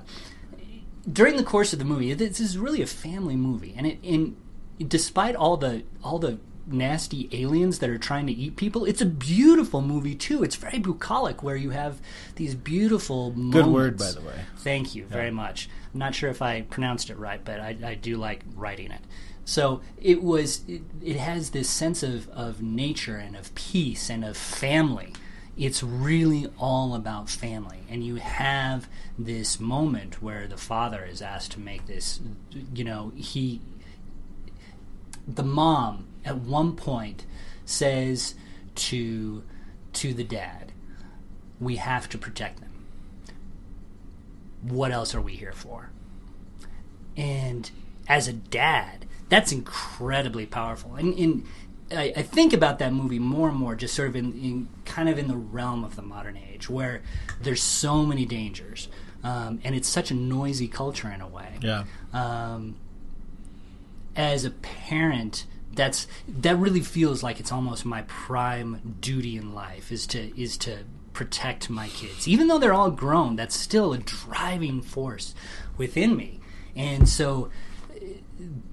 during 1.10 1.38
the 1.38 1.44
course 1.44 1.72
of 1.72 1.80
the 1.80 1.86
movie, 1.86 2.14
this 2.14 2.42
is 2.42 2.58
really 2.58 2.82
a 2.82 2.88
family 2.88 3.38
movie, 3.38 3.74
and 3.78 3.88
it 3.88 4.90
despite 4.90 5.36
all 5.36 5.56
the 5.56 5.84
all 6.04 6.20
the 6.20 6.40
nasty 6.72 7.30
aliens 7.32 7.80
that 7.80 7.90
are 7.90 7.98
trying 7.98 8.28
to 8.28 8.34
eat 8.34 8.56
people, 8.56 8.86
it's 8.86 9.02
a 9.02 9.06
beautiful 9.06 9.82
movie 9.82 10.16
too. 10.16 10.44
It's 10.44 10.56
very 10.56 10.80
bucolic, 10.80 11.44
where 11.44 11.56
you 11.56 11.72
have 11.72 12.00
these 12.36 12.56
beautiful 12.56 13.32
moments. 13.32 13.56
Good 13.56 13.67
word, 13.67 13.98
by 13.98 14.12
the 14.12 14.22
way. 14.22 14.46
Thank 14.58 14.96
you 14.96 15.06
very 15.06 15.32
much. 15.32 15.70
I'm 15.94 16.00
not 16.00 16.15
sure 16.15 16.30
if 16.30 16.42
I 16.42 16.62
pronounced 16.62 17.10
it 17.10 17.17
right, 17.17 17.44
but 17.44 17.60
I, 17.60 17.78
I 17.84 17.96
do 17.96 18.17
like 18.17 18.44
writing 18.56 18.92
it. 18.92 19.02
So 19.46 19.82
it 20.00 20.22
was. 20.22 20.62
It, 20.67 20.84
it 21.04 21.17
has 21.17 21.50
this 21.50 21.70
sense 21.70 22.04
of 22.04 22.30
of 22.30 22.62
nature 22.62 23.15
and 23.15 23.36
of 23.36 23.54
peace 23.56 24.10
and 24.10 24.24
of 24.24 24.38
family. 24.38 25.13
It's 25.58 25.84
really 25.84 26.48
all 26.58 26.94
about 26.94 27.30
family, 27.30 27.80
and 27.90 28.04
you 28.04 28.15
have 28.15 28.88
this 29.17 29.60
moment 29.60 30.22
where 30.22 30.48
the 30.48 30.56
father 30.56 31.04
is 31.04 31.22
asked 31.22 31.52
to 31.54 31.60
make 31.60 31.88
this. 31.88 32.20
You 32.74 32.84
know, 32.84 33.12
he 33.15 33.60
the 35.28 35.44
mom 35.44 36.06
at 36.30 36.38
one 36.38 36.75
point 36.75 37.25
says 37.65 38.36
to 38.75 39.44
to 39.94 40.13
the 40.13 40.23
dad, 40.23 40.71
"We 41.60 41.77
have 41.77 42.08
to 42.10 42.17
protect 42.17 42.62
them. 42.62 42.86
What 44.62 44.92
else 44.92 45.15
are 45.15 45.21
we 45.21 45.36
here 45.36 45.54
for?" 45.54 45.90
And 47.17 47.69
as 48.08 48.27
a 48.27 48.34
dad, 48.34 49.06
that's 49.30 49.52
incredibly 49.52 50.46
powerful. 50.46 50.96
And, 50.96 51.17
and 51.17 51.46
I, 51.92 52.13
I 52.15 52.21
think 52.21 52.54
about 52.54 52.80
that 52.80 52.94
movie 52.94 53.19
more 53.19 53.50
and 53.50 53.58
more, 53.58 53.75
just 53.75 53.94
sort 53.94 54.10
of 54.10 54.15
in, 54.15 54.34
in 54.34 54.69
kind 54.86 55.10
of 55.10 55.17
in 55.17 55.27
the 55.27 55.38
realm 55.38 55.84
of 55.84 55.96
the 55.96 56.02
modern 56.02 56.38
age, 56.38 56.69
where 56.69 57.02
there's 57.42 57.62
so 57.62 58.06
many 58.06 58.25
dangers, 58.25 58.88
um, 59.23 59.60
and 59.63 59.75
it's 59.75 59.88
such 59.88 60.12
a 60.12 60.13
noisy 60.13 60.67
culture 60.67 61.10
in 61.10 61.21
a 61.21 61.27
way. 61.27 61.58
Yeah. 61.62 61.84
Um, 62.13 62.77
as 64.15 64.46
a 64.46 64.52
parent, 64.52 65.46
that's 65.80 66.08
that 66.27 66.58
really 66.58 66.82
feels 66.82 67.23
like 67.23 67.40
it's 67.40 67.54
almost 67.54 67.86
my 67.86 68.02
prime 68.02 68.98
duty 69.00 69.38
in 69.38 69.54
life 69.54 69.94
is 69.94 70.06
to 70.08 70.38
is 70.40 70.58
to 70.58 70.80
protect 71.13 71.69
my 71.69 71.88
kids, 71.88 72.27
even 72.27 72.48
though 72.50 72.60
they're 72.60 72.73
all 72.73 72.92
grown. 72.92 73.38
That's 73.38 73.56
still 73.56 73.94
a 73.94 73.98
driving 73.98 74.82
force 74.82 75.34
within 75.77 76.17
me, 76.17 76.42
and 76.75 77.08
so 77.08 77.50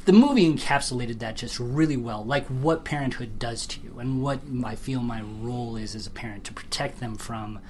the 0.05 0.13
movie 0.13 0.53
encapsulated 0.53 1.21
that 1.21 1.37
just 1.37 1.61
really 1.61 1.97
well, 1.97 2.25
like 2.25 2.47
what 2.49 2.85
parenthood 2.85 3.39
does 3.39 3.69
to 3.69 3.81
you, 3.81 4.01
and 4.01 4.21
what 4.21 4.41
I 4.65 4.75
feel 4.75 5.01
my 5.01 5.23
role 5.23 5.77
is 5.77 5.95
as 5.95 6.09
a 6.09 6.11
parent 6.11 6.43
to 6.45 6.53
protect 6.53 6.99
them 6.99 7.15
from 7.15 7.61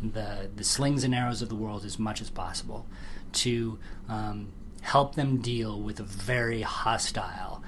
the 0.00 0.50
the 0.54 0.64
slings 0.64 1.02
and 1.02 1.12
arrows 1.12 1.42
of 1.42 1.48
the 1.48 1.56
world 1.56 1.84
as 1.84 1.98
much 1.98 2.20
as 2.20 2.30
possible, 2.30 2.86
to 3.32 3.76
um, 4.08 4.52
help 4.82 5.16
them 5.16 5.38
deal 5.38 5.80
with 5.80 5.98
a 5.98 6.04
very 6.04 6.62
hostile 6.62 7.60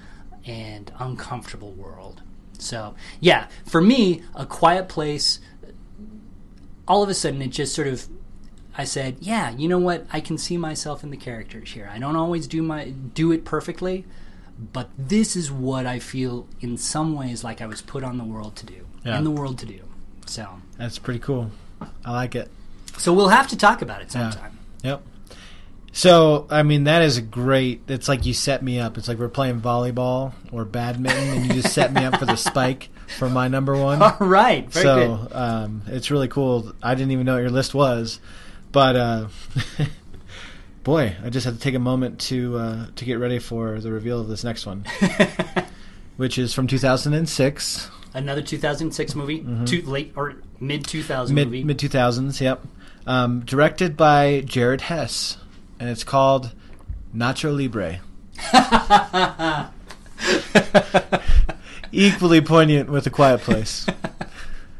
and 0.46 0.90
uncomfortable 0.98 1.72
world. 1.72 2.22
So, 2.58 2.94
yeah, 3.20 3.48
for 3.66 3.80
me, 3.80 4.22
a 4.34 4.46
quiet 4.46 4.88
place. 4.88 5.40
All 6.88 7.02
of 7.02 7.08
a 7.08 7.14
sudden, 7.14 7.42
it 7.42 7.48
just 7.48 7.74
sort 7.74 7.88
of 7.88 8.06
I 8.78 8.84
said, 8.84 9.16
"Yeah, 9.20 9.50
you 9.50 9.68
know 9.68 9.78
what? 9.78 10.06
I 10.12 10.20
can 10.20 10.38
see 10.38 10.56
myself 10.56 11.02
in 11.02 11.10
the 11.10 11.16
characters 11.16 11.70
here. 11.72 11.90
I 11.92 11.98
don't 11.98 12.16
always 12.16 12.46
do 12.46 12.62
my 12.62 12.90
do 12.90 13.32
it 13.32 13.44
perfectly, 13.44 14.04
but 14.72 14.90
this 14.98 15.34
is 15.34 15.50
what 15.50 15.86
I 15.86 15.98
feel 15.98 16.46
in 16.60 16.76
some 16.76 17.14
ways 17.16 17.42
like 17.42 17.60
I 17.60 17.66
was 17.66 17.80
put 17.82 18.04
on 18.04 18.18
the 18.18 18.24
world 18.24 18.54
to 18.56 18.66
do. 18.66 18.86
Yeah. 19.04 19.18
In 19.18 19.24
the 19.24 19.30
world 19.30 19.58
to 19.60 19.66
do. 19.66 19.80
So, 20.26 20.60
That's 20.76 20.98
pretty 20.98 21.20
cool. 21.20 21.50
I 22.04 22.12
like 22.12 22.34
it. 22.34 22.50
so 22.98 23.12
we'll 23.12 23.28
have 23.28 23.48
to 23.48 23.56
talk 23.56 23.80
about 23.82 24.00
it 24.02 24.12
Yeah. 24.14 24.30
sometime. 24.30 24.58
Yep. 24.82 25.02
So, 25.96 26.46
I 26.50 26.62
mean, 26.62 26.84
that 26.84 27.00
is 27.00 27.16
a 27.16 27.22
great. 27.22 27.80
It's 27.88 28.06
like 28.06 28.26
you 28.26 28.34
set 28.34 28.62
me 28.62 28.78
up. 28.78 28.98
It's 28.98 29.08
like 29.08 29.16
we're 29.18 29.30
playing 29.30 29.62
volleyball 29.62 30.34
or 30.52 30.66
badminton, 30.66 31.28
and 31.38 31.46
you 31.46 31.62
just 31.62 31.72
set 31.72 31.90
me 31.90 32.04
up 32.04 32.18
for 32.18 32.26
the 32.26 32.36
spike 32.36 32.90
for 33.16 33.30
my 33.30 33.48
number 33.48 33.74
one. 33.74 34.02
All 34.02 34.14
right, 34.20 34.70
very 34.70 34.84
good. 34.84 35.30
so, 35.30 35.34
um, 35.34 35.80
it's 35.86 36.10
really 36.10 36.28
cool. 36.28 36.74
I 36.82 36.94
didn't 36.94 37.12
even 37.12 37.24
know 37.24 37.32
what 37.32 37.40
your 37.40 37.50
list 37.50 37.72
was, 37.74 38.20
but 38.72 38.94
uh, 38.94 39.28
boy, 40.84 41.16
I 41.24 41.30
just 41.30 41.46
had 41.46 41.54
to 41.54 41.60
take 41.60 41.74
a 41.74 41.78
moment 41.78 42.20
to 42.20 42.58
uh, 42.58 42.86
to 42.94 43.04
get 43.06 43.14
ready 43.14 43.38
for 43.38 43.80
the 43.80 43.90
reveal 43.90 44.20
of 44.20 44.28
this 44.28 44.44
next 44.44 44.66
one, 44.66 44.84
which 46.18 46.36
is 46.36 46.52
from 46.52 46.66
2006, 46.66 47.90
Another 48.12 48.42
2006 48.42 49.14
movie, 49.14 49.46
too 49.64 49.80
late 49.80 50.12
or 50.14 50.34
mid 50.60 50.86
2000 50.86 51.34
mid 51.34 51.46
movie. 51.48 51.64
mid 51.64 51.78
2000s. 51.78 52.38
Yep, 52.38 52.66
um, 53.06 53.40
directed 53.46 53.96
by 53.96 54.42
Jared 54.42 54.82
Hess, 54.82 55.38
and 55.78 55.88
it's 55.88 56.04
called 56.04 56.52
Nacho 57.14 57.56
Libre. 57.56 58.00
Equally 61.92 62.40
poignant 62.40 62.90
with 62.90 63.06
A 63.06 63.10
Quiet 63.10 63.40
Place. 63.40 63.86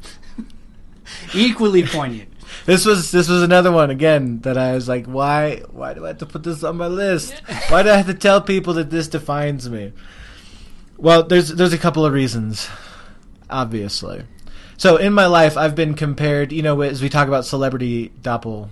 Equally 1.35 1.85
poignant. 1.85 2.33
This 2.67 2.85
was 2.85 3.13
this 3.13 3.29
was 3.29 3.43
another 3.43 3.71
one 3.71 3.91
again 3.91 4.41
that 4.41 4.59
I 4.59 4.73
was 4.73 4.89
like, 4.89 5.07
why 5.07 5.63
why 5.71 5.95
do 5.95 6.05
I 6.05 6.09
have 6.09 6.19
to 6.19 6.27
put 6.27 6.43
this 6.43 6.65
on 6.65 6.77
my 6.77 6.89
list? 6.89 7.41
Why 7.69 7.83
do 7.83 7.91
I 7.91 7.97
have 7.97 8.07
to 8.07 8.15
tell 8.15 8.41
people 8.41 8.75
that 8.75 8.91
this 8.91 9.09
defines 9.09 9.71
me? 9.71 9.93
Well, 10.97 11.23
there's 11.23 11.51
there's 11.51 11.73
a 11.73 11.79
couple 11.79 12.05
of 12.05 12.13
reasons, 12.13 12.69
obviously. 13.49 14.25
So 14.79 14.97
in 14.97 15.13
my 15.13 15.27
life, 15.27 15.57
I've 15.57 15.75
been 15.75 15.95
compared. 15.95 16.53
You 16.53 16.63
know, 16.63 16.81
as 16.81 17.01
we 17.01 17.09
talk 17.09 17.29
about 17.29 17.45
celebrity 17.45 18.11
doppel 18.21 18.69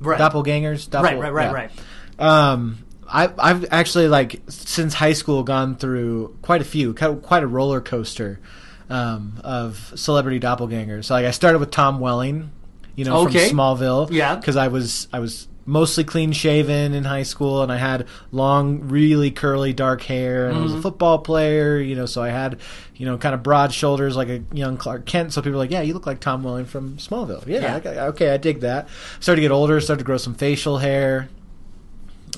Right. 0.00 0.18
doppelgangers, 0.18 0.88
doppel, 0.88 1.02
right, 1.02 1.18
right, 1.18 1.32
right, 1.32 1.44
yeah. 1.46 1.52
right. 1.52 1.70
Um, 2.18 2.78
I, 3.08 3.30
I've 3.38 3.72
actually 3.72 4.08
like 4.08 4.40
since 4.48 4.94
high 4.94 5.12
school 5.14 5.42
gone 5.42 5.76
through 5.76 6.36
quite 6.42 6.60
a 6.60 6.64
few, 6.64 6.94
quite 6.94 7.42
a 7.42 7.46
roller 7.46 7.80
coaster 7.80 8.40
um, 8.88 9.34
of 9.44 9.92
celebrity 9.96 10.40
doppelgangers. 10.40 11.06
So 11.06 11.14
like 11.14 11.26
I 11.26 11.30
started 11.32 11.58
with 11.58 11.70
Tom 11.70 12.00
Welling, 12.00 12.50
you 12.96 13.04
know, 13.04 13.18
Okay. 13.26 13.48
from 13.48 13.58
Smallville, 13.58 14.08
Yeah. 14.10 14.36
because 14.36 14.56
I 14.56 14.68
was 14.68 15.08
I 15.12 15.18
was 15.18 15.48
mostly 15.66 16.04
clean 16.04 16.32
shaven 16.32 16.94
in 16.94 17.04
high 17.04 17.22
school, 17.22 17.62
and 17.62 17.70
I 17.70 17.76
had 17.76 18.06
long, 18.32 18.88
really 18.88 19.30
curly, 19.30 19.72
dark 19.72 20.02
hair, 20.02 20.46
and 20.46 20.52
I 20.52 20.54
Mm-hmm. 20.56 20.64
was 20.64 20.74
a 20.74 20.82
football 20.82 21.18
player, 21.18 21.78
you 21.78 21.94
know, 21.94 22.06
so 22.06 22.22
I 22.22 22.30
had 22.30 22.58
you 22.96 23.06
know 23.06 23.16
kind 23.18 23.34
of 23.34 23.42
broad 23.42 23.72
shoulders 23.72 24.16
like 24.16 24.28
a 24.28 24.42
young 24.52 24.76
Clark 24.76 25.06
Kent. 25.06 25.32
So 25.32 25.40
people 25.40 25.52
were 25.52 25.58
like, 25.58 25.70
yeah, 25.70 25.80
you 25.82 25.94
look 25.94 26.06
like 26.06 26.20
Tom 26.20 26.42
Welling 26.42 26.66
from 26.66 26.96
Smallville. 26.96 27.46
Yeah, 27.46 27.60
Yeah. 27.60 27.76
okay, 27.76 28.00
okay, 28.00 28.30
I 28.30 28.36
dig 28.36 28.60
that. 28.60 28.88
Started 29.20 29.40
to 29.40 29.42
get 29.42 29.50
older, 29.52 29.80
started 29.80 30.00
to 30.00 30.04
grow 30.06 30.16
some 30.18 30.34
facial 30.34 30.78
hair. 30.78 31.28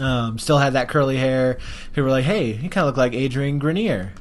Um, 0.00 0.38
still 0.38 0.56
had 0.58 0.72
that 0.72 0.88
curly 0.88 1.16
hair. 1.18 1.58
People 1.92 2.04
were 2.04 2.10
like, 2.10 2.24
"Hey, 2.24 2.52
you 2.54 2.70
kind 2.70 2.78
of 2.84 2.86
look 2.86 2.96
like 2.96 3.12
Adrian 3.12 3.58
Grenier." 3.58 4.12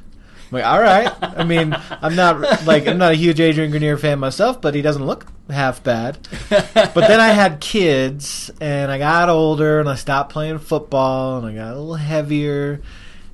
I'm 0.50 0.58
like, 0.58 0.66
all 0.66 0.80
right. 0.82 1.10
I 1.22 1.44
mean, 1.44 1.74
I'm 2.02 2.14
not 2.14 2.66
like 2.66 2.86
I'm 2.86 2.98
not 2.98 3.12
a 3.12 3.16
huge 3.16 3.40
Adrian 3.40 3.70
Grenier 3.70 3.96
fan 3.96 4.18
myself, 4.18 4.60
but 4.60 4.74
he 4.74 4.82
doesn't 4.82 5.04
look 5.06 5.26
half 5.50 5.82
bad. 5.82 6.18
But 6.74 6.94
then 7.08 7.20
I 7.20 7.28
had 7.28 7.60
kids, 7.60 8.50
and 8.60 8.90
I 8.90 8.98
got 8.98 9.28
older, 9.28 9.80
and 9.80 9.88
I 9.88 9.94
stopped 9.94 10.32
playing 10.32 10.58
football, 10.58 11.38
and 11.38 11.46
I 11.46 11.54
got 11.54 11.74
a 11.74 11.78
little 11.78 11.94
heavier, 11.94 12.80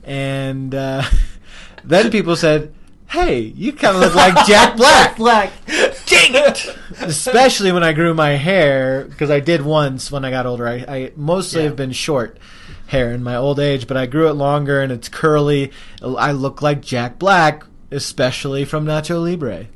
and 0.04 0.74
uh, 0.74 1.02
then 1.84 2.10
people 2.10 2.36
said, 2.36 2.72
"Hey, 3.08 3.40
you 3.40 3.72
kind 3.72 3.96
of 3.96 4.02
look 4.02 4.14
like 4.14 4.46
Jack 4.46 4.76
Black." 4.76 5.16
Black. 5.16 5.52
Dang 5.66 6.34
it! 6.34 6.66
Especially 7.00 7.72
when 7.72 7.82
I 7.84 7.92
grew 7.92 8.14
my 8.14 8.30
hair, 8.30 9.04
because 9.08 9.30
I 9.30 9.40
did 9.40 9.62
once 9.62 10.10
when 10.10 10.24
I 10.24 10.30
got 10.30 10.46
older. 10.46 10.66
I, 10.68 10.74
I 10.88 11.12
mostly 11.16 11.62
Yeah. 11.62 11.68
have 11.68 11.76
been 11.76 11.92
short 11.92 12.38
hair 12.86 13.12
in 13.12 13.22
my 13.22 13.36
old 13.36 13.60
age, 13.60 13.86
but 13.86 13.96
I 13.98 14.06
grew 14.06 14.28
it 14.28 14.32
longer 14.34 14.80
and 14.80 14.90
it's 14.90 15.08
curly. 15.10 15.72
I 16.02 16.32
look 16.32 16.62
like 16.62 16.80
Jack 16.80 17.18
Black, 17.18 17.64
especially 17.90 18.64
from 18.64 18.86
Nacho 18.86 19.22
Libre. 19.22 19.66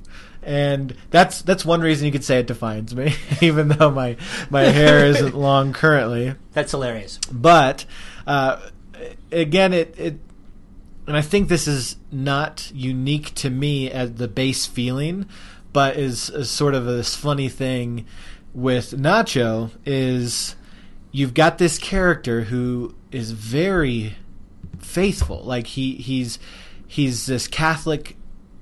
And 0.43 0.97
that's 1.11 1.43
that's 1.43 1.65
one 1.65 1.81
reason 1.81 2.07
you 2.07 2.13
could 2.13 2.25
say 2.25 2.41
it 2.41 2.47
defines 2.47 2.95
me, 2.97 3.15
even 3.41 3.69
though 3.69 3.91
my 3.91 4.17
my 4.51 4.63
hair 4.63 5.07
isn't 5.07 5.35
long 5.37 5.73
currently. 5.73 6.35
That's 6.53 6.73
hilarious. 6.73 7.19
But 7.31 7.85
uh, 8.27 8.61
again, 9.31 9.73
it, 9.73 9.95
it 9.99 10.19
and 11.07 11.17
I 11.17 11.23
think 11.23 11.49
this 11.49 11.67
is 11.67 11.97
not 12.11 12.71
unique 12.75 13.35
to 13.37 13.51
me 13.51 13.91
as 13.91 14.15
the 14.15 14.29
base 14.29 14.67
feeling, 14.67 15.27
but 15.73 15.97
is, 15.97 16.31
is 16.31 16.51
sort 16.51 16.75
of 16.75 16.85
this 16.85 17.17
funny 17.17 17.49
thing 17.49 18.07
with 18.55 18.93
Nacho 18.93 19.71
is 19.85 20.55
you've 21.11 21.35
got 21.35 21.59
this 21.59 21.79
character 21.79 22.43
who 22.43 22.95
is 23.11 23.33
very 23.33 24.17
faithful. 24.79 25.43
Like 25.43 25.69
he 25.69 25.97
he's 25.97 26.39
he's 26.87 27.27
this 27.27 27.49
Catholic, 27.49 28.17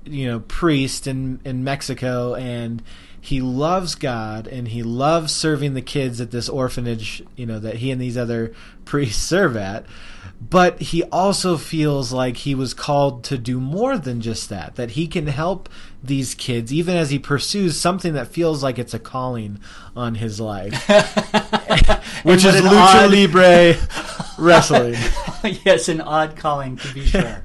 you 0.05 0.27
know, 0.27 0.39
priest 0.39 1.07
in 1.07 1.39
in 1.45 1.63
Mexico 1.63 2.35
and 2.35 2.81
he 3.23 3.39
loves 3.39 3.93
God 3.93 4.47
and 4.47 4.67
he 4.67 4.81
loves 4.81 5.31
serving 5.31 5.75
the 5.75 5.81
kids 5.83 6.19
at 6.19 6.31
this 6.31 6.49
orphanage, 6.49 7.23
you 7.35 7.45
know, 7.45 7.59
that 7.59 7.75
he 7.75 7.91
and 7.91 8.01
these 8.01 8.17
other 8.17 8.51
priests 8.85 9.23
serve 9.23 9.55
at. 9.55 9.85
But 10.41 10.81
he 10.81 11.03
also 11.03 11.55
feels 11.55 12.11
like 12.11 12.37
he 12.37 12.55
was 12.55 12.73
called 12.73 13.23
to 13.25 13.37
do 13.37 13.59
more 13.59 13.99
than 13.99 14.21
just 14.21 14.49
that, 14.49 14.75
that 14.75 14.91
he 14.91 15.05
can 15.05 15.27
help 15.27 15.69
these 16.03 16.33
kids 16.33 16.73
even 16.73 16.97
as 16.97 17.11
he 17.11 17.19
pursues 17.19 17.79
something 17.79 18.13
that 18.13 18.27
feels 18.27 18.63
like 18.63 18.79
it's 18.79 18.95
a 18.95 18.99
calling 18.99 19.59
on 19.95 20.15
his 20.15 20.39
life, 20.39 20.73
which 22.23 22.43
is 22.43 22.55
lucha 22.55 23.03
odd- 23.03 23.11
libre 23.11 23.75
wrestling. 24.39 24.95
yes, 25.63 25.89
an 25.89 26.01
odd 26.01 26.35
calling 26.35 26.75
to 26.77 26.91
be 26.91 27.05
sure. 27.05 27.43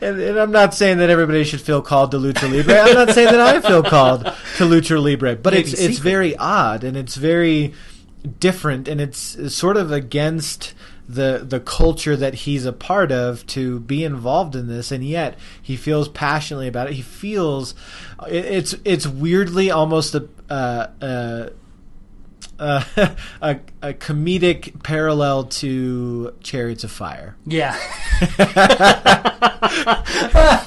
And, 0.00 0.20
and 0.20 0.38
I'm 0.38 0.50
not 0.50 0.74
saying 0.74 0.98
that 0.98 1.10
everybody 1.10 1.44
should 1.44 1.60
feel 1.60 1.82
called 1.82 2.10
to 2.12 2.16
lucha 2.16 2.50
libre. 2.50 2.78
I'm 2.78 2.94
not 2.94 3.10
saying 3.10 3.32
that 3.32 3.40
I 3.40 3.60
feel 3.60 3.82
called 3.82 4.24
to 4.24 4.64
lucha 4.64 5.02
libre, 5.02 5.36
but 5.36 5.52
Maybe 5.52 5.70
it's 5.70 5.80
it's 5.80 5.98
very 5.98 6.36
odd 6.36 6.84
and 6.84 6.96
it's 6.96 7.16
very 7.16 7.74
different 8.38 8.88
and 8.88 9.00
it's 9.00 9.54
sort 9.54 9.76
of 9.76 9.90
against 9.92 10.74
the 11.08 11.44
the 11.46 11.58
culture 11.58 12.16
that 12.16 12.34
he's 12.34 12.64
a 12.64 12.72
part 12.72 13.10
of 13.10 13.44
to 13.48 13.80
be 13.80 14.04
involved 14.04 14.54
in 14.54 14.68
this. 14.68 14.92
And 14.92 15.04
yet 15.04 15.38
he 15.60 15.76
feels 15.76 16.08
passionately 16.08 16.68
about 16.68 16.88
it. 16.88 16.94
He 16.94 17.02
feels 17.02 17.74
it, 18.28 18.44
it's 18.44 18.74
it's 18.84 19.06
weirdly 19.06 19.70
almost 19.70 20.14
a 20.14 20.28
uh, 20.48 20.86
uh, 21.00 21.50
uh, 22.60 22.84
a, 23.42 23.58
a 23.82 23.92
comedic 23.94 24.82
parallel 24.84 25.44
to 25.44 26.32
Chariots 26.42 26.84
of 26.84 26.90
Fire 26.92 27.36
Yeah. 27.46 27.74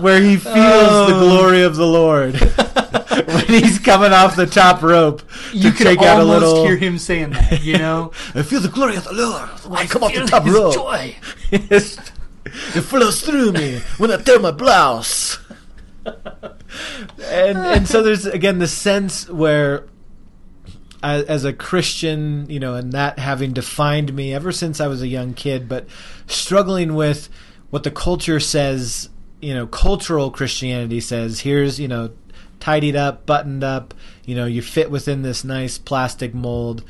where 0.00 0.20
he 0.20 0.36
feels 0.36 0.54
the 0.54 1.14
Oh. 1.14 1.20
glory 1.28 1.62
of 1.62 1.76
the 1.76 1.86
Lord 1.86 2.34
when 3.26 3.44
he's 3.46 3.78
coming 3.78 4.12
off 4.12 4.36
the 4.36 4.46
top 4.46 4.82
rope 4.82 5.22
to 5.50 5.56
You 5.58 5.72
out 6.00 6.18
a 6.18 6.20
almost 6.20 6.40
little. 6.40 6.66
hear 6.66 6.76
him 6.76 6.98
saying 6.98 7.30
that, 7.30 7.62
you 7.64 7.78
know? 7.78 8.12
I 8.34 8.42
feel 8.42 8.60
the 8.60 8.68
glory 8.68 8.96
of 8.96 9.04
the 9.04 9.14
Lord 9.14 9.48
when 9.64 9.78
I 9.80 9.86
come 9.86 10.04
off 10.04 10.14
the 10.14 10.26
top 10.26 10.44
rope. 10.44 10.74
joy. 10.74 11.16
it 11.50 12.82
flows 12.82 13.22
through 13.22 13.52
me 13.52 13.80
when 13.98 14.10
I 14.10 14.18
tear 14.18 14.38
my 14.38 14.50
blouse. 14.50 15.38
and 16.04 17.58
and 17.58 17.88
so 17.88 18.02
there's 18.02 18.26
again 18.26 18.58
the 18.60 18.68
sense 18.68 19.28
where 19.28 19.86
as, 21.06 21.24
as 21.26 21.44
a 21.44 21.52
Christian, 21.52 22.50
you 22.50 22.58
know, 22.58 22.74
and 22.74 22.92
that 22.92 23.20
having 23.20 23.52
defined 23.52 24.12
me 24.12 24.34
ever 24.34 24.50
since 24.50 24.80
I 24.80 24.88
was 24.88 25.02
a 25.02 25.06
young 25.06 25.34
kid, 25.34 25.68
but 25.68 25.86
struggling 26.26 26.96
with 26.96 27.28
what 27.70 27.84
the 27.84 27.92
culture 27.92 28.40
says, 28.40 29.08
you 29.40 29.54
know, 29.54 29.68
cultural 29.68 30.32
Christianity 30.32 31.00
says, 31.00 31.40
here's, 31.40 31.78
you 31.78 31.86
know, 31.86 32.10
tidied 32.58 32.96
up, 32.96 33.24
buttoned 33.24 33.62
up, 33.62 33.94
you 34.24 34.34
know, 34.34 34.46
you 34.46 34.62
fit 34.62 34.90
within 34.90 35.22
this 35.22 35.44
nice 35.44 35.78
plastic 35.78 36.34
mold 36.34 36.82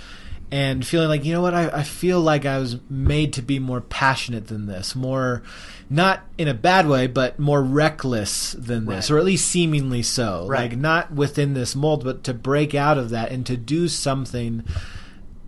and 0.51 0.87
feeling 0.87 1.09
like, 1.09 1.25
you 1.25 1.33
know 1.33 1.43
what, 1.43 1.55
I, 1.55 1.69
I 1.69 1.83
feel 1.83 2.21
like 2.21 2.47
I 2.47 2.59
was 2.59 2.77
made 2.89 3.33
to 3.35 3.43
be 3.43 3.59
more 3.59 3.81
passionate 3.81 4.47
than 4.47 4.67
this, 4.67 4.95
more 4.95 5.43
not 5.91 6.23
in 6.39 6.49
a 6.49 6.55
bad 6.55 6.89
way, 6.89 7.07
but 7.07 7.39
more 7.39 7.63
reckless 7.63 8.53
than 8.53 8.87
this, 8.87 9.11
Right. 9.11 9.17
or 9.17 9.19
at 9.19 9.25
least 9.25 9.49
seemingly 9.49 10.03
so. 10.03 10.47
Right. 10.49 10.71
Like 10.71 10.79
not 10.79 11.13
within 11.13 11.55
this 11.55 11.75
mold, 11.77 12.05
but 12.05 12.23
to 12.25 12.35
break 12.35 12.75
out 12.75 12.97
of 12.99 13.11
that 13.11 13.31
and 13.33 13.45
to 13.47 13.57
do 13.57 13.89
something 13.89 14.63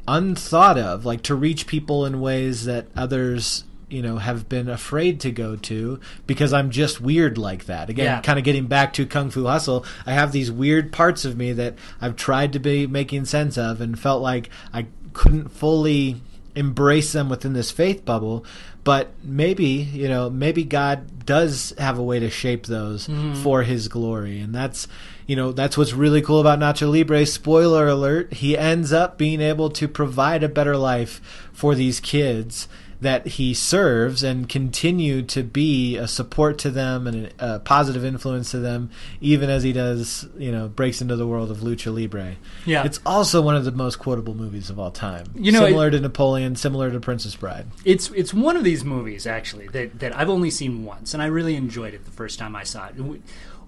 unthought 0.06 0.78
of, 0.78 1.04
like 1.04 1.22
to 1.22 1.34
reach 1.34 1.66
people 1.66 2.04
in 2.06 2.20
ways 2.20 2.64
that 2.64 2.86
others, 2.96 3.64
you 3.90 4.02
know, 4.02 4.18
have 4.18 4.48
been 4.48 4.68
afraid 4.68 5.20
to 5.20 5.30
go 5.30 5.56
to 5.56 6.00
because 6.26 6.52
I'm 6.52 6.70
just 6.70 7.00
weird 7.00 7.38
like 7.38 7.66
that. 7.66 7.88
Again, 7.88 8.06
Yeah. 8.06 8.20
kind 8.20 8.38
of 8.38 8.44
getting 8.44 8.66
back 8.66 8.92
to 8.94 9.06
Kung 9.06 9.30
Fu 9.30 9.46
Hustle, 9.46 9.84
I 10.06 10.12
have 10.12 10.32
these 10.32 10.50
weird 10.50 10.92
parts 10.92 11.24
of 11.24 11.36
me 11.36 11.52
that 11.52 11.74
I've 12.00 12.16
tried 12.16 12.52
to 12.52 12.58
be 12.58 12.86
making 12.86 13.24
sense 13.24 13.56
of 13.56 13.80
and 13.80 13.98
felt 13.98 14.22
like 14.22 14.50
I 14.72 14.86
couldn't 15.12 15.50
fully 15.50 16.20
embrace 16.54 17.12
them 17.12 17.28
within 17.28 17.52
this 17.52 17.70
faith 17.70 18.04
bubble 18.04 18.44
but 18.82 19.10
maybe 19.22 19.64
you 19.64 20.08
know 20.08 20.30
maybe 20.30 20.64
god 20.64 21.24
does 21.26 21.74
have 21.78 21.98
a 21.98 22.02
way 22.02 22.18
to 22.18 22.30
shape 22.30 22.66
those 22.66 23.06
hmm. 23.06 23.34
for 23.34 23.62
his 23.62 23.86
glory 23.86 24.40
and 24.40 24.54
that's 24.54 24.88
you 25.26 25.36
know 25.36 25.52
that's 25.52 25.76
what's 25.76 25.92
really 25.92 26.22
cool 26.22 26.40
about 26.40 26.58
nacho 26.58 26.90
libre 26.90 27.24
spoiler 27.26 27.86
alert 27.86 28.32
he 28.32 28.56
ends 28.56 28.92
up 28.92 29.18
being 29.18 29.40
able 29.40 29.70
to 29.70 29.86
provide 29.86 30.42
a 30.42 30.48
better 30.48 30.76
life 30.76 31.20
for 31.52 31.74
these 31.74 32.00
kids 32.00 32.66
that 33.00 33.26
he 33.26 33.54
serves 33.54 34.22
and 34.22 34.48
continue 34.48 35.22
to 35.22 35.42
be 35.42 35.96
a 35.96 36.08
support 36.08 36.58
to 36.58 36.70
them 36.70 37.06
and 37.06 37.32
a, 37.38 37.58
positive 37.60 38.04
influence 38.04 38.50
to 38.50 38.58
them 38.58 38.90
even 39.20 39.50
as 39.50 39.62
he 39.62 39.72
does 39.72 40.26
you 40.36 40.50
know 40.50 40.68
breaks 40.68 41.00
into 41.00 41.16
the 41.16 41.26
world 41.26 41.50
of 41.50 41.58
lucha 41.58 41.94
libre 41.94 42.36
Yeah. 42.66 42.84
it's 42.84 43.00
also 43.04 43.40
one 43.42 43.56
of 43.56 43.64
the 43.64 43.72
most 43.72 43.98
quotable 43.98 44.34
movies 44.34 44.70
of 44.70 44.78
all 44.78 44.90
time 44.90 45.26
You 45.34 45.52
know, 45.52 45.64
similar 45.64 45.90
to 45.90 46.00
napoleon 46.00 46.56
similar 46.56 46.90
to 46.90 47.00
princess 47.00 47.34
bride 47.36 47.66
It's 47.84 48.10
it's 48.10 48.32
one 48.34 48.56
of 48.56 48.64
these 48.64 48.84
movies 48.84 49.26
actually 49.26 49.68
that, 49.68 49.98
that 50.00 50.16
I've 50.16 50.30
only 50.30 50.50
seen 50.50 50.84
once, 50.84 51.14
and 51.14 51.22
I 51.22 51.26
really 51.26 51.56
enjoyed 51.56 51.94
it 51.94 52.04
the 52.04 52.10
first 52.10 52.38
time 52.38 52.54
I 52.56 52.64
saw 52.64 52.88
it. 52.88 52.94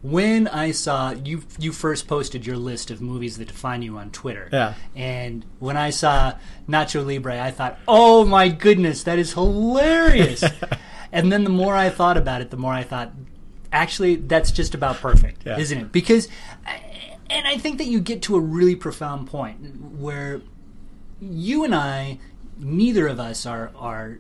When 0.03 0.49
I 0.49 0.71
saw 0.71 1.11
you, 1.11 1.43
you 1.59 1.73
first 1.73 2.09
posted 2.09 2.47
your 2.47 2.57
list 2.57 2.91
of 2.91 3.03
movies 3.03 3.37
that 3.37 3.49
define 3.49 3.83
you 3.83 3.99
on 3.99 4.11
Twitter. 4.11 4.49
Yeah. 4.51 4.75
And 4.97 5.45
when 5.59 5.77
I 5.77 5.91
saw 5.91 6.35
Nacho 6.69 7.05
Libre, 7.05 7.39
I 7.43 7.51
thought, 7.51 7.79
"Oh 7.87 8.25
my 8.25 8.49
goodness, 8.49 9.03
that 9.03 9.19
is 9.19 9.35
hilarious!" 9.35 10.43
and 11.13 11.31
then 11.31 11.45
the 11.45 11.51
more 11.51 11.77
I 11.77 11.91
thought 11.91 12.17
about 12.17 12.41
it, 12.41 12.49
the 12.51 12.57
more 12.57 12.73
I 12.73 12.83
thought, 12.83 13.13
actually, 13.73 14.17
that's 14.17 14.51
just 14.53 14.75
about 14.75 14.97
perfect, 14.97 15.43
Yeah. 15.45 15.59
isn't 15.59 15.79
it? 15.79 15.93
Because, 15.93 16.29
and 17.29 17.47
I 17.47 17.59
think 17.59 17.77
that 17.77 17.87
you 17.87 18.01
get 18.01 18.23
to 18.23 18.37
a 18.37 18.41
really 18.41 18.77
profound 18.77 19.27
point 19.29 19.59
where 19.99 20.41
you 21.21 21.63
and 21.65 21.75
I, 21.75 22.19
neither 22.59 23.07
of 23.07 23.21
us 23.21 23.45
are 23.45 23.71
are 23.77 24.19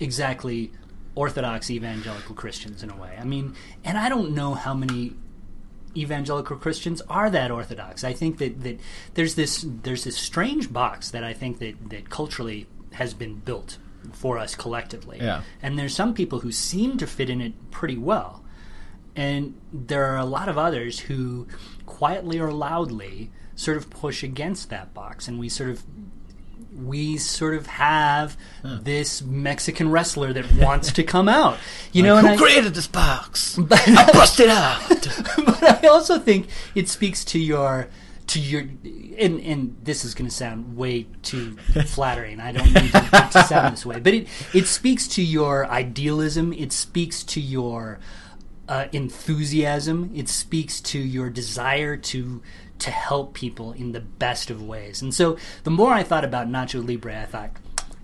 exactly 0.00 0.70
orthodox 1.18 1.68
evangelical 1.68 2.32
Christians 2.32 2.84
in 2.84 2.90
a 2.90 2.96
way. 2.96 3.18
I 3.20 3.24
mean, 3.24 3.56
and 3.82 3.98
I 3.98 4.08
don't 4.08 4.36
know 4.36 4.54
how 4.54 4.72
many 4.72 5.14
evangelical 5.96 6.56
Christians 6.56 7.02
are 7.08 7.28
that 7.28 7.50
orthodox. 7.50 8.04
I 8.04 8.12
think 8.12 8.38
that, 8.38 8.62
that 8.62 8.78
there's 9.14 9.34
this 9.34 9.66
there's 9.66 10.04
this 10.04 10.16
strange 10.16 10.72
box 10.72 11.10
that 11.10 11.24
I 11.24 11.32
think 11.32 11.58
that, 11.58 11.90
that 11.90 12.08
culturally 12.08 12.68
has 12.92 13.14
been 13.14 13.34
built 13.34 13.78
for 14.12 14.38
us 14.38 14.54
collectively. 14.54 15.18
Yeah. 15.20 15.42
And 15.60 15.76
there's 15.76 15.92
some 15.92 16.14
people 16.14 16.38
who 16.38 16.52
seem 16.52 16.98
to 16.98 17.06
fit 17.06 17.28
in 17.28 17.40
it 17.40 17.52
pretty 17.72 17.98
well. 17.98 18.44
And 19.16 19.60
there 19.72 20.04
are 20.04 20.18
a 20.18 20.24
lot 20.24 20.48
of 20.48 20.56
others 20.56 21.00
who 21.00 21.48
quietly 21.84 22.38
or 22.38 22.52
loudly 22.52 23.32
sort 23.56 23.76
of 23.76 23.90
push 23.90 24.22
against 24.22 24.70
that 24.70 24.94
box 24.94 25.26
and 25.26 25.40
we 25.40 25.48
sort 25.48 25.70
of 25.70 25.82
we 26.84 27.16
sort 27.16 27.54
of 27.54 27.66
have 27.66 28.36
this 28.62 29.22
Mexican 29.22 29.90
wrestler 29.90 30.32
that 30.32 30.52
wants 30.54 30.92
to 30.92 31.02
come 31.02 31.28
out. 31.28 31.58
You 31.92 32.02
know, 32.02 32.14
Like, 32.14 32.24
and 32.24 32.38
who 32.38 32.44
I, 32.44 32.48
created 32.48 32.74
this 32.74 32.86
box? 32.86 33.58
I 33.70 34.10
bust 34.12 34.40
it 34.40 34.50
out. 34.50 34.78
but 35.36 35.84
I 35.84 35.88
also 35.88 36.18
think 36.18 36.48
it 36.74 36.88
speaks 36.88 37.24
to 37.26 37.38
your 37.38 37.88
to 38.28 38.40
your 38.40 38.60
and 39.18 39.40
and 39.40 39.76
this 39.82 40.04
is 40.04 40.14
going 40.14 40.28
to 40.28 40.34
sound 40.34 40.76
way 40.76 41.06
too 41.22 41.56
flattering. 41.86 42.40
I 42.40 42.52
don't 42.52 42.72
need 42.72 42.92
to, 42.92 43.28
to 43.32 43.42
sound 43.44 43.72
this 43.72 43.86
way, 43.86 44.00
but 44.00 44.12
it 44.12 44.28
it 44.54 44.66
speaks 44.66 45.08
to 45.08 45.22
your 45.22 45.66
idealism. 45.66 46.52
It 46.52 46.72
speaks 46.72 47.24
to 47.24 47.40
your 47.40 47.98
uh, 48.68 48.86
enthusiasm. 48.92 50.10
It 50.14 50.28
speaks 50.28 50.80
to 50.82 50.98
your 50.98 51.30
desire 51.30 51.96
to 51.96 52.42
to 52.78 52.90
help 52.90 53.34
people 53.34 53.72
in 53.72 53.92
the 53.92 54.00
best 54.00 54.50
of 54.50 54.62
ways. 54.62 55.02
And 55.02 55.14
so, 55.14 55.36
the 55.64 55.70
more 55.70 55.92
I 55.92 56.02
thought 56.02 56.24
about 56.24 56.48
Nacho 56.48 56.86
Libre, 56.86 57.22
I 57.22 57.26
thought, 57.26 57.50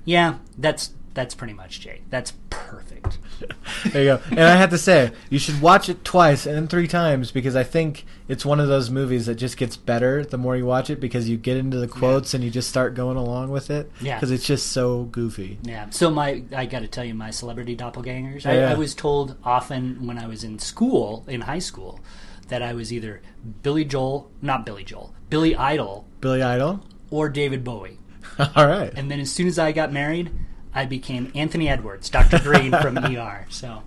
yeah, 0.04 0.38
that's 0.58 0.92
that's 1.14 1.34
pretty 1.34 1.54
much 1.54 1.80
Jay. 1.80 2.02
That's 2.10 2.34
perfect. 2.50 3.18
There 3.90 4.02
you 4.02 4.08
go. 4.16 4.20
And 4.30 4.40
I 4.40 4.56
have 4.56 4.70
to 4.70 4.78
say, 4.78 5.12
you 5.28 5.38
should 5.38 5.60
watch 5.60 5.90
it 5.90 6.04
twice 6.04 6.46
and 6.46 6.56
then 6.56 6.68
three 6.68 6.88
times 6.88 7.30
because 7.30 7.54
I 7.54 7.62
think 7.62 8.06
it's 8.28 8.44
one 8.44 8.58
of 8.58 8.68
those 8.68 8.88
movies 8.88 9.26
that 9.26 9.34
just 9.34 9.58
gets 9.58 9.76
better 9.76 10.24
the 10.24 10.38
more 10.38 10.56
you 10.56 10.64
watch 10.64 10.88
it 10.88 11.00
because 11.00 11.28
you 11.28 11.36
get 11.36 11.58
into 11.58 11.76
the 11.76 11.86
quotes 11.86 12.32
and 12.32 12.42
you 12.42 12.50
just 12.50 12.70
start 12.70 12.94
going 12.94 13.18
along 13.18 13.50
with 13.50 13.70
it. 13.70 13.90
Yeah. 14.00 14.16
Because 14.16 14.30
it's 14.30 14.46
just 14.46 14.68
so 14.72 15.04
goofy. 15.04 15.58
Yeah. 15.62 15.90
So 15.90 16.10
my, 16.10 16.44
I 16.56 16.64
got 16.64 16.80
to 16.80 16.88
tell 16.88 17.04
you, 17.04 17.14
my 17.14 17.30
celebrity 17.30 17.76
doppelgangers. 17.76 18.44
Yeah, 18.44 18.50
I, 18.50 18.56
oh, 18.56 18.60
yeah. 18.60 18.70
I 18.70 18.74
was 18.74 18.94
told 18.94 19.36
often 19.44 20.06
when 20.06 20.16
I 20.16 20.26
was 20.26 20.42
in 20.42 20.58
school, 20.58 21.24
in 21.28 21.42
high 21.42 21.58
school, 21.58 22.00
that 22.48 22.62
I 22.62 22.72
was 22.74 22.92
either 22.92 23.22
Billy 23.62 23.84
Joel, 23.84 24.30
not 24.42 24.64
Billy 24.66 24.84
Joel, 24.84 25.14
Billy 25.30 25.54
Idol, 25.56 26.06
Billy 26.20 26.42
Idol. 26.42 26.84
or 27.10 27.28
David 27.28 27.64
Bowie. 27.64 27.98
All 28.56 28.66
right. 28.66 28.92
And 28.96 29.10
then 29.10 29.20
as 29.20 29.30
soon 29.30 29.46
as 29.46 29.58
I 29.58 29.72
got 29.72 29.92
married, 29.92 30.30
I 30.74 30.84
became 30.86 31.30
Anthony 31.34 31.68
Edwards, 31.68 32.10
Dr. 32.10 32.38
Green 32.40 32.72
from 32.72 32.98
ER. 33.04 33.46
So 33.50 33.82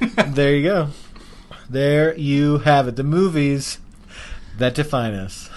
there 0.28 0.54
you 0.56 0.62
go. 0.62 0.88
There 1.68 2.16
you 2.16 2.58
have 2.58 2.88
it. 2.88 2.96
The 2.96 3.04
movies 3.04 3.78
that 4.58 4.74
define 4.74 5.14
us. 5.14 5.48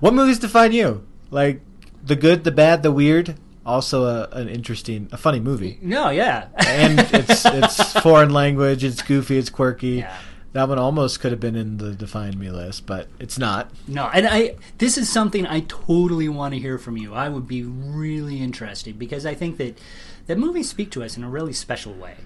What 0.00 0.14
movies 0.14 0.38
define 0.38 0.72
you? 0.72 1.06
Like 1.30 1.60
the 2.02 2.16
good, 2.16 2.44
the 2.44 2.52
bad, 2.52 2.82
the 2.82 2.92
weird. 2.92 3.36
Also, 3.66 4.04
a, 4.04 4.28
an 4.32 4.48
interesting, 4.48 5.08
a 5.12 5.18
funny 5.18 5.40
movie. 5.40 5.78
no, 5.82 6.08
yeah, 6.08 6.48
and 6.56 6.98
it's 7.12 7.44
it's 7.44 7.92
foreign 8.00 8.30
language. 8.30 8.82
It's 8.82 9.02
goofy. 9.02 9.36
It's 9.36 9.50
quirky. 9.50 9.96
Yeah. 9.96 10.16
That 10.58 10.68
one 10.68 10.78
almost 10.78 11.20
could 11.20 11.30
have 11.30 11.38
been 11.40 11.54
in 11.54 11.76
the 11.78 11.92
define 11.94 12.36
me 12.36 12.50
list, 12.50 12.84
but 12.84 13.06
it's 13.20 13.38
not. 13.38 13.70
No, 13.86 14.10
and 14.12 14.26
I 14.26 14.56
this 14.78 14.98
is 14.98 15.08
something 15.08 15.46
I 15.46 15.60
totally 15.60 16.28
want 16.28 16.52
to 16.54 16.60
hear 16.60 16.78
from 16.78 16.96
you. 16.96 17.14
I 17.14 17.28
would 17.28 17.46
be 17.46 17.62
really 17.62 18.42
interested 18.42 18.98
because 18.98 19.24
I 19.24 19.34
think 19.34 19.56
that 19.58 19.78
that 20.26 20.36
movies 20.36 20.68
speak 20.68 20.90
to 20.92 21.04
us 21.04 21.16
in 21.16 21.22
a 21.22 21.28
really 21.30 21.52
special 21.52 21.92
way, 21.94 22.16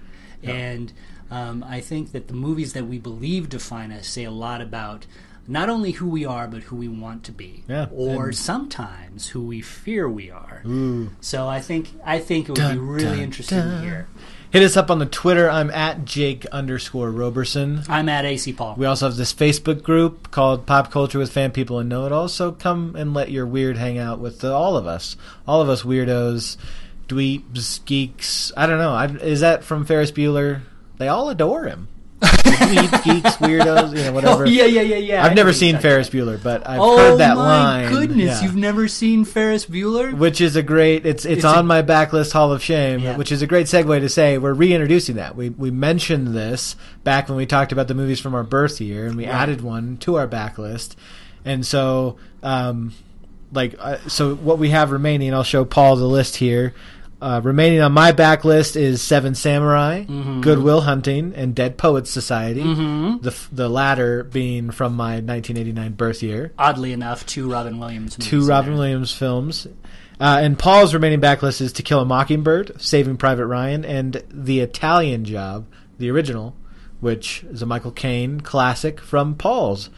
and 0.41 0.91
um, 1.29 1.63
I 1.67 1.79
think 1.79 2.11
that 2.11 2.27
the 2.27 2.33
movies 2.33 2.73
that 2.73 2.85
we 2.87 2.97
believe 2.97 3.49
define 3.49 3.91
us 3.91 4.07
say 4.07 4.23
a 4.23 4.31
lot 4.31 4.61
about 4.61 5.05
not 5.47 5.69
only 5.69 5.91
who 5.91 6.07
we 6.09 6.25
are 6.25 6.47
but 6.47 6.63
who 6.63 6.75
we 6.75 6.87
want 6.87 7.23
to 7.25 7.31
be, 7.31 7.63
Yeah, 7.67 7.87
or 7.93 8.25
and- 8.29 8.35
sometimes 8.37 9.29
who 9.29 9.41
we 9.41 9.61
fear 9.61 10.09
we 10.09 10.31
are. 10.31 10.63
Ooh. 10.65 11.11
So 11.21 11.47
I 11.47 11.59
think 11.61 11.89
I 12.03 12.17
think 12.19 12.49
it 12.49 12.57
would 12.59 12.71
be 12.71 12.77
really 12.79 13.03
dun, 13.03 13.19
interesting 13.19 13.59
dun. 13.59 13.81
to 13.81 13.81
hear. 13.87 14.07
Hit 14.53 14.61
us 14.61 14.77
up 14.77 14.91
on 14.91 14.99
the 14.99 15.07
Twitter. 15.07 15.49
I'm 15.49 15.71
at 15.71 16.05
Jake 16.05 16.45
underscore 16.51 17.09
Roberson. 17.09 17.81
I'm 17.89 18.07
at 18.07 18.23
AC 18.23 18.53
Paul. 18.53 18.75
We 18.77 18.85
also 18.85 19.07
have 19.07 19.15
this 19.15 19.33
Facebook 19.33 19.81
group 19.81 20.29
called 20.29 20.67
Pop 20.67 20.91
Culture 20.91 21.17
with 21.17 21.31
Fan 21.31 21.49
People 21.49 21.79
and 21.79 21.89
Know 21.89 22.05
It 22.05 22.11
All. 22.11 22.27
So 22.27 22.51
come 22.51 22.95
and 22.95 23.15
let 23.15 23.31
your 23.31 23.47
weird 23.47 23.77
hang 23.77 23.97
out 23.97 24.19
with 24.19 24.41
the, 24.41 24.53
all 24.53 24.77
of 24.77 24.85
us. 24.85 25.17
All 25.47 25.59
of 25.59 25.69
us 25.69 25.81
weirdos, 25.81 26.57
dweebs, 27.07 27.83
geeks. 27.85 28.51
I 28.55 28.67
don't 28.67 28.77
know. 28.77 28.93
I, 28.93 29.07
is 29.07 29.39
that 29.39 29.63
from 29.63 29.85
Ferris 29.85 30.11
Bueller? 30.11 30.61
They 30.99 31.07
all 31.07 31.31
adore 31.31 31.63
him. 31.63 31.87
Geeks, 32.23 33.35
weirdos, 33.37 33.95
you 33.95 34.03
know, 34.03 34.11
whatever. 34.13 34.45
Oh, 34.45 34.47
yeah, 34.49 34.65
yeah, 34.65 34.81
yeah, 34.81 34.95
yeah. 34.97 35.21
I 35.23 35.25
I've 35.25 35.31
know 35.31 35.35
never 35.41 35.53
seen 35.53 35.77
Ferris. 35.79 36.09
Bueller, 36.09 36.41
but 36.41 36.67
I've 36.67 36.79
oh 36.79 36.97
heard 36.97 37.17
that 37.19 37.37
line. 37.37 37.85
Oh 37.85 37.89
my 37.91 37.91
goodness, 37.99 38.39
Yeah. 38.39 38.41
you've 38.43 38.55
never 38.55 38.87
seen 38.87 39.25
Ferris 39.25 39.65
Bueller? 39.65 40.13
which 40.17 40.39
is 40.41 40.55
a 40.55 40.63
great 40.63 41.05
it's 41.05 41.25
it's, 41.25 41.37
It's 41.37 41.45
on 41.45 41.59
a- 41.59 41.63
my 41.63 41.81
backlist 41.81 42.31
hall 42.33 42.51
of 42.53 42.61
shame 42.63 42.99
Yeah. 43.01 43.17
which 43.17 43.31
is 43.31 43.41
a 43.41 43.47
great 43.47 43.67
segue 43.67 43.99
to 43.99 44.09
say 44.09 44.37
we're 44.37 44.53
reintroducing 44.53 45.15
that 45.17 45.35
we 45.35 45.49
we 45.49 45.71
mentioned 45.71 46.27
this 46.35 46.75
back 47.03 47.27
when 47.29 47.37
we 47.37 47.45
talked 47.45 47.71
about 47.71 47.87
the 47.87 47.93
movies 47.95 48.19
from 48.19 48.35
our 48.35 48.43
birth 48.43 48.79
year 48.81 49.05
and 49.07 49.15
we 49.17 49.25
Right. 49.25 49.33
added 49.33 49.61
one 49.61 49.97
to 50.01 50.15
our 50.15 50.27
backlist 50.27 50.95
and 51.45 51.65
so 51.65 52.17
um 52.41 52.93
like 53.51 53.75
uh, 53.79 53.97
so 54.07 54.35
what 54.35 54.59
we 54.59 54.69
have 54.69 54.91
remaining 54.91 55.33
i'll 55.33 55.43
show 55.43 55.65
paul 55.65 55.95
the 55.95 56.05
list 56.05 56.37
here 56.37 56.73
Uh, 57.23 57.39
remaining 57.41 57.79
on 57.81 57.91
my 57.93 58.11
backlist 58.11 58.75
is 58.75 59.01
Seven 59.01 59.33
Samurai, 59.33 60.03
Mm-hmm. 60.03 60.41
Good 60.41 60.59
Will 60.59 60.81
Hunting, 60.81 61.33
and 61.35 61.55
Dead 61.55 61.77
Poets 61.77 62.09
Society. 62.11 62.61
The 62.63 63.29
f- 63.31 63.47
the 63.51 63.69
latter 63.69 64.23
being 64.25 64.71
from 64.71 64.95
my 64.95 65.13
1989 65.21 65.93
birth 65.93 66.21
year. 66.21 66.51
Oddly 66.57 66.91
enough, 66.91 67.25
two 67.25 67.49
Robin 67.49 67.79
Williams. 67.79 68.17
Two 68.17 68.45
Robin 68.45 68.71
there. 68.71 68.79
Williams 68.79 69.13
films. 69.13 69.67
Uh, 70.19 70.39
and 70.41 70.59
Paul's 70.59 70.93
remaining 70.93 71.21
backlist 71.21 71.61
is 71.61 71.73
To 71.73 71.83
Kill 71.83 72.01
a 72.01 72.05
Mockingbird, 72.05 72.79
Saving 72.81 73.17
Private 73.17 73.47
Ryan, 73.47 73.83
and 73.85 74.21
The 74.29 74.59
Italian 74.59 75.25
Job, 75.25 75.65
the 75.97 76.11
original, 76.11 76.55
which 76.99 77.43
is 77.49 77.61
a 77.61 77.65
Michael 77.65 77.91
Caine 77.91 78.41
classic 78.41 78.99
from 78.99 79.35
Paul's 79.35 79.89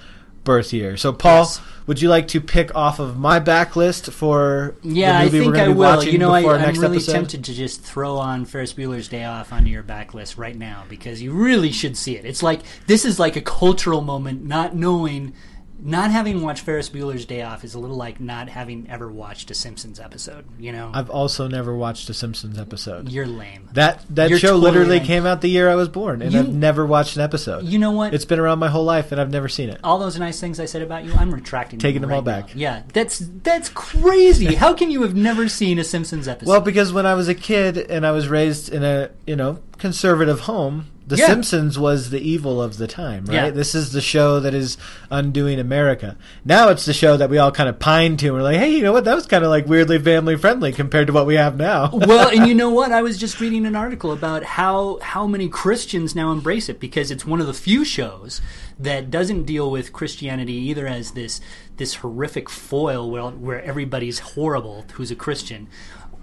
birth 0.46 0.72
year. 0.72 0.96
So, 0.96 1.12
Paul, 1.12 1.40
Yes. 1.42 1.62
would 1.88 2.02
you 2.02 2.08
like 2.08 2.30
to 2.30 2.40
pick 2.40 2.74
off 2.74 3.00
of 3.00 3.18
my 3.18 3.40
backlist 3.42 4.12
for 4.14 4.76
Yeah, 4.82 5.20
the 5.20 5.26
I 5.28 5.30
think 5.30 5.46
we're 5.46 5.52
going 5.52 5.64
I 5.64 5.66
to 5.68 5.74
be 5.74 5.78
will. 5.78 6.04
You 6.06 6.18
know, 6.18 6.32
I, 6.34 6.42
next 6.58 6.80
really 6.80 6.96
episode? 6.98 7.12
tempted 7.12 7.44
to 7.44 7.54
just 7.54 7.82
throw 7.82 8.16
on 8.16 8.46
Ferris 8.46 8.74
Bueller's 8.74 9.10
Day 9.10 9.26
Off 9.26 9.52
onto 9.52 9.70
your 9.70 9.84
backlist 9.84 10.38
right 10.38 10.56
now 10.58 10.86
because 10.88 11.22
you 11.22 11.34
really 11.34 11.72
should 11.74 11.98
see 11.98 12.16
it. 12.16 12.24
It's 12.26 12.42
like 12.42 12.62
this 12.88 13.04
is 13.04 13.20
like 13.20 13.36
a 13.36 13.42
cultural 13.42 14.02
moment. 14.02 14.46
Not 14.46 14.76
knowing, 14.76 15.34
not 15.82 16.10
having 16.12 16.42
watched 16.42 16.64
Ferris 16.64 16.90
Bueller's 16.90 17.26
Day 17.26 17.42
Off 17.42 17.64
is 17.64 17.74
a 17.74 17.80
little 17.80 17.96
like 17.98 18.20
not 18.20 18.50
having 18.50 18.88
ever 18.90 19.12
watched 19.12 19.52
a 19.52 19.54
Simpsons 19.54 20.00
episode. 20.00 20.46
You 20.60 20.72
know, 20.72 20.92
I've 20.94 21.10
also 21.10 21.48
never 21.48 21.76
watched 21.76 22.10
a 22.10 22.14
Simpsons 22.14 22.58
episode. 22.58 23.10
you're 23.10 23.26
lame. 23.28 23.70
That 23.74 24.04
that 24.16 24.30
You're 24.30 24.40
show 24.40 24.48
totally 24.52 24.72
literally 24.72 24.98
right. 25.00 25.06
came 25.08 25.26
out 25.26 25.42
the 25.42 25.50
year 25.50 25.70
I 25.70 25.76
was 25.76 25.90
born, 25.90 26.22
and 26.22 26.32
You- 26.34 26.40
I've 26.40 26.54
never 26.54 26.86
watched 26.86 27.16
an 27.18 27.22
episode. 27.22 27.66
You 27.66 27.78
know 27.80 27.92
what? 27.92 28.14
It's 28.14 28.26
been 28.26 28.40
around 28.40 28.60
my 28.60 28.70
whole 28.70 28.86
life, 28.86 29.12
and 29.12 29.20
I've 29.22 29.32
never 29.32 29.48
seen 29.50 29.70
it. 29.70 29.80
all 29.84 30.00
those 30.00 30.18
nice 30.18 30.40
things 30.40 30.60
I 30.60 30.66
said 30.66 30.82
about 30.82 31.04
you, 31.06 31.14
I'm 31.14 31.34
retracting. 31.34 31.80
Taking 31.80 32.02
them 32.02 32.12
all 32.12 32.22
right 32.22 32.26
now. 32.26 32.42
back. 32.48 32.56
Yeah, 32.56 32.84
that's 32.94 33.20
that's 33.44 33.70
crazy. 33.70 34.56
How 34.56 34.74
can 34.74 34.92
you 34.92 35.02
have 35.04 35.16
never 35.16 35.48
seen 35.48 35.78
a 35.80 35.84
Simpsons 35.84 36.28
episode? 36.28 36.50
Well, 36.50 36.62
because 36.62 36.94
when 36.94 37.06
I 37.06 37.14
was 37.14 37.28
a 37.28 37.36
kid 37.36 37.78
and 37.78 38.06
I 38.06 38.12
was 38.12 38.28
raised 38.28 38.72
in 38.72 38.84
a 38.84 39.10
you 39.28 39.36
know 39.36 39.60
conservative 39.78 40.42
home, 40.42 40.88
The 41.08 41.18
Yeah. 41.18 41.28
Simpsons 41.28 41.78
was 41.78 42.10
the 42.10 42.20
evil 42.20 42.60
of 42.62 42.78
the 42.78 42.88
time, 42.88 43.26
right? 43.26 43.36
Yeah. 43.36 43.50
This 43.52 43.76
is 43.76 43.92
the 43.92 44.02
show 44.02 44.40
that 44.40 44.56
is 44.56 44.76
undoing 45.12 45.60
America. 45.60 46.18
Now 46.44 46.70
it's 46.70 46.86
the 46.86 46.94
show 46.94 47.16
that 47.18 47.30
we 47.30 47.38
all 47.38 47.52
kind 47.52 47.70
of 47.70 47.78
pine 47.78 48.18
to. 48.18 48.28
and 48.28 48.36
We're 48.36 48.42
like, 48.42 48.58
hey, 48.58 48.72
you 48.72 48.82
know 48.82 48.92
what? 48.92 49.06
That 49.06 49.14
was 49.14 49.28
kind 49.28 49.44
of 49.44 49.52
like 49.52 49.68
weirdly 49.68 50.00
family 50.00 50.36
friendly 50.36 50.72
compared 50.72 51.08
to 51.08 51.14
what 51.14 51.28
we 51.28 51.36
have 51.36 51.58
now. 51.58 51.90
well, 51.94 52.30
and 52.36 52.48
you 52.48 52.56
know 52.56 52.72
what? 52.72 52.92
I 52.92 53.04
was 53.04 53.20
just 53.20 53.40
reading 53.40 53.68
an 53.68 53.76
article 53.76 54.12
about 54.12 54.44
how 54.44 54.98
how 55.02 55.28
many 55.28 55.48
Christians 55.48 56.16
now 56.16 56.32
embrace 56.32 56.70
it 56.70 56.80
because 56.80 57.12
it's 57.12 57.26
one 57.26 57.40
of 57.40 57.46
the 57.46 57.54
few 57.54 57.86
shows 57.86 58.42
that 58.80 59.12
doesn't 59.12 59.44
deal 59.44 59.70
with 59.70 59.94
Christianity 59.94 60.54
either 60.54 60.88
as 60.88 61.12
this 61.12 61.40
this 61.78 61.96
horrific 61.96 62.50
foil 62.50 63.12
where 63.12 63.30
where 63.30 63.62
everybody's 63.64 64.20
horrible 64.20 64.86
who's 64.94 65.12
a 65.12 65.16
Christian, 65.16 65.68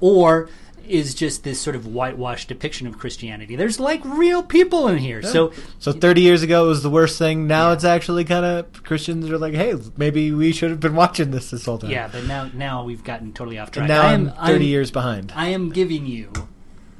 or 0.00 0.48
is 0.88 1.14
just 1.14 1.44
this 1.44 1.60
sort 1.60 1.76
of 1.76 1.86
whitewashed 1.86 2.48
depiction 2.48 2.86
of 2.86 2.98
Christianity. 2.98 3.56
There's 3.56 3.78
like 3.80 4.00
real 4.04 4.42
people 4.42 4.88
in 4.88 4.98
here. 4.98 5.22
So 5.22 5.52
So 5.78 5.92
30 5.92 6.20
years 6.20 6.42
ago 6.42 6.66
it 6.66 6.68
was 6.68 6.82
the 6.82 6.90
worst 6.90 7.18
thing. 7.18 7.46
Now 7.46 7.72
it's 7.72 7.84
actually 7.84 8.24
kind 8.24 8.44
of 8.44 8.82
Christians 8.84 9.28
are 9.30 9.38
like, 9.38 9.54
hey, 9.54 9.74
maybe 9.96 10.32
we 10.32 10.52
should 10.52 10.70
have 10.70 10.80
been 10.80 10.94
watching 10.96 11.30
this 11.30 11.50
this 11.50 11.64
whole 11.66 11.78
time. 11.78 11.90
yeah, 11.90 12.08
but 12.10 12.24
now 12.24 12.50
now 12.54 12.84
we've 12.84 13.04
gotten 13.04 13.32
totally 13.32 13.58
off 13.58 13.70
track. 13.70 13.82
And 13.84 13.88
now 13.88 14.02
I 14.02 14.12
I'm 14.12 14.28
am 14.28 14.34
30 14.36 14.52
I'm- 14.52 14.62
years 14.62 14.90
behind. 14.90 15.32
I 15.36 15.48
am 15.48 15.70
giving 15.70 16.06
you 16.06 16.30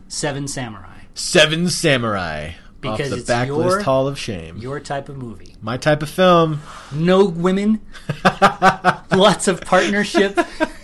Seven 0.08 0.46
Samurai, 0.48 1.00
Seven 1.14 1.68
Samurai. 1.68 2.52
Because 2.80 3.00
off 3.00 3.10
the 3.10 3.16
it's 3.18 3.30
backlist 3.30 3.70
your- 3.70 3.82
Hall 3.82 4.08
of 4.08 4.18
Shame. 4.18 4.56
your 4.58 4.80
type 4.80 5.08
of 5.08 5.16
movie. 5.16 5.54
My 5.62 5.76
type 5.76 6.02
of 6.02 6.10
film. 6.10 6.62
no 6.92 7.24
women, 7.24 7.80
lots 9.12 9.46
of 9.46 9.60
partnership, 9.60 10.36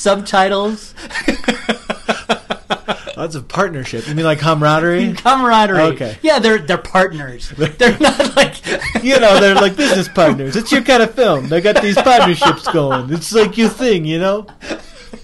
subtitles, 0.00 0.94
Lots 3.16 3.34
of 3.34 3.48
partnership. 3.48 4.08
You 4.08 4.14
mean 4.14 4.24
like 4.24 4.38
camaraderie? 4.38 5.12
camaraderie. 5.16 5.80
Okay. 5.94 6.16
Yeah, 6.22 6.38
they're 6.38 6.56
they're 6.56 6.78
partners. 6.78 7.50
They're 7.50 7.98
not 7.98 8.34
like 8.34 8.54
you 9.04 9.20
know, 9.20 9.38
they're 9.38 9.54
like 9.54 9.76
business 9.76 10.08
partners. 10.08 10.56
It's 10.56 10.72
your 10.72 10.80
kind 10.80 11.02
of 11.02 11.14
film. 11.14 11.50
They 11.50 11.60
got 11.60 11.82
these 11.82 11.96
partnerships 11.96 12.66
going. 12.68 13.12
It's 13.12 13.30
like 13.34 13.58
your 13.58 13.68
thing, 13.68 14.06
you 14.06 14.18
know? 14.18 14.46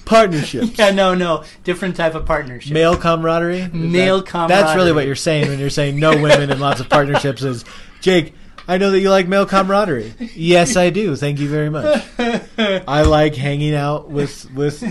Partnerships. 0.05 0.79
yeah, 0.79 0.91
no, 0.91 1.15
no, 1.15 1.45
different 1.65 1.97
type 1.97 2.15
of 2.15 2.27
partnership. 2.27 2.75
Male 2.75 2.99
camaraderie? 2.99 3.69
Male 3.73 4.21
That's 4.21 4.77
really 4.77 4.93
what 4.93 5.07
you're 5.07 5.17
saying 5.17 5.49
when 5.49 5.59
you're 5.59 5.71
saying 5.71 5.99
no 5.99 6.11
women 6.21 6.51
and 6.51 6.61
lots 6.61 6.81
of 6.81 6.91
partnerships 6.91 7.43
is 7.43 7.65
Jake, 8.03 8.35
I 8.69 8.79
know 8.79 8.91
that 8.91 9.01
you 9.01 9.11
like 9.11 9.29
male 9.29 9.47
camaraderie. 9.47 10.13
Yes, 10.35 10.77
I 10.77 10.91
do. 10.91 11.15
Thank 11.17 11.39
you 11.39 11.49
very 11.49 11.71
much. 11.71 12.05
I 12.59 13.03
like 13.03 13.35
hanging 13.35 13.75
out 13.75 14.11
with 14.11 14.51
with 14.53 14.83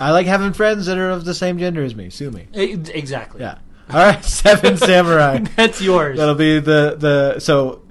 I 0.00 0.10
like 0.10 0.26
having 0.26 0.52
friends 0.52 0.86
that 0.86 0.98
are 0.98 1.10
of 1.10 1.24
the 1.24 1.34
same 1.34 1.58
gender 1.58 1.82
as 1.82 1.94
me. 1.94 2.10
Sue 2.10 2.30
me. 2.30 2.46
Exactly. 2.52 3.40
Yeah. 3.40 3.58
All 3.88 3.96
right, 3.96 4.22
Seven 4.24 4.76
Samurai. 4.76 5.38
That's 5.56 5.80
yours. 5.80 6.18
That'll 6.18 6.34
be 6.34 6.58
the 6.58 6.96
the 6.98 7.40
so 7.40 7.82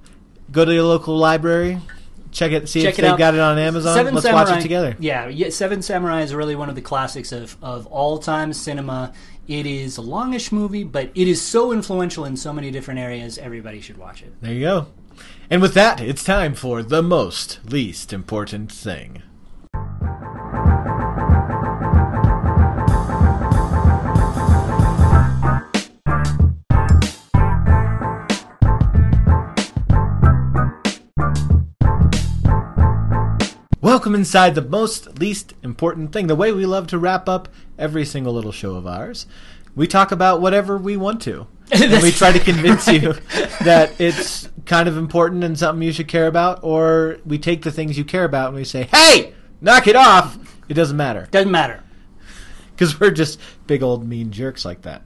go 0.51 0.65
to 0.65 0.73
your 0.73 0.84
local 0.84 1.17
library, 1.17 1.80
check 2.32 2.51
it, 2.51 2.67
see 2.69 2.82
Check 2.82 2.93
if 2.93 2.99
it 2.99 3.01
they 3.03 3.07
out. 3.07 3.17
got 3.17 3.34
it 3.34 3.39
on 3.39 3.57
Amazon. 3.57 3.95
Seven 3.95 4.13
Let's 4.13 4.26
Samurai, 4.26 4.43
watch 4.43 4.59
it 4.59 4.61
together. 4.61 4.95
Yeah, 4.99 5.28
yeah, 5.28 5.49
Seven 5.49 5.82
Samurai 5.82 6.21
is 6.21 6.36
really 6.36 6.55
one 6.55 6.69
of 6.69 6.76
the 6.76 6.82
classics 6.82 7.32
of, 7.32 7.55
of 7.63 7.88
all 7.88 8.19
time 8.19 8.53
cinema. 8.53 9.13
It 9.47 9.65
is 9.65 9.97
a 9.97 10.01
longish 10.01 10.51
movie, 10.51 10.84
but 10.84 11.11
it 11.15 11.28
is 11.28 11.41
so 11.41 11.71
influential 11.71 12.26
in 12.26 12.36
so 12.36 12.51
many 12.51 12.71
different 12.71 12.99
areas. 12.99 13.38
Everybody 13.38 13.80
should 13.80 13.97
watch 13.97 14.21
it. 14.21 14.34
There 14.41 14.51
you 14.53 14.61
go. 14.61 14.88
And 15.48 15.62
with 15.62 15.76
that, 15.76 16.02
it's 16.02 16.24
time 16.24 16.56
for 16.56 16.82
the 16.82 17.04
most 17.04 17.60
least 17.70 18.12
important 18.12 18.72
thing. 18.72 19.22
Welcome 33.82 34.16
inside 34.16 34.56
the 34.56 34.66
most 34.68 35.20
least 35.20 35.54
important 35.62 36.12
thing. 36.12 36.26
The 36.26 36.36
way 36.36 36.52
we 36.52 36.66
love 36.66 36.88
to 36.88 36.98
wrap 36.98 37.30
up 37.30 37.50
every 37.78 38.04
single 38.04 38.34
little 38.34 38.52
show 38.52 38.74
of 38.74 38.88
ours. 38.88 39.28
We 39.76 39.86
talk 39.86 40.12
about 40.12 40.41
whatever 40.41 40.76
we 40.76 40.98
want 40.98 41.22
to. 41.24 41.46
And 41.72 42.03
we 42.03 42.11
try 42.11 42.32
to 42.32 42.39
convince 42.39 42.88
you 42.88 42.99
that 43.63 43.99
it's 43.99 44.49
kind 44.66 44.88
of 44.88 44.97
important 44.97 45.43
and 45.43 45.57
something 45.57 45.82
you 45.82 45.91
should 45.91 46.07
care 46.07 46.28
about, 46.28 46.63
or 46.63 47.18
we 47.26 47.38
take 47.38 47.63
the 47.63 47.72
things 47.72 47.97
you 47.97 48.05
care 48.05 48.24
about 48.24 48.47
and 48.47 48.55
we 48.55 48.63
say, 48.63 48.88
hey, 48.91 49.34
knock 49.61 49.88
it 49.88 49.95
off. 49.95 50.38
It 50.70 50.74
doesn't 50.74 50.97
matter. 50.97 51.28
Doesn't 51.32 51.51
matter. 51.51 51.84
Because 52.72 52.99
we're 52.99 53.11
just 53.11 53.39
big 53.68 53.84
old 53.84 54.07
mean 54.07 54.32
jerks 54.32 54.66
like 54.66 54.82
that. 54.84 55.03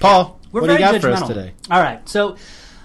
Paul, 0.00 0.40
We're 0.50 0.62
what 0.62 0.66
do 0.68 0.72
you 0.74 0.78
got 0.78 1.00
for 1.00 1.10
us 1.10 1.26
today? 1.26 1.52
All 1.70 1.80
right, 1.80 2.08
so 2.08 2.36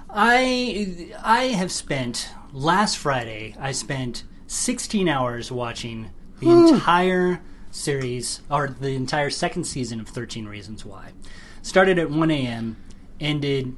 I 0.09 1.13
I 1.24 1.45
have 1.45 1.72
spent 1.72 2.30
last 2.51 2.97
Friday. 2.97 3.55
I 3.59 3.72
spent 3.72 4.24
16 4.47 5.07
hours 5.07 5.51
watching 5.51 6.11
the 6.39 6.49
entire 6.49 7.41
series 7.72 8.41
or 8.49 8.68
the 8.68 8.89
entire 8.89 9.30
second 9.30 9.65
season 9.65 9.99
of 9.99 10.07
13 10.07 10.45
Reasons 10.45 10.86
Why. 10.86 11.11
Started 11.61 11.99
at 11.99 12.09
1 12.09 12.32
a.m. 12.32 12.78
Ended 13.20 13.76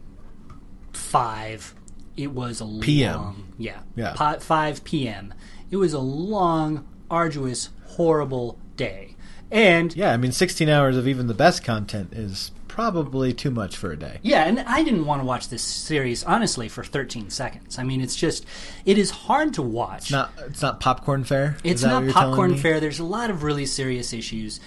five. 0.93 1.73
It 2.17 2.31
was 2.31 2.61
a 2.61 2.65
PM. 2.81 3.15
long 3.15 3.53
yeah 3.57 3.79
Yeah. 3.95 4.13
pi- 4.15 4.39
5 4.39 4.83
p.m. 4.83 5.33
It 5.71 5.77
was 5.77 5.93
a 5.93 5.99
long, 5.99 6.87
arduous, 7.09 7.69
horrible 7.85 8.57
day. 8.75 9.15
And 9.51 9.95
Yeah, 9.95 10.11
I 10.13 10.17
mean, 10.17 10.31
16 10.31 10.67
hours 10.69 10.97
of 10.97 11.07
even 11.07 11.27
the 11.27 11.33
best 11.33 11.63
content 11.63 12.13
is 12.13 12.51
probably 12.67 13.33
too 13.33 13.51
much 13.51 13.75
for 13.75 13.91
a 13.91 13.97
day. 13.97 14.19
Yeah, 14.21 14.43
and 14.45 14.59
I 14.61 14.83
didn't 14.83 15.05
want 15.05 15.21
to 15.21 15.25
watch 15.25 15.49
this 15.49 15.61
series 15.61 16.23
honestly 16.23 16.69
for 16.69 16.83
13 16.83 17.29
seconds. 17.29 17.77
I 17.79 17.83
mean, 17.83 17.99
it's 18.01 18.15
just 18.15 18.45
it 18.85 18.97
is 18.97 19.09
hard 19.11 19.53
to 19.55 19.61
watch. 19.61 20.11
Not, 20.11 20.31
it's 20.45 20.61
not 20.61 20.79
popcorn 20.79 21.23
fare. 21.23 21.57
It's 21.63 21.83
not 21.83 22.07
popcorn 22.09 22.55
fare. 22.57 22.79
There's 22.79 22.99
a 22.99 23.03
lot 23.05 23.29
of 23.29 23.43
really 23.43 23.65
serious 23.65 24.13
issues. 24.13 24.59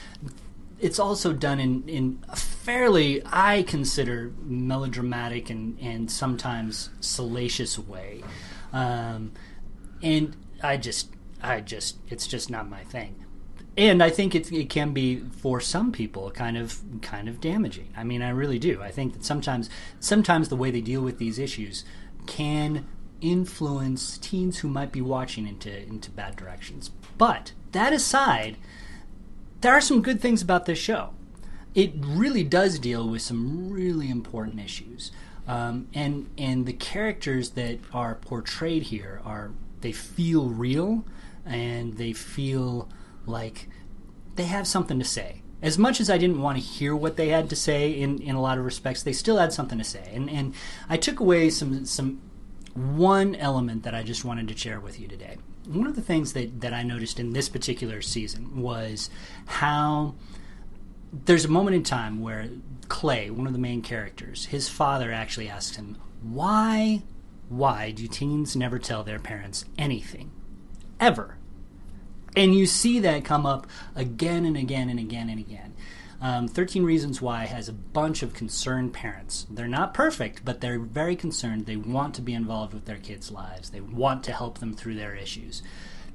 It's 0.83 0.99
also 0.99 1.33
done 1.33 1.61
in 1.61 1.89
in 1.89 2.25
a 2.29 2.37
fairly 2.37 3.23
I 3.25 3.63
consider 3.63 4.33
melodramatic 4.43 5.49
and 5.49 5.79
and 5.81 6.11
sometimes 6.11 6.91
salacious 7.01 7.79
way. 7.79 8.23
Um, 8.73 9.33
and 10.03 10.37
I 10.63 10.77
just 10.77 11.09
I 11.43 11.61
just 11.61 11.99
it's 12.09 12.27
just 12.27 12.51
not 12.51 12.69
my 12.69 12.85
thing. 12.85 13.25
And 13.77 14.03
I 14.03 14.11
think 14.11 14.35
it, 14.35 14.53
it 14.53 14.69
can 14.69 14.93
be 14.93 15.21
for 15.41 15.59
some 15.59 15.93
people 15.93 16.31
kind 16.31 16.59
of 16.59 16.81
kind 17.01 17.29
of 17.29 17.41
damaging. 17.41 17.89
I 17.97 18.05
mean, 18.05 18.21
I 18.21 18.29
really 18.29 18.59
do. 18.59 18.83
I 18.83 18.91
think 18.91 19.15
that 19.15 19.25
sometimes 19.25 19.71
sometimes 19.99 20.49
the 20.49 20.57
way 20.57 20.71
they 20.71 20.83
deal 20.83 21.01
with 21.01 21.19
these 21.19 21.39
issues 21.39 21.85
can 22.27 22.87
influence 23.21 24.19
teens 24.19 24.59
who 24.59 24.69
might 24.69 24.93
be 24.93 25.01
watching 25.01 25.47
into 25.47 25.75
into 25.87 26.11
bad 26.11 26.37
directions. 26.37 26.91
But 27.17 27.53
that 27.71 27.93
aside, 27.93 28.57
there 29.63 29.73
are 29.73 29.81
some 29.81 30.03
good 30.03 30.21
things 30.21 30.43
about 30.43 30.67
this 30.67 30.79
show. 30.79 31.11
It 31.75 31.93
really 31.99 32.45
does 32.45 32.79
deal 32.79 33.09
with 33.09 33.23
some 33.23 33.73
really 33.73 34.11
important 34.11 34.61
issues, 34.61 35.11
um, 35.49 35.89
and 35.95 36.29
and 36.37 36.67
the 36.67 36.75
characters 36.75 37.51
that 37.51 37.79
are 37.95 38.17
portrayed 38.17 38.85
here 38.85 39.23
are 39.25 39.53
they 39.81 39.93
feel 39.93 40.49
real, 40.51 41.05
and 41.47 41.97
they 41.97 42.13
feel 42.13 42.89
like 43.25 43.69
they 44.37 44.45
have 44.45 44.67
something 44.67 44.99
to 44.99 45.05
say. 45.05 45.43
As 45.63 45.79
much 45.79 46.01
as 46.01 46.11
I 46.11 46.19
didn't 46.19 46.43
want 46.43 46.59
to 46.59 46.63
hear 46.63 46.95
what 46.95 47.17
they 47.17 47.29
had 47.29 47.49
to 47.51 47.57
say 47.57 47.93
in, 47.93 48.21
in 48.21 48.35
a 48.35 48.41
lot 48.41 48.59
of 48.59 48.65
respects, 48.65 49.03
they 49.05 49.13
still 49.13 49.39
had 49.39 49.53
something 49.53 49.79
to 49.79 49.85
say. 49.85 50.11
And 50.13 50.29
and 50.29 50.55
I 50.89 50.97
took 50.99 51.21
away 51.21 51.49
some 51.51 51.87
some 51.87 52.21
one 52.75 53.35
element 53.37 53.85
that 53.85 53.95
I 53.95 54.03
just 54.03 54.25
wanted 54.25 54.49
to 54.49 54.57
share 54.57 54.81
with 54.81 55.01
you 55.01 55.09
today. 55.09 55.39
One 55.67 55.87
of 55.87 55.95
the 55.95 56.03
things 56.03 56.33
that, 56.33 56.61
that 56.61 56.73
I 56.73 56.83
noticed 56.83 57.21
in 57.21 57.33
this 57.33 57.49
particular 57.49 58.03
season 58.03 58.61
was 58.61 59.11
how 59.47 60.15
there's 61.13 61.45
a 61.45 61.49
moment 61.49 61.77
in 61.77 61.83
time 61.83 62.21
where 62.21 62.49
Clay, 62.89 63.31
one 63.31 63.47
of 63.47 63.53
the 63.53 63.59
main 63.59 63.83
characters, 63.83 64.47
his 64.47 64.69
father 64.69 65.13
actually 65.13 65.49
asks 65.49 65.77
him, 65.77 65.97
Why 66.23 67.03
why 67.53 67.91
do 67.91 68.07
teens 68.07 68.57
never 68.57 68.79
tell 68.79 69.05
their 69.05 69.19
parents 69.19 69.67
anything? 69.77 70.31
Ever. 70.99 71.37
And 72.35 72.55
you 72.55 72.65
see 72.65 72.99
that 73.01 73.27
come 73.27 73.45
up 73.45 73.67
again 73.95 74.47
and 74.47 74.57
again 74.57 74.89
and 74.89 74.99
again 74.99 75.29
and 75.29 75.39
again. 75.39 75.72
Um, 76.23 76.47
13 76.47 76.85
Reasons 76.85 77.21
Why 77.21 77.47
has 77.47 77.69
a 77.69 77.73
bunch 77.73 78.23
of 78.23 78.33
concerned 78.33 78.93
parents. 78.93 79.45
They're 79.51 79.67
not 79.67 79.93
perfect, 79.93 80.45
but 80.45 80.61
they're 80.61 80.79
very 80.79 81.17
concerned. 81.17 81.67
They 81.67 81.75
want 81.75 82.15
to 82.15 82.23
be 82.23 82.33
involved 82.33 82.73
with 82.73 82.85
their 82.85 82.99
kids' 82.99 83.33
lives, 83.33 83.71
they 83.71 83.81
want 83.81 84.23
to 84.25 84.33
help 84.33 84.59
them 84.59 84.73
through 84.73 84.95
their 84.95 85.17
issues. 85.17 85.63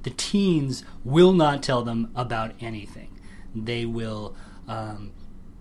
The 0.04 0.10
teens 0.10 0.82
will 1.04 1.32
not 1.32 1.62
tell 1.62 1.82
them 1.82 2.10
about 2.14 2.54
anything. 2.58 3.20
They 3.54 3.84
will. 3.84 4.34
Um, 4.66 5.12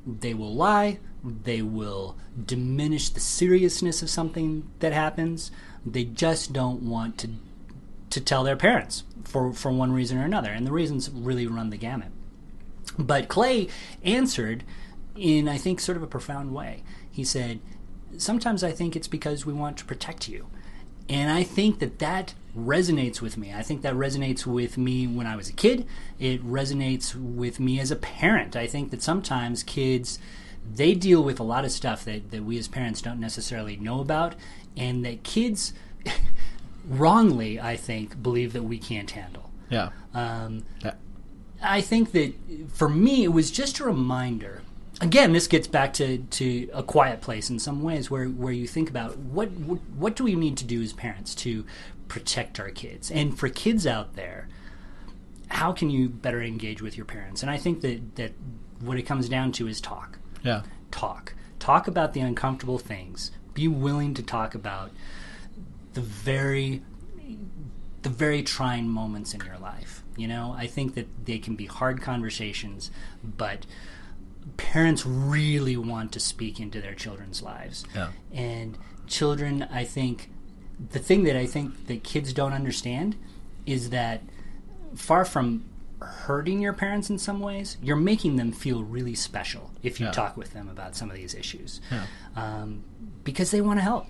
they 0.06 0.34
will 0.34 0.56
lie. 0.56 1.00
They 1.24 1.62
will 1.62 2.18
diminish 2.46 3.10
the 3.10 3.20
seriousness 3.20 4.02
of 4.02 4.10
something 4.10 4.72
that 4.80 4.94
happens. 4.94 5.52
They 5.86 6.06
just 6.06 6.54
don't 6.54 6.84
want 6.84 7.18
to 7.18 7.32
to 8.12 8.22
tell 8.22 8.46
their 8.46 8.56
parents 8.56 9.04
for 9.26 9.52
for 9.52 9.74
one 9.74 9.92
reason 9.92 10.18
or 10.18 10.24
another, 10.24 10.52
and 10.52 10.66
the 10.66 10.72
reasons 10.72 11.10
really 11.10 11.48
run 11.48 11.70
the 11.70 11.78
gamut. 11.78 12.12
But 12.98 13.28
Clay 13.28 13.68
answered 14.04 14.64
in 15.16 15.48
I 15.48 15.58
think 15.58 15.80
sort 15.80 15.98
of 15.98 16.04
a 16.04 16.08
profound 16.08 16.54
way. 16.54 16.84
He 17.10 17.24
said, 17.24 17.60
"Sometimes 18.18 18.64
I 18.64 18.72
think 18.72 18.96
it's 18.96 19.08
because 19.08 19.46
we 19.46 19.54
want 19.54 19.78
to 19.78 19.86
protect 19.86 20.28
you." 20.30 20.48
And 21.10 21.32
I 21.32 21.44
think 21.44 21.80
that 21.80 22.00
that 22.00 22.34
resonates 22.58 23.22
with 23.22 23.38
me. 23.38 23.54
I 23.54 23.62
think 23.64 23.82
that 23.84 23.94
resonates 23.94 24.46
with 24.46 24.78
me 24.78 25.08
when 25.08 25.26
I 25.26 25.36
was 25.36 25.48
a 25.48 25.54
kid. 25.54 25.86
It 26.20 26.44
resonates 26.46 27.16
with 27.16 27.60
me 27.60 27.80
as 27.80 27.92
a 27.92 27.96
parent. 27.96 28.56
I 28.56 28.68
think 28.68 28.92
that 28.92 29.02
sometimes 29.02 29.64
kids 29.64 30.20
they 30.76 30.94
deal 30.94 31.24
with 31.24 31.40
a 31.40 31.44
lot 31.44 31.64
of 31.64 31.72
stuff 31.72 32.04
that, 32.04 32.30
that 32.32 32.44
we 32.44 32.58
as 32.58 32.68
parents 32.68 33.02
don't 33.02 33.22
necessarily 33.22 33.78
know 33.78 34.02
about 34.02 34.36
and 34.76 35.06
that 35.06 35.24
kids 35.24 35.72
wrongly 36.90 37.60
i 37.60 37.76
think 37.76 38.22
believe 38.22 38.54
that 38.54 38.64
we 38.64 38.78
can't 38.78 39.12
handle 39.12 39.50
Yeah. 39.70 39.90
um, 40.14 40.64
Yeah. 40.84 40.94
I 41.62 41.82
think 41.82 42.12
that 42.12 42.34
for 42.74 42.88
me, 42.90 43.24
it 43.24 43.30
was 43.34 43.50
just 43.52 43.80
a 43.80 43.84
reminder. 43.86 44.62
Again, 45.02 45.32
this 45.34 45.48
gets 45.48 45.68
back 45.68 45.94
to, 45.94 46.18
to 46.20 46.70
a 46.74 46.82
quiet 46.84 47.22
place 47.22 47.50
in 47.50 47.60
some 47.60 47.84
ways, 47.84 48.10
where, 48.10 48.26
where 48.26 48.54
you 48.54 48.68
think 48.68 48.90
about 48.90 49.18
what, 49.18 49.52
what 49.52 49.80
what 49.96 50.16
do 50.16 50.24
we 50.24 50.36
need 50.36 50.58
to 50.58 50.66
do 50.66 50.82
as 50.82 50.94
parents 50.94 51.36
to 51.36 51.66
protect 52.08 52.60
our 52.60 52.70
kids, 52.70 53.12
and 53.12 53.38
for 53.38 53.50
kids 53.50 53.86
out 53.86 54.16
there, 54.16 54.48
how 55.50 55.72
can 55.72 55.90
you 55.90 56.10
better 56.10 56.42
engage 56.42 56.82
with 56.82 56.96
your 56.98 57.06
parents? 57.06 57.42
And 57.44 57.52
I 57.52 57.58
think 57.58 57.82
that 57.82 58.16
that 58.16 58.32
what 58.80 58.98
it 58.98 59.04
comes 59.04 59.30
down 59.30 59.52
to 59.54 59.68
is 59.68 59.82
talk, 59.82 60.18
Yeah. 60.44 60.64
talk, 60.92 61.34
talk 61.60 61.88
about 61.88 62.14
the 62.14 62.20
uncomfortable 62.22 62.78
things. 62.80 63.32
Be 63.54 63.68
willing 63.68 64.14
to 64.16 64.24
talk 64.24 64.56
about 64.56 64.92
the 65.94 66.02
very 66.02 66.82
the 68.04 68.10
very 68.10 68.42
trying 68.44 68.88
moments 68.88 69.34
in 69.34 69.42
your 69.46 69.58
life. 69.58 69.97
You 70.18 70.28
know, 70.28 70.54
I 70.58 70.68
think 70.68 70.96
that 70.96 71.08
they 71.26 71.38
can 71.38 71.56
be 71.56 71.66
hard 71.68 72.02
conversations, 72.02 72.92
but 73.24 73.66
parents 74.58 75.06
really 75.06 75.78
want 75.78 76.12
to 76.14 76.20
speak 76.20 76.60
into 76.60 76.82
their 76.82 76.96
children's 76.96 77.42
lives. 77.42 77.86
Yeah. 77.94 78.10
And 78.34 78.78
children, 79.08 79.68
I 79.72 79.84
think, 79.84 80.30
the 80.92 81.00
thing 81.00 81.24
that 81.24 81.36
I 81.36 81.46
think 81.46 81.88
that 81.88 82.04
kids 82.04 82.34
don't 82.34 82.54
understand 82.54 83.16
is 83.66 83.90
that 83.92 84.24
far 84.96 85.26
from 85.26 85.66
hurting 86.00 86.62
your 86.62 86.74
parents 86.74 87.10
in 87.10 87.18
some 87.18 87.40
ways, 87.40 87.78
you're 87.82 87.96
making 87.96 88.36
them 88.36 88.52
feel 88.52 88.84
really 88.84 89.16
special 89.16 89.72
if 89.84 90.00
you 90.00 90.06
Yeah. 90.06 90.12
talk 90.12 90.38
with 90.38 90.54
them 90.54 90.70
about 90.70 90.96
some 90.96 91.10
of 91.10 91.16
these 91.18 91.34
issues, 91.34 91.82
Yeah. 91.92 92.06
um, 92.36 92.84
because 93.24 93.52
they 93.52 93.62
want 93.62 93.80
to 93.80 93.84
help. 93.84 94.06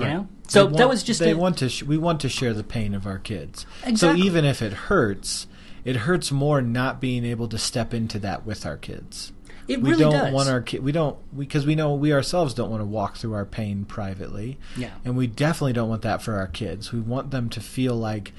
You 0.00 0.06
Right. 0.06 0.14
know, 0.14 0.28
so 0.48 0.66
They 0.66 0.76
that 0.78 0.88
was 0.88 1.02
just 1.02 1.20
they 1.20 1.32
a- 1.32 1.36
want 1.36 1.58
to. 1.58 1.68
Sh- 1.68 1.82
we 1.82 1.98
want 1.98 2.20
to 2.20 2.28
share 2.28 2.52
the 2.54 2.64
pain 2.64 2.94
of 2.94 3.06
our 3.06 3.18
kids. 3.18 3.66
Exactly. 3.84 4.20
So 4.20 4.26
even 4.26 4.44
if 4.44 4.62
it 4.62 4.72
hurts, 4.72 5.46
it 5.84 5.96
hurts 5.96 6.32
more 6.32 6.60
not 6.62 7.00
being 7.00 7.24
able 7.24 7.48
to 7.48 7.58
step 7.58 7.92
into 7.94 8.18
that 8.20 8.44
with 8.46 8.64
our 8.66 8.76
kids. 8.76 9.32
It 9.68 9.80
we 9.82 9.90
really 9.90 10.02
don't 10.02 10.12
does. 10.12 10.32
want 10.32 10.48
our 10.48 10.60
ki- 10.62 10.80
we 10.80 10.90
don't 10.90 11.16
because 11.38 11.64
we 11.64 11.74
know 11.76 11.94
we 11.94 12.12
ourselves 12.12 12.54
don't 12.54 12.70
want 12.70 12.80
to 12.80 12.86
walk 12.86 13.16
through 13.18 13.34
our 13.34 13.44
pain 13.44 13.84
privately. 13.84 14.58
Yeah. 14.76 14.90
And 15.04 15.16
we 15.16 15.26
definitely 15.28 15.74
don't 15.74 15.88
want 15.88 16.02
that 16.02 16.22
for 16.22 16.34
our 16.34 16.48
kids. 16.48 16.92
We 16.92 16.98
want 17.00 17.30
them 17.30 17.48
to 17.50 17.60
feel 17.60 17.94
like 17.94 18.32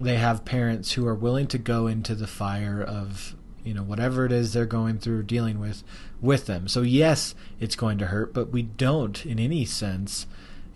they 0.00 0.16
have 0.16 0.44
parents 0.44 0.92
who 0.92 1.06
are 1.06 1.14
willing 1.14 1.46
to 1.48 1.58
go 1.58 1.86
into 1.86 2.14
the 2.14 2.26
fire 2.26 2.82
of 2.82 3.34
you 3.64 3.72
know 3.74 3.82
whatever 3.82 4.24
it 4.26 4.32
is 4.32 4.52
they're 4.52 4.66
going 4.66 4.98
through 4.98 5.18
or 5.20 5.22
dealing 5.22 5.58
with 5.58 5.82
with 6.20 6.44
them. 6.46 6.68
So 6.68 6.82
yes, 6.82 7.34
it's 7.58 7.74
going 7.76 7.96
to 7.98 8.06
hurt, 8.06 8.34
but 8.34 8.50
we 8.50 8.62
don't 8.62 9.24
in 9.24 9.38
any 9.38 9.64
sense, 9.64 10.26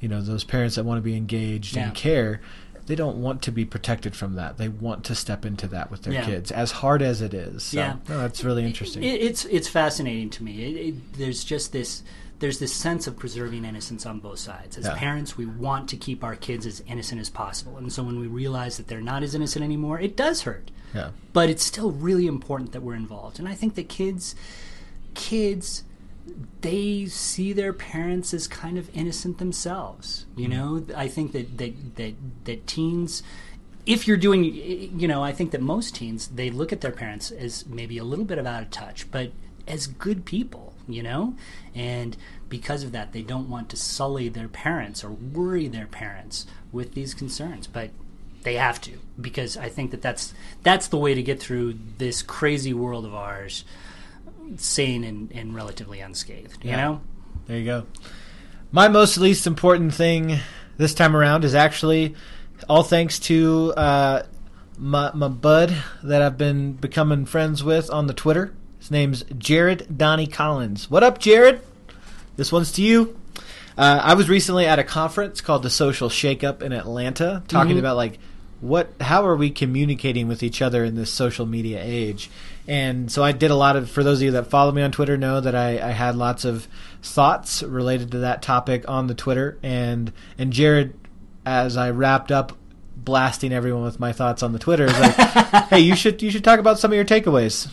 you 0.02 0.08
know, 0.08 0.20
those 0.20 0.44
parents 0.44 0.74
that 0.76 0.84
want 0.84 0.98
to 0.98 1.02
be 1.02 1.16
engaged 1.16 1.76
Yeah. 1.76 1.84
and 1.86 1.94
care, 1.94 2.42
they 2.86 2.94
don't 2.96 3.22
want 3.22 3.40
to 3.42 3.52
be 3.52 3.64
protected 3.64 4.14
from 4.16 4.34
that. 4.34 4.58
They 4.58 4.68
want 4.68 5.04
to 5.04 5.14
step 5.14 5.46
into 5.46 5.68
that 5.68 5.90
with 5.90 6.02
their 6.02 6.12
Yeah. 6.14 6.26
kids, 6.26 6.50
as 6.50 6.72
hard 6.72 7.00
as 7.00 7.22
it 7.22 7.32
is. 7.32 7.62
So, 7.62 7.78
Yeah. 7.78 7.96
no, 8.08 8.18
that's 8.18 8.42
really 8.44 8.64
interesting. 8.66 9.04
It, 9.04 9.22
it's 9.22 9.44
it's 9.46 9.68
fascinating 9.68 10.28
to 10.30 10.42
me. 10.42 10.64
It, 10.64 10.76
it, 10.88 11.12
there's 11.14 11.44
just 11.44 11.72
this 11.72 12.02
there's 12.40 12.58
this 12.58 12.72
sense 12.74 13.06
of 13.06 13.16
preserving 13.16 13.64
innocence 13.64 14.04
on 14.04 14.18
both 14.18 14.40
sides. 14.40 14.76
As 14.76 14.84
Yeah. 14.86 14.96
parents, 14.96 15.36
we 15.36 15.46
want 15.46 15.88
to 15.90 15.96
keep 15.96 16.24
our 16.24 16.34
kids 16.34 16.66
as 16.66 16.82
innocent 16.88 17.20
as 17.20 17.30
possible, 17.30 17.76
and 17.76 17.92
so 17.92 18.02
when 18.02 18.18
we 18.18 18.26
realize 18.26 18.78
that 18.78 18.88
they're 18.88 19.00
not 19.00 19.22
as 19.22 19.36
innocent 19.36 19.64
anymore, 19.64 20.00
it 20.00 20.16
does 20.16 20.42
hurt. 20.42 20.72
yeah. 20.92 21.10
But 21.32 21.48
it's 21.48 21.62
still 21.64 21.92
really 21.92 22.26
important 22.26 22.72
that 22.72 22.82
we're 22.82 22.96
involved, 22.96 23.38
and 23.38 23.46
I 23.48 23.54
think 23.54 23.76
that 23.76 23.88
kids 23.88 24.34
kids 25.14 25.84
they 26.60 27.06
see 27.06 27.52
their 27.52 27.72
parents 27.72 28.32
as 28.32 28.46
kind 28.46 28.78
of 28.78 28.88
innocent 28.94 29.38
themselves. 29.38 30.26
You 30.36 30.48
mm-hmm. 30.48 30.88
know, 30.88 30.96
I 30.96 31.08
think 31.08 31.32
that 31.32 31.58
that 31.58 31.96
that, 31.96 32.14
that 32.44 32.66
teens 32.66 33.22
if 33.84 34.06
you're 34.06 34.16
doing 34.16 34.44
you 34.44 35.08
know 35.08 35.22
i 35.22 35.32
think 35.32 35.50
that 35.50 35.60
most 35.60 35.96
teens 35.96 36.28
they 36.28 36.50
look 36.50 36.72
at 36.72 36.80
their 36.80 36.92
parents 36.92 37.30
as 37.30 37.66
maybe 37.66 37.98
a 37.98 38.04
little 38.04 38.24
bit 38.24 38.38
of 38.38 38.46
out 38.46 38.62
of 38.62 38.70
touch 38.70 39.10
but 39.10 39.32
as 39.66 39.86
good 39.86 40.24
people 40.24 40.72
you 40.88 41.02
know 41.02 41.34
and 41.74 42.16
because 42.48 42.82
of 42.82 42.92
that 42.92 43.12
they 43.12 43.22
don't 43.22 43.48
want 43.48 43.68
to 43.68 43.76
sully 43.76 44.28
their 44.28 44.48
parents 44.48 45.02
or 45.02 45.10
worry 45.10 45.68
their 45.68 45.86
parents 45.86 46.46
with 46.70 46.94
these 46.94 47.14
concerns 47.14 47.66
but 47.66 47.90
they 48.42 48.54
have 48.54 48.80
to 48.80 48.98
because 49.20 49.56
i 49.56 49.68
think 49.68 49.90
that 49.90 50.02
that's 50.02 50.34
that's 50.62 50.88
the 50.88 50.98
way 50.98 51.14
to 51.14 51.22
get 51.22 51.40
through 51.40 51.76
this 51.98 52.22
crazy 52.22 52.74
world 52.74 53.04
of 53.04 53.14
ours 53.14 53.64
sane 54.56 55.04
and, 55.04 55.30
and 55.32 55.54
relatively 55.54 56.00
unscathed 56.00 56.64
you 56.64 56.70
Yeah. 56.70 56.76
know 56.76 57.00
There 57.46 57.58
you 57.58 57.64
go. 57.64 57.86
My 58.70 58.88
most 58.88 59.18
least 59.18 59.46
important 59.46 59.92
thing 59.94 60.38
this 60.78 60.94
time 60.94 61.14
around 61.16 61.44
is 61.44 61.54
actually 61.54 62.14
all 62.68 62.82
thanks 62.82 63.18
to 63.20 63.72
uh, 63.76 64.22
my, 64.78 65.10
my 65.14 65.28
bud 65.28 65.74
that 66.02 66.22
I've 66.22 66.38
been 66.38 66.72
becoming 66.72 67.26
friends 67.26 67.62
with 67.64 67.90
on 67.90 68.06
the 68.06 68.14
Twitter. 68.14 68.54
His 68.78 68.90
name's 68.90 69.24
Jared 69.36 69.98
Donnie 69.98 70.26
Collins. 70.26 70.90
What 70.90 71.02
up, 71.02 71.18
Jared? 71.18 71.60
This 72.36 72.50
one's 72.52 72.72
to 72.72 72.82
you. 72.82 73.18
Uh, 73.76 74.00
I 74.02 74.14
was 74.14 74.28
recently 74.28 74.66
at 74.66 74.78
a 74.78 74.84
conference 74.84 75.40
called 75.40 75.62
the 75.62 75.70
Social 75.70 76.08
Shakeup 76.08 76.62
in 76.62 76.72
Atlanta, 76.72 77.42
talking 77.48 77.76
Mhm. 77.76 77.80
about 77.80 77.96
like 77.96 78.18
what, 78.60 78.92
how 79.00 79.26
are 79.26 79.34
we 79.36 79.50
communicating 79.50 80.28
with 80.28 80.42
each 80.42 80.62
other 80.62 80.84
in 80.84 80.94
this 80.94 81.10
social 81.12 81.46
media 81.46 81.80
age? 81.82 82.30
And 82.68 83.10
so 83.10 83.24
I 83.24 83.32
did 83.32 83.50
a 83.50 83.56
lot 83.56 83.76
of. 83.76 83.90
For 83.90 84.04
those 84.04 84.18
of 84.18 84.24
you 84.24 84.30
that 84.32 84.46
follow 84.46 84.70
me 84.72 84.82
on 84.82 84.92
Twitter, 84.92 85.16
know 85.16 85.40
that 85.40 85.54
I, 85.54 85.80
I 85.80 85.90
had 85.90 86.14
lots 86.16 86.44
of 86.44 86.68
thoughts 87.02 87.62
related 87.62 88.12
to 88.12 88.18
that 88.18 88.40
topic 88.42 88.88
on 88.88 89.08
the 89.08 89.14
Twitter. 89.14 89.58
And 89.62 90.12
and 90.38 90.52
Jared, 90.52 90.94
as 91.44 91.76
I 91.76 91.90
wrapped 91.90 92.30
up 92.30 92.56
blasting 92.96 93.52
everyone 93.52 93.82
with 93.82 93.98
my 93.98 94.12
thoughts 94.12 94.44
on 94.44 94.52
the 94.52 94.60
Twitter, 94.60 94.84
is 94.84 95.00
like, 95.00 95.14
hey, 95.70 95.80
you 95.80 95.96
should 95.96 96.22
you 96.22 96.30
should 96.30 96.44
talk 96.44 96.60
about 96.60 96.78
some 96.78 96.92
of 96.92 96.96
your 96.96 97.04
takeaways 97.04 97.68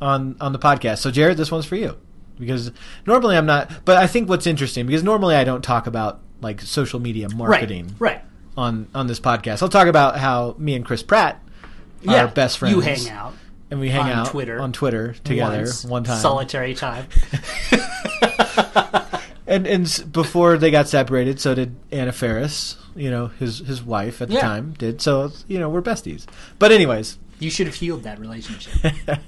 on 0.00 0.36
on 0.40 0.52
the 0.52 0.58
podcast. 0.58 0.98
So 0.98 1.10
Jared, 1.10 1.38
this 1.38 1.50
one's 1.50 1.64
for 1.64 1.76
you 1.76 1.96
because 2.38 2.70
normally 3.06 3.36
I'm 3.36 3.46
not. 3.46 3.70
But 3.86 3.96
I 3.96 4.06
think 4.06 4.28
what's 4.28 4.46
interesting 4.46 4.86
because 4.86 5.02
normally 5.02 5.36
I 5.36 5.44
don't 5.44 5.62
talk 5.62 5.86
about 5.86 6.20
like 6.42 6.60
social 6.60 7.00
media 7.00 7.28
marketing 7.30 7.94
right 7.98 8.16
right 8.16 8.24
on 8.56 8.88
on 8.94 9.06
this 9.06 9.20
podcast. 9.20 9.62
I'll 9.62 9.68
talk 9.70 9.86
about 9.88 10.18
how 10.18 10.54
me 10.58 10.74
and 10.74 10.84
Chris 10.84 11.02
Pratt 11.02 11.40
yeah 12.02 12.24
are 12.24 12.28
best 12.28 12.58
friends. 12.58 12.74
you 12.74 12.80
hang 12.82 13.08
out 13.08 13.32
and 13.74 13.80
we 13.80 13.90
hang 13.90 14.02
on 14.02 14.10
out 14.10 14.26
Twitter 14.28 14.60
on 14.60 14.72
Twitter 14.72 15.14
together 15.24 15.58
once, 15.58 15.84
one 15.84 16.04
time. 16.04 16.18
solitary 16.20 16.74
time 16.74 17.06
and 19.46 19.66
and 19.66 20.04
before 20.12 20.56
they 20.56 20.70
got 20.70 20.88
separated, 20.88 21.40
so 21.40 21.54
did 21.54 21.74
Anna 21.90 22.12
Faris. 22.12 22.76
You 22.96 23.10
know, 23.10 23.26
his 23.38 23.58
his 23.58 23.82
wife 23.82 24.22
at 24.22 24.28
the 24.28 24.34
Yeah. 24.34 24.40
time 24.42 24.74
did. 24.78 25.02
So 25.02 25.32
you 25.48 25.58
know, 25.58 25.68
we're 25.68 25.82
besties. 25.82 26.26
But 26.58 26.72
anyways, 26.72 27.18
You 27.40 27.50
should 27.50 27.66
have 27.66 27.74
healed 27.76 28.04
that 28.04 28.18
relationship. 28.18 28.92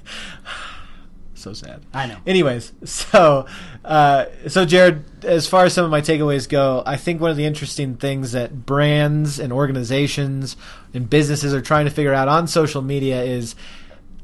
So 1.33 1.53
sad. 1.53 1.83
I 1.93 2.07
know. 2.07 2.17
Anyways, 2.25 2.73
so 2.83 3.45
uh, 3.85 4.25
so 4.47 4.65
Jared, 4.65 5.23
as 5.23 5.45
far 5.47 5.65
as 5.65 5.73
some 5.73 5.85
of 5.85 5.91
my 5.91 6.01
takeaways 6.01 6.49
go, 6.49 6.81
I 6.83 6.97
think 6.97 7.21
one 7.21 7.29
of 7.29 7.37
the 7.37 7.45
interesting 7.45 7.95
things 7.95 8.31
that 8.31 8.65
brands 8.65 9.39
and 9.39 9.53
organizations 9.53 10.57
and 10.95 11.07
businesses 11.07 11.53
are 11.53 11.61
trying 11.61 11.85
to 11.85 11.91
figure 11.91 12.11
out 12.11 12.27
on 12.27 12.47
social 12.47 12.81
media 12.81 13.21
is 13.23 13.53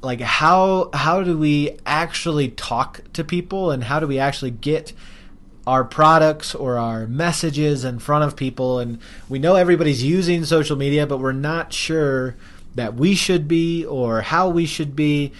like 0.04 0.20
how 0.20 0.90
how 0.94 1.24
do 1.24 1.38
we 1.38 1.78
actually 1.86 2.50
talk 2.50 3.02
to 3.14 3.24
people 3.24 3.72
and 3.72 3.86
how 3.86 4.00
do 4.00 4.08
we 4.08 4.20
actually 4.20 4.52
get 4.52 4.94
our 5.66 5.86
products 5.86 6.54
or 6.54 6.78
our 6.78 7.08
messages 7.08 7.86
in 7.86 8.00
front 8.00 8.26
of 8.26 8.36
people? 8.36 8.80
And 8.80 9.00
we 9.30 9.40
know 9.40 9.56
everybody's 9.56 10.04
using 10.04 10.44
social 10.46 10.76
media 10.76 11.08
but 11.08 11.20
we're 11.20 11.32
not 11.32 11.74
sure 11.74 12.36
that 12.76 12.96
we 12.96 13.16
should 13.16 13.48
be 13.48 13.86
or 13.86 14.22
how 14.22 14.50
we 14.50 14.66
should 14.66 14.96
be. 14.96 15.32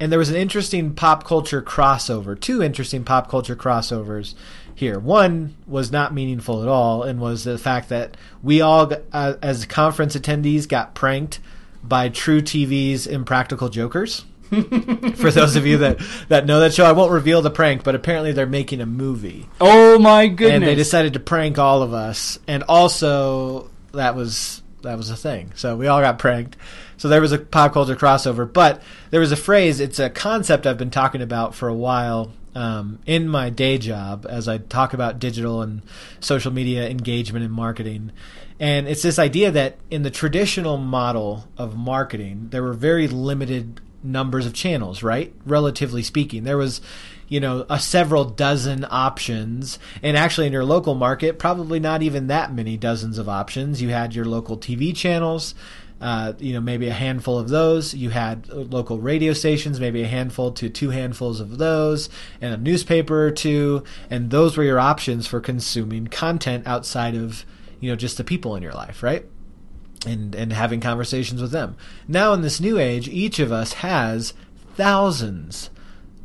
And 0.00 0.10
there 0.10 0.18
was 0.18 0.30
an 0.30 0.36
interesting 0.36 0.94
pop 0.94 1.24
culture 1.24 1.62
crossover 1.62 2.38
two 2.38 2.62
interesting 2.62 3.04
pop 3.04 3.30
culture 3.30 3.56
crossovers 3.56 4.34
here. 4.74 4.98
One 4.98 5.54
was 5.66 5.92
not 5.92 6.12
meaningful 6.12 6.60
at 6.62 6.68
all 6.68 7.04
and 7.04 7.20
was 7.20 7.44
the 7.44 7.56
fact 7.56 7.88
that 7.90 8.16
we 8.42 8.60
all 8.60 8.92
uh, 9.12 9.34
as 9.40 9.64
conference 9.64 10.16
attendees 10.16 10.66
got 10.66 10.94
pranked 10.94 11.38
by 11.82 12.08
truTV's 12.08 13.06
Impractical 13.06 13.68
Jokers. 13.68 14.24
For 14.50 15.30
those 15.30 15.56
of 15.56 15.66
you 15.66 15.78
that, 15.78 15.98
that 16.28 16.44
know 16.44 16.60
that 16.60 16.74
show, 16.74 16.84
I 16.84 16.92
won't 16.92 17.10
reveal 17.10 17.40
the 17.40 17.50
prank, 17.50 17.84
but 17.84 17.94
apparently 17.94 18.32
they're 18.32 18.46
making 18.46 18.82
a 18.82 18.86
movie. 18.86 19.48
Oh 19.60 19.98
my 19.98 20.26
goodness! 20.28 20.56
And 20.56 20.64
they 20.64 20.74
decided 20.74 21.14
to 21.14 21.20
prank 21.20 21.58
all 21.58 21.82
of 21.82 21.94
us. 21.94 22.38
And 22.46 22.62
also 22.64 23.70
that 23.92 24.14
was 24.14 24.62
that 24.82 24.98
was 24.98 25.08
a 25.08 25.16
thing. 25.16 25.52
So 25.54 25.76
we 25.76 25.86
all 25.86 26.00
got 26.00 26.18
pranked. 26.18 26.56
So 26.98 27.08
there 27.08 27.20
was 27.20 27.32
a 27.32 27.38
pop 27.38 27.72
culture 27.72 27.96
crossover. 27.96 28.50
But 28.50 28.82
there 29.10 29.20
was 29.20 29.32
a 29.32 29.36
phrase, 29.36 29.80
it's 29.80 29.98
a 29.98 30.10
concept 30.10 30.66
I've 30.66 30.78
been 30.78 30.90
talking 30.90 31.22
about 31.22 31.54
for 31.54 31.68
a 31.68 31.74
while 31.74 32.32
um, 32.54 32.98
in 33.06 33.28
my 33.28 33.50
day 33.50 33.78
job 33.78 34.26
as 34.28 34.48
I 34.48 34.58
talk 34.58 34.92
about 34.94 35.18
digital 35.18 35.62
and 35.62 35.82
social 36.20 36.52
media 36.52 36.88
engagement 36.88 37.44
and 37.44 37.52
marketing. 37.52 38.12
And 38.60 38.86
it's 38.86 39.02
this 39.02 39.18
idea 39.18 39.50
that 39.50 39.78
in 39.90 40.02
the 40.02 40.10
traditional 40.10 40.76
model 40.76 41.48
of 41.56 41.76
marketing, 41.76 42.48
there 42.50 42.62
were 42.62 42.74
very 42.74 43.08
limited 43.08 43.80
numbers 44.02 44.46
of 44.46 44.52
channels, 44.52 45.02
right? 45.02 45.32
Relatively 45.44 46.02
speaking, 46.02 46.44
there 46.44 46.58
was, 46.58 46.80
you 47.28 47.40
know, 47.40 47.64
a 47.68 47.78
several 47.78 48.24
dozen 48.24 48.86
options, 48.90 49.78
and 50.02 50.16
actually 50.16 50.46
in 50.46 50.52
your 50.52 50.64
local 50.64 50.94
market, 50.94 51.38
probably 51.38 51.80
not 51.80 52.02
even 52.02 52.26
that 52.26 52.52
many 52.52 52.76
dozens 52.76 53.18
of 53.18 53.28
options. 53.28 53.80
You 53.80 53.88
had 53.90 54.14
your 54.14 54.24
local 54.24 54.56
TV 54.56 54.94
channels. 54.94 55.54
Uh, 56.02 56.32
you 56.40 56.52
know, 56.52 56.60
maybe 56.60 56.88
a 56.88 56.92
handful 56.92 57.38
of 57.38 57.48
those. 57.48 57.94
You 57.94 58.10
had 58.10 58.48
local 58.48 58.98
radio 58.98 59.32
stations, 59.32 59.78
maybe 59.78 60.02
a 60.02 60.08
handful 60.08 60.50
to 60.52 60.68
two 60.68 60.90
handfuls 60.90 61.38
of 61.38 61.58
those, 61.58 62.08
and 62.40 62.52
a 62.52 62.56
newspaper 62.56 63.24
or 63.24 63.30
two, 63.30 63.84
and 64.10 64.30
those 64.30 64.56
were 64.56 64.64
your 64.64 64.80
options 64.80 65.28
for 65.28 65.40
consuming 65.40 66.08
content 66.08 66.66
outside 66.66 67.14
of, 67.14 67.46
you 67.78 67.88
know, 67.88 67.96
just 67.96 68.16
the 68.16 68.24
people 68.24 68.56
in 68.56 68.62
your 68.62 68.72
life, 68.72 69.02
right? 69.02 69.24
and 70.04 70.34
and 70.34 70.52
having 70.52 70.80
conversations 70.80 71.40
with 71.40 71.52
them. 71.52 71.76
Now 72.08 72.32
in 72.32 72.42
this 72.42 72.60
new 72.60 72.78
age, 72.78 73.08
each 73.08 73.38
of 73.38 73.52
us 73.52 73.74
has 73.74 74.34
thousands 74.74 75.70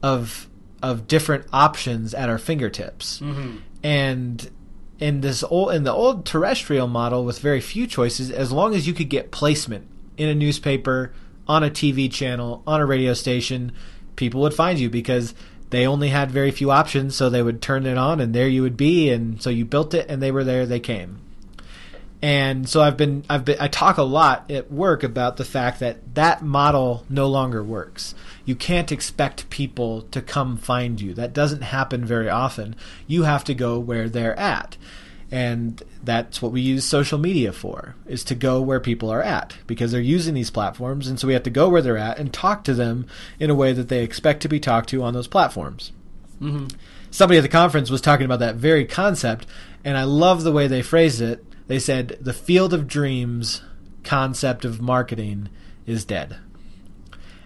of 0.01 0.47
of 0.82 1.07
different 1.07 1.45
options 1.51 2.13
at 2.13 2.30
our 2.30 2.38
fingertips. 2.38 3.19
Mm-hmm. 3.19 3.57
And 3.84 4.49
in 5.00 5.22
this 5.22 5.43
old 5.43 5.74
in 5.74 5.84
the 5.84 5.93
old 5.93 6.26
terrestrial 6.26 6.88
model 6.88 7.26
with 7.26 7.39
very 7.39 7.62
few 7.62 7.88
choices, 7.88 8.32
as 8.32 8.52
long 8.52 8.76
as 8.76 8.88
you 8.88 8.93
could 8.93 9.10
get 9.10 9.32
placement 9.32 9.88
in 10.18 10.30
a 10.30 10.36
newspaper, 10.36 11.14
on 11.48 11.64
a 11.64 11.70
TV 11.70 12.12
channel, 12.12 12.64
on 12.66 12.82
a 12.82 12.86
radio 12.86 13.14
station, 13.14 13.72
people 14.16 14.41
would 14.41 14.54
find 14.54 14.80
you 14.80 14.89
because 14.89 15.34
they 15.70 15.86
only 15.86 16.10
had 16.10 16.32
very 16.32 16.52
few 16.52 16.72
options, 16.72 17.16
so 17.16 17.30
they 17.30 17.43
would 17.43 17.62
turn 17.62 17.86
it 17.86 17.98
on 17.98 18.20
and 18.20 18.34
there 18.34 18.48
you 18.48 18.62
would 18.62 18.78
be 18.78 19.10
and 19.10 19.41
so 19.41 19.50
you 19.50 19.66
built 19.66 19.93
it 19.93 20.10
and 20.10 20.22
they 20.22 20.32
were 20.32 20.43
there, 20.43 20.66
they 20.66 20.80
came 20.80 21.20
and 22.22 22.68
so 22.68 22.82
I've 22.82 22.98
been 22.98 23.24
I've 23.30 23.45
been 23.45 23.58
I 23.60 23.68
talk 23.68 23.98
a 23.98 24.04
lot 24.04 24.50
at 24.50 24.72
work 24.72 25.04
about 25.04 25.38
the 25.38 25.45
fact 25.45 25.80
that 25.82 26.16
that 26.16 26.41
model 26.41 27.06
no 27.10 27.28
longer 27.28 27.64
works. 27.64 28.16
You 28.48 28.56
can't 28.56 28.93
expect 28.93 29.50
people 29.50 30.04
to 30.04 30.22
come 30.22 30.56
find 30.56 31.02
you. 31.02 31.14
That 31.14 31.34
doesn't 31.34 31.62
happen 31.62 32.06
very 32.06 32.30
often. 32.30 32.78
You 33.06 33.24
have 33.24 33.43
to 33.43 33.54
go 33.54 33.78
where 33.78 34.08
they're 34.08 34.39
at. 34.39 34.78
And 35.30 35.84
that's 36.02 36.41
what 36.41 36.54
we 36.54 36.62
use 36.62 36.86
social 36.86 37.20
media 37.20 37.52
for, 37.52 37.95
is 38.06 38.24
to 38.24 38.36
go 38.36 38.62
where 38.62 38.80
people 38.80 39.10
are 39.12 39.22
at 39.22 39.58
because 39.68 39.91
they're 39.91 40.00
using 40.00 40.34
these 40.34 40.50
platforms 40.50 41.10
and 41.10 41.20
so 41.20 41.28
we 41.28 41.34
have 41.34 41.43
to 41.43 41.50
go 41.50 41.68
where 41.68 41.82
they're 41.82 41.98
at 41.98 42.18
and 42.18 42.32
talk 42.32 42.64
to 42.64 42.74
them 42.74 43.06
in 43.38 43.50
a 43.50 43.56
way 43.56 43.74
that 43.74 43.89
they 43.89 44.04
expect 44.04 44.41
to 44.43 44.48
be 44.48 44.62
talked 44.62 44.88
to 44.89 45.04
on 45.04 45.14
those 45.14 45.28
platforms. 45.28 45.91
Mm-hmm. 46.41 46.68
Somebody 47.12 47.39
at 47.39 47.41
the 47.41 47.50
conference 47.50 47.89
was 47.89 48.00
talking 48.00 48.26
about 48.26 48.39
that 48.39 48.56
very 48.56 48.86
concept 48.86 49.45
and 49.84 49.98
I 49.98 50.04
love 50.06 50.43
the 50.43 50.54
way 50.54 50.68
they 50.68 50.82
phrased 50.82 51.20
it 51.20 51.43
they 51.68 51.80
said 51.80 52.18
the 52.22 52.34
field 52.34 52.74
of 52.74 52.88
dreams 52.88 53.62
concept 54.06 54.64
of 54.64 54.82
marketing 54.82 55.50
is 55.86 56.06
dead. 56.06 56.38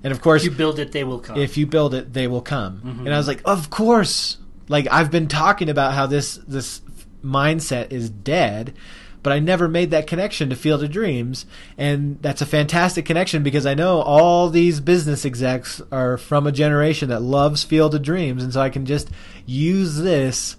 And 0.04 0.12
of 0.12 0.22
course, 0.22 0.44
If 0.44 0.52
you 0.52 0.58
build 0.58 0.80
it, 0.80 0.92
they 0.92 1.04
will 1.04 1.20
come. 1.20 1.38
if 1.38 1.58
you 1.58 1.68
build 1.68 1.94
it, 1.94 2.14
they 2.14 2.28
will 2.28 2.42
come. 2.42 2.82
Mhm. 2.84 3.00
And 3.06 3.14
I 3.14 3.18
was 3.18 3.28
like, 3.28 3.42
of 3.46 3.70
course. 3.70 4.38
Like 4.68 4.88
I've 4.90 5.12
been 5.12 5.28
talking 5.28 5.70
about 5.70 5.94
how 5.94 6.06
this 6.08 6.40
this 6.48 6.82
mindset 7.24 7.92
is 7.92 8.10
dead, 8.10 8.74
but 9.22 9.32
I 9.34 9.40
never 9.40 9.68
made 9.68 9.92
that 9.92 10.08
connection 10.08 10.50
to 10.50 10.56
Field 10.56 10.82
of 10.82 10.92
Dreams, 10.92 11.46
and 11.78 12.18
that's 12.22 12.42
a 12.42 12.46
fantastic 12.46 13.06
connection 13.06 13.44
because 13.44 13.66
I 13.66 13.74
know 13.74 14.02
all 14.02 14.50
these 14.50 14.80
business 14.80 15.26
execs 15.26 15.82
are 15.92 16.18
from 16.18 16.48
a 16.48 16.52
generation 16.52 17.10
that 17.10 17.22
loves 17.22 17.64
Field 17.64 17.94
of 17.94 18.02
Dreams, 18.02 18.44
and 18.44 18.54
so 18.54 18.62
I 18.62 18.70
can 18.70 18.86
just 18.86 19.10
use 19.46 19.98
this 19.98 20.56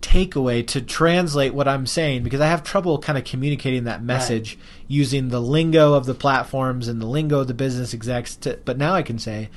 takeaway 0.00 0.66
to 0.68 0.80
translate 0.80 1.54
what 1.54 1.68
I'm 1.68 1.86
saying 1.86 2.22
because 2.22 2.40
I 2.40 2.46
have 2.46 2.62
trouble 2.62 2.98
kind 2.98 3.18
of 3.18 3.24
communicating 3.24 3.84
that 3.84 4.02
message 4.02 4.58
using 4.88 5.28
the 5.28 5.40
lingo 5.40 5.94
of 5.94 6.06
the 6.06 6.14
platforms 6.14 6.88
and 6.88 7.00
the 7.00 7.06
lingo 7.06 7.40
of 7.40 7.48
the 7.48 7.54
business 7.54 7.94
execs. 7.94 8.36
To, 8.36 8.58
but 8.64 8.78
now 8.78 8.94
I 8.94 9.02
can 9.02 9.18
say, 9.18 9.50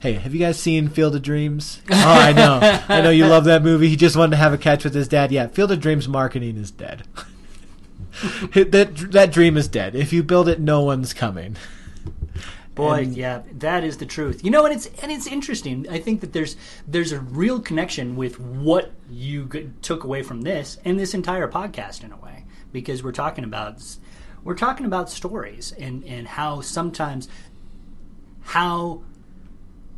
"Hey, 0.00 0.14
have 0.14 0.34
you 0.34 0.40
guys 0.40 0.58
seen 0.58 0.88
Field 0.88 1.14
of 1.16 1.22
Dreams?" 1.22 1.80
oh, 1.90 1.94
I 1.94 2.32
know, 2.32 2.60
I 2.88 3.00
know 3.00 3.10
you 3.10 3.26
love 3.26 3.44
that 3.44 3.62
movie. 3.62 3.88
He 3.88 3.96
just 3.96 4.16
wanted 4.16 4.32
to 4.32 4.36
have 4.36 4.52
a 4.52 4.58
catch 4.58 4.84
with 4.84 4.94
his 4.94 5.08
dad. 5.08 5.32
Yeah, 5.32 5.46
Field 5.48 5.72
of 5.72 5.80
Dreams 5.80 6.08
marketing 6.08 6.56
is 6.56 6.70
dead. 6.70 7.04
that 8.54 9.08
that 9.12 9.32
dream 9.32 9.56
is 9.56 9.68
dead. 9.68 9.94
If 9.94 10.12
you 10.12 10.22
build 10.22 10.48
it, 10.48 10.60
no 10.60 10.82
one's 10.82 11.12
coming. 11.12 11.56
Boy, 12.74 13.02
And- 13.04 13.16
yeah, 13.16 13.42
that 13.58 13.84
is 13.84 13.98
the 13.98 14.06
truth. 14.06 14.44
You 14.44 14.50
know, 14.50 14.64
and 14.64 14.74
it's 14.74 14.86
and 15.02 15.12
it's 15.12 15.26
interesting. 15.26 15.86
I 15.88 15.98
think 16.00 16.20
that 16.22 16.32
there's 16.32 16.56
there's 16.88 17.12
a 17.12 17.20
real 17.20 17.60
connection 17.60 18.16
with 18.16 18.40
what 18.40 18.90
you 19.08 19.72
took 19.82 20.02
away 20.04 20.22
from 20.22 20.42
this 20.42 20.78
and 20.84 20.98
this 20.98 21.14
entire 21.14 21.48
podcast 21.48 22.02
in 22.02 22.10
a 22.12 22.16
way, 22.16 22.44
because 22.72 23.02
we're 23.04 23.12
talking 23.12 23.44
about 23.44 23.80
we're 24.42 24.54
talking 24.56 24.86
about 24.86 25.08
stories 25.10 25.72
and 25.78 26.04
and 26.04 26.26
how 26.26 26.60
sometimes 26.62 27.28
how 28.42 29.02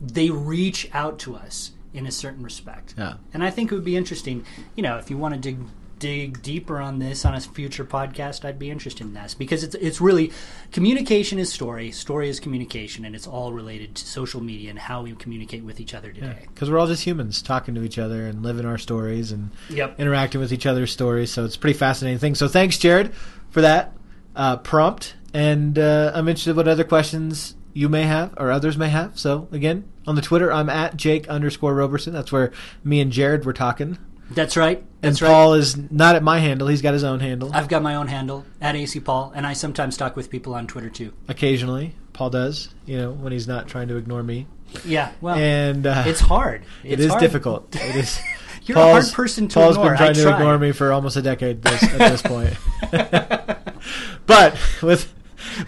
they 0.00 0.30
reach 0.30 0.90
out 0.92 1.18
to 1.20 1.34
us 1.34 1.72
in 1.94 2.06
a 2.06 2.10
certain 2.12 2.42
respect. 2.42 2.94
Yeah. 2.98 3.14
And 3.32 3.42
I 3.42 3.50
think 3.50 3.72
it 3.72 3.74
would 3.74 3.84
be 3.84 3.96
interesting, 3.96 4.44
you 4.74 4.82
know, 4.82 4.98
if 4.98 5.10
you 5.10 5.16
want 5.16 5.32
to 5.34 5.40
dig 5.40 5.58
dig 5.98 6.42
deeper 6.42 6.78
on 6.78 6.98
this 6.98 7.24
on 7.24 7.34
a 7.34 7.40
future 7.40 7.84
podcast, 7.84 8.44
I'd 8.44 8.58
be 8.58 8.70
interested 8.70 9.04
in 9.06 9.14
this 9.14 9.34
because 9.34 9.64
it's 9.64 9.74
it's 9.76 10.00
really 10.00 10.32
communication 10.72 11.38
is 11.38 11.52
story, 11.52 11.90
story 11.90 12.28
is 12.28 12.40
communication, 12.40 13.04
and 13.04 13.14
it's 13.14 13.26
all 13.26 13.52
related 13.52 13.94
to 13.96 14.06
social 14.06 14.42
media 14.42 14.70
and 14.70 14.78
how 14.78 15.02
we 15.02 15.12
communicate 15.14 15.64
with 15.64 15.80
each 15.80 15.94
other 15.94 16.12
today. 16.12 16.46
Because 16.52 16.70
we're 16.70 16.78
all 16.78 16.86
just 16.86 17.04
humans 17.04 17.42
talking 17.42 17.74
to 17.74 17.82
each 17.82 17.98
other 17.98 18.26
and 18.26 18.42
living 18.42 18.66
our 18.66 18.78
stories 18.78 19.32
and 19.32 19.50
Yep. 19.70 19.98
interacting 20.00 20.40
with 20.40 20.52
each 20.52 20.66
other's 20.66 20.92
stories. 20.92 21.30
So 21.32 21.44
it's 21.44 21.56
a 21.56 21.58
pretty 21.58 21.78
fascinating 21.78 22.18
thing. 22.18 22.34
So 22.34 22.48
thanks, 22.48 22.78
Jared, 22.78 23.14
for 23.50 23.60
that 23.62 23.92
uh, 24.34 24.56
prompt. 24.58 25.14
And 25.32 25.78
uh, 25.78 26.12
I'm 26.14 26.28
interested 26.28 26.56
what 26.56 26.68
other 26.68 26.84
questions 26.84 27.54
you 27.72 27.88
may 27.88 28.04
have 28.04 28.32
or 28.38 28.50
others 28.50 28.76
may 28.78 28.88
have. 28.88 29.18
So 29.18 29.48
again, 29.52 29.84
on 30.06 30.14
the 30.14 30.22
Twitter, 30.22 30.50
I'm 30.52 30.70
at 30.70 30.96
Jake 30.96 31.28
underscore 31.28 31.74
Roberson. 31.74 32.12
That's 32.12 32.32
where 32.32 32.52
me 32.84 33.00
and 33.00 33.12
Jared 33.12 33.44
were 33.44 33.52
talking. 33.52 33.98
That's 34.30 34.56
right. 34.56 34.78
And 34.78 35.12
That's 35.12 35.22
right. 35.22 35.28
Paul 35.28 35.54
is 35.54 35.76
not 35.90 36.16
at 36.16 36.22
my 36.22 36.38
handle. 36.38 36.66
He's 36.68 36.82
got 36.82 36.94
his 36.94 37.04
own 37.04 37.20
handle. 37.20 37.50
I've 37.54 37.68
got 37.68 37.82
my 37.82 37.94
own 37.94 38.08
handle 38.08 38.44
at 38.60 38.74
AC 38.74 39.00
Paul, 39.00 39.32
and 39.34 39.46
I 39.46 39.52
sometimes 39.52 39.96
talk 39.96 40.16
with 40.16 40.30
people 40.30 40.54
on 40.54 40.66
Twitter 40.66 40.90
too. 40.90 41.12
Occasionally, 41.28 41.94
Paul 42.12 42.30
does. 42.30 42.74
You 42.86 42.98
know, 42.98 43.12
when 43.12 43.32
he's 43.32 43.46
not 43.46 43.68
trying 43.68 43.88
to 43.88 43.96
ignore 43.96 44.22
me. 44.22 44.46
Yeah, 44.84 45.12
well, 45.20 45.36
And 45.36 45.86
uh, 45.86 46.04
it's 46.06 46.20
hard. 46.20 46.64
It 46.82 46.98
It's 47.00 47.10
hard. 47.10 47.20
difficult. 47.20 47.74
It 47.76 47.96
is. 47.96 48.20
You're 48.64 48.78
a 48.78 48.82
hard 48.82 49.04
person 49.12 49.46
to 49.46 49.54
Paul's 49.54 49.76
ignore. 49.76 49.90
been 49.90 49.98
trying 49.98 50.14
to 50.14 50.34
ignore 50.34 50.58
me 50.58 50.72
for 50.72 50.92
almost 50.92 51.16
a 51.16 51.22
decade 51.22 51.62
this, 51.62 51.82
at 51.84 51.98
this 51.98 52.22
point. 52.22 52.54
but 54.26 54.58
with 54.82 55.12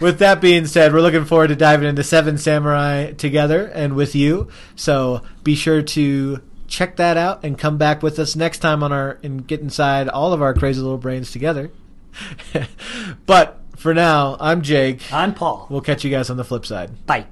with 0.01 0.19
that 0.19 0.41
being 0.41 0.65
said, 0.65 0.93
we're 0.93 0.99
looking 1.01 1.23
forward 1.23 1.47
to 1.47 1.55
diving 1.55 1.87
into 1.87 2.03
Seven 2.03 2.37
Samurai 2.37 3.13
together 3.13 3.65
and 3.67 3.95
with 3.95 4.15
you. 4.15 4.49
So 4.75 5.21
be 5.45 5.55
sure 5.55 5.81
to 5.81 6.41
check 6.69 6.95
that 6.97 7.17
out 7.17 7.43
and 7.43 7.57
come 7.57 7.77
back 7.77 8.01
with 8.01 8.19
us 8.19 8.35
next 8.35 8.59
time 8.59 8.83
on 8.83 8.91
our 8.91 9.19
and 9.23 9.45
get 9.45 9.59
inside 9.59 10.07
all 10.07 10.31
of 10.33 10.41
our 10.41 10.53
crazy 10.53 10.79
little 10.79 10.97
brains 10.97 11.31
together. 11.31 11.71
but 13.25 13.61
for 13.75 13.93
now, 13.93 14.37
I'm 14.39 14.61
Jake. 14.61 15.11
I'm 15.11 15.33
Paul. 15.33 15.67
We'll 15.69 15.81
catch 15.81 16.03
you 16.03 16.11
guys 16.11 16.29
on 16.29 16.37
the 16.37 16.43
flip 16.43 16.65
side. 16.65 16.91
Bye. 17.05 17.25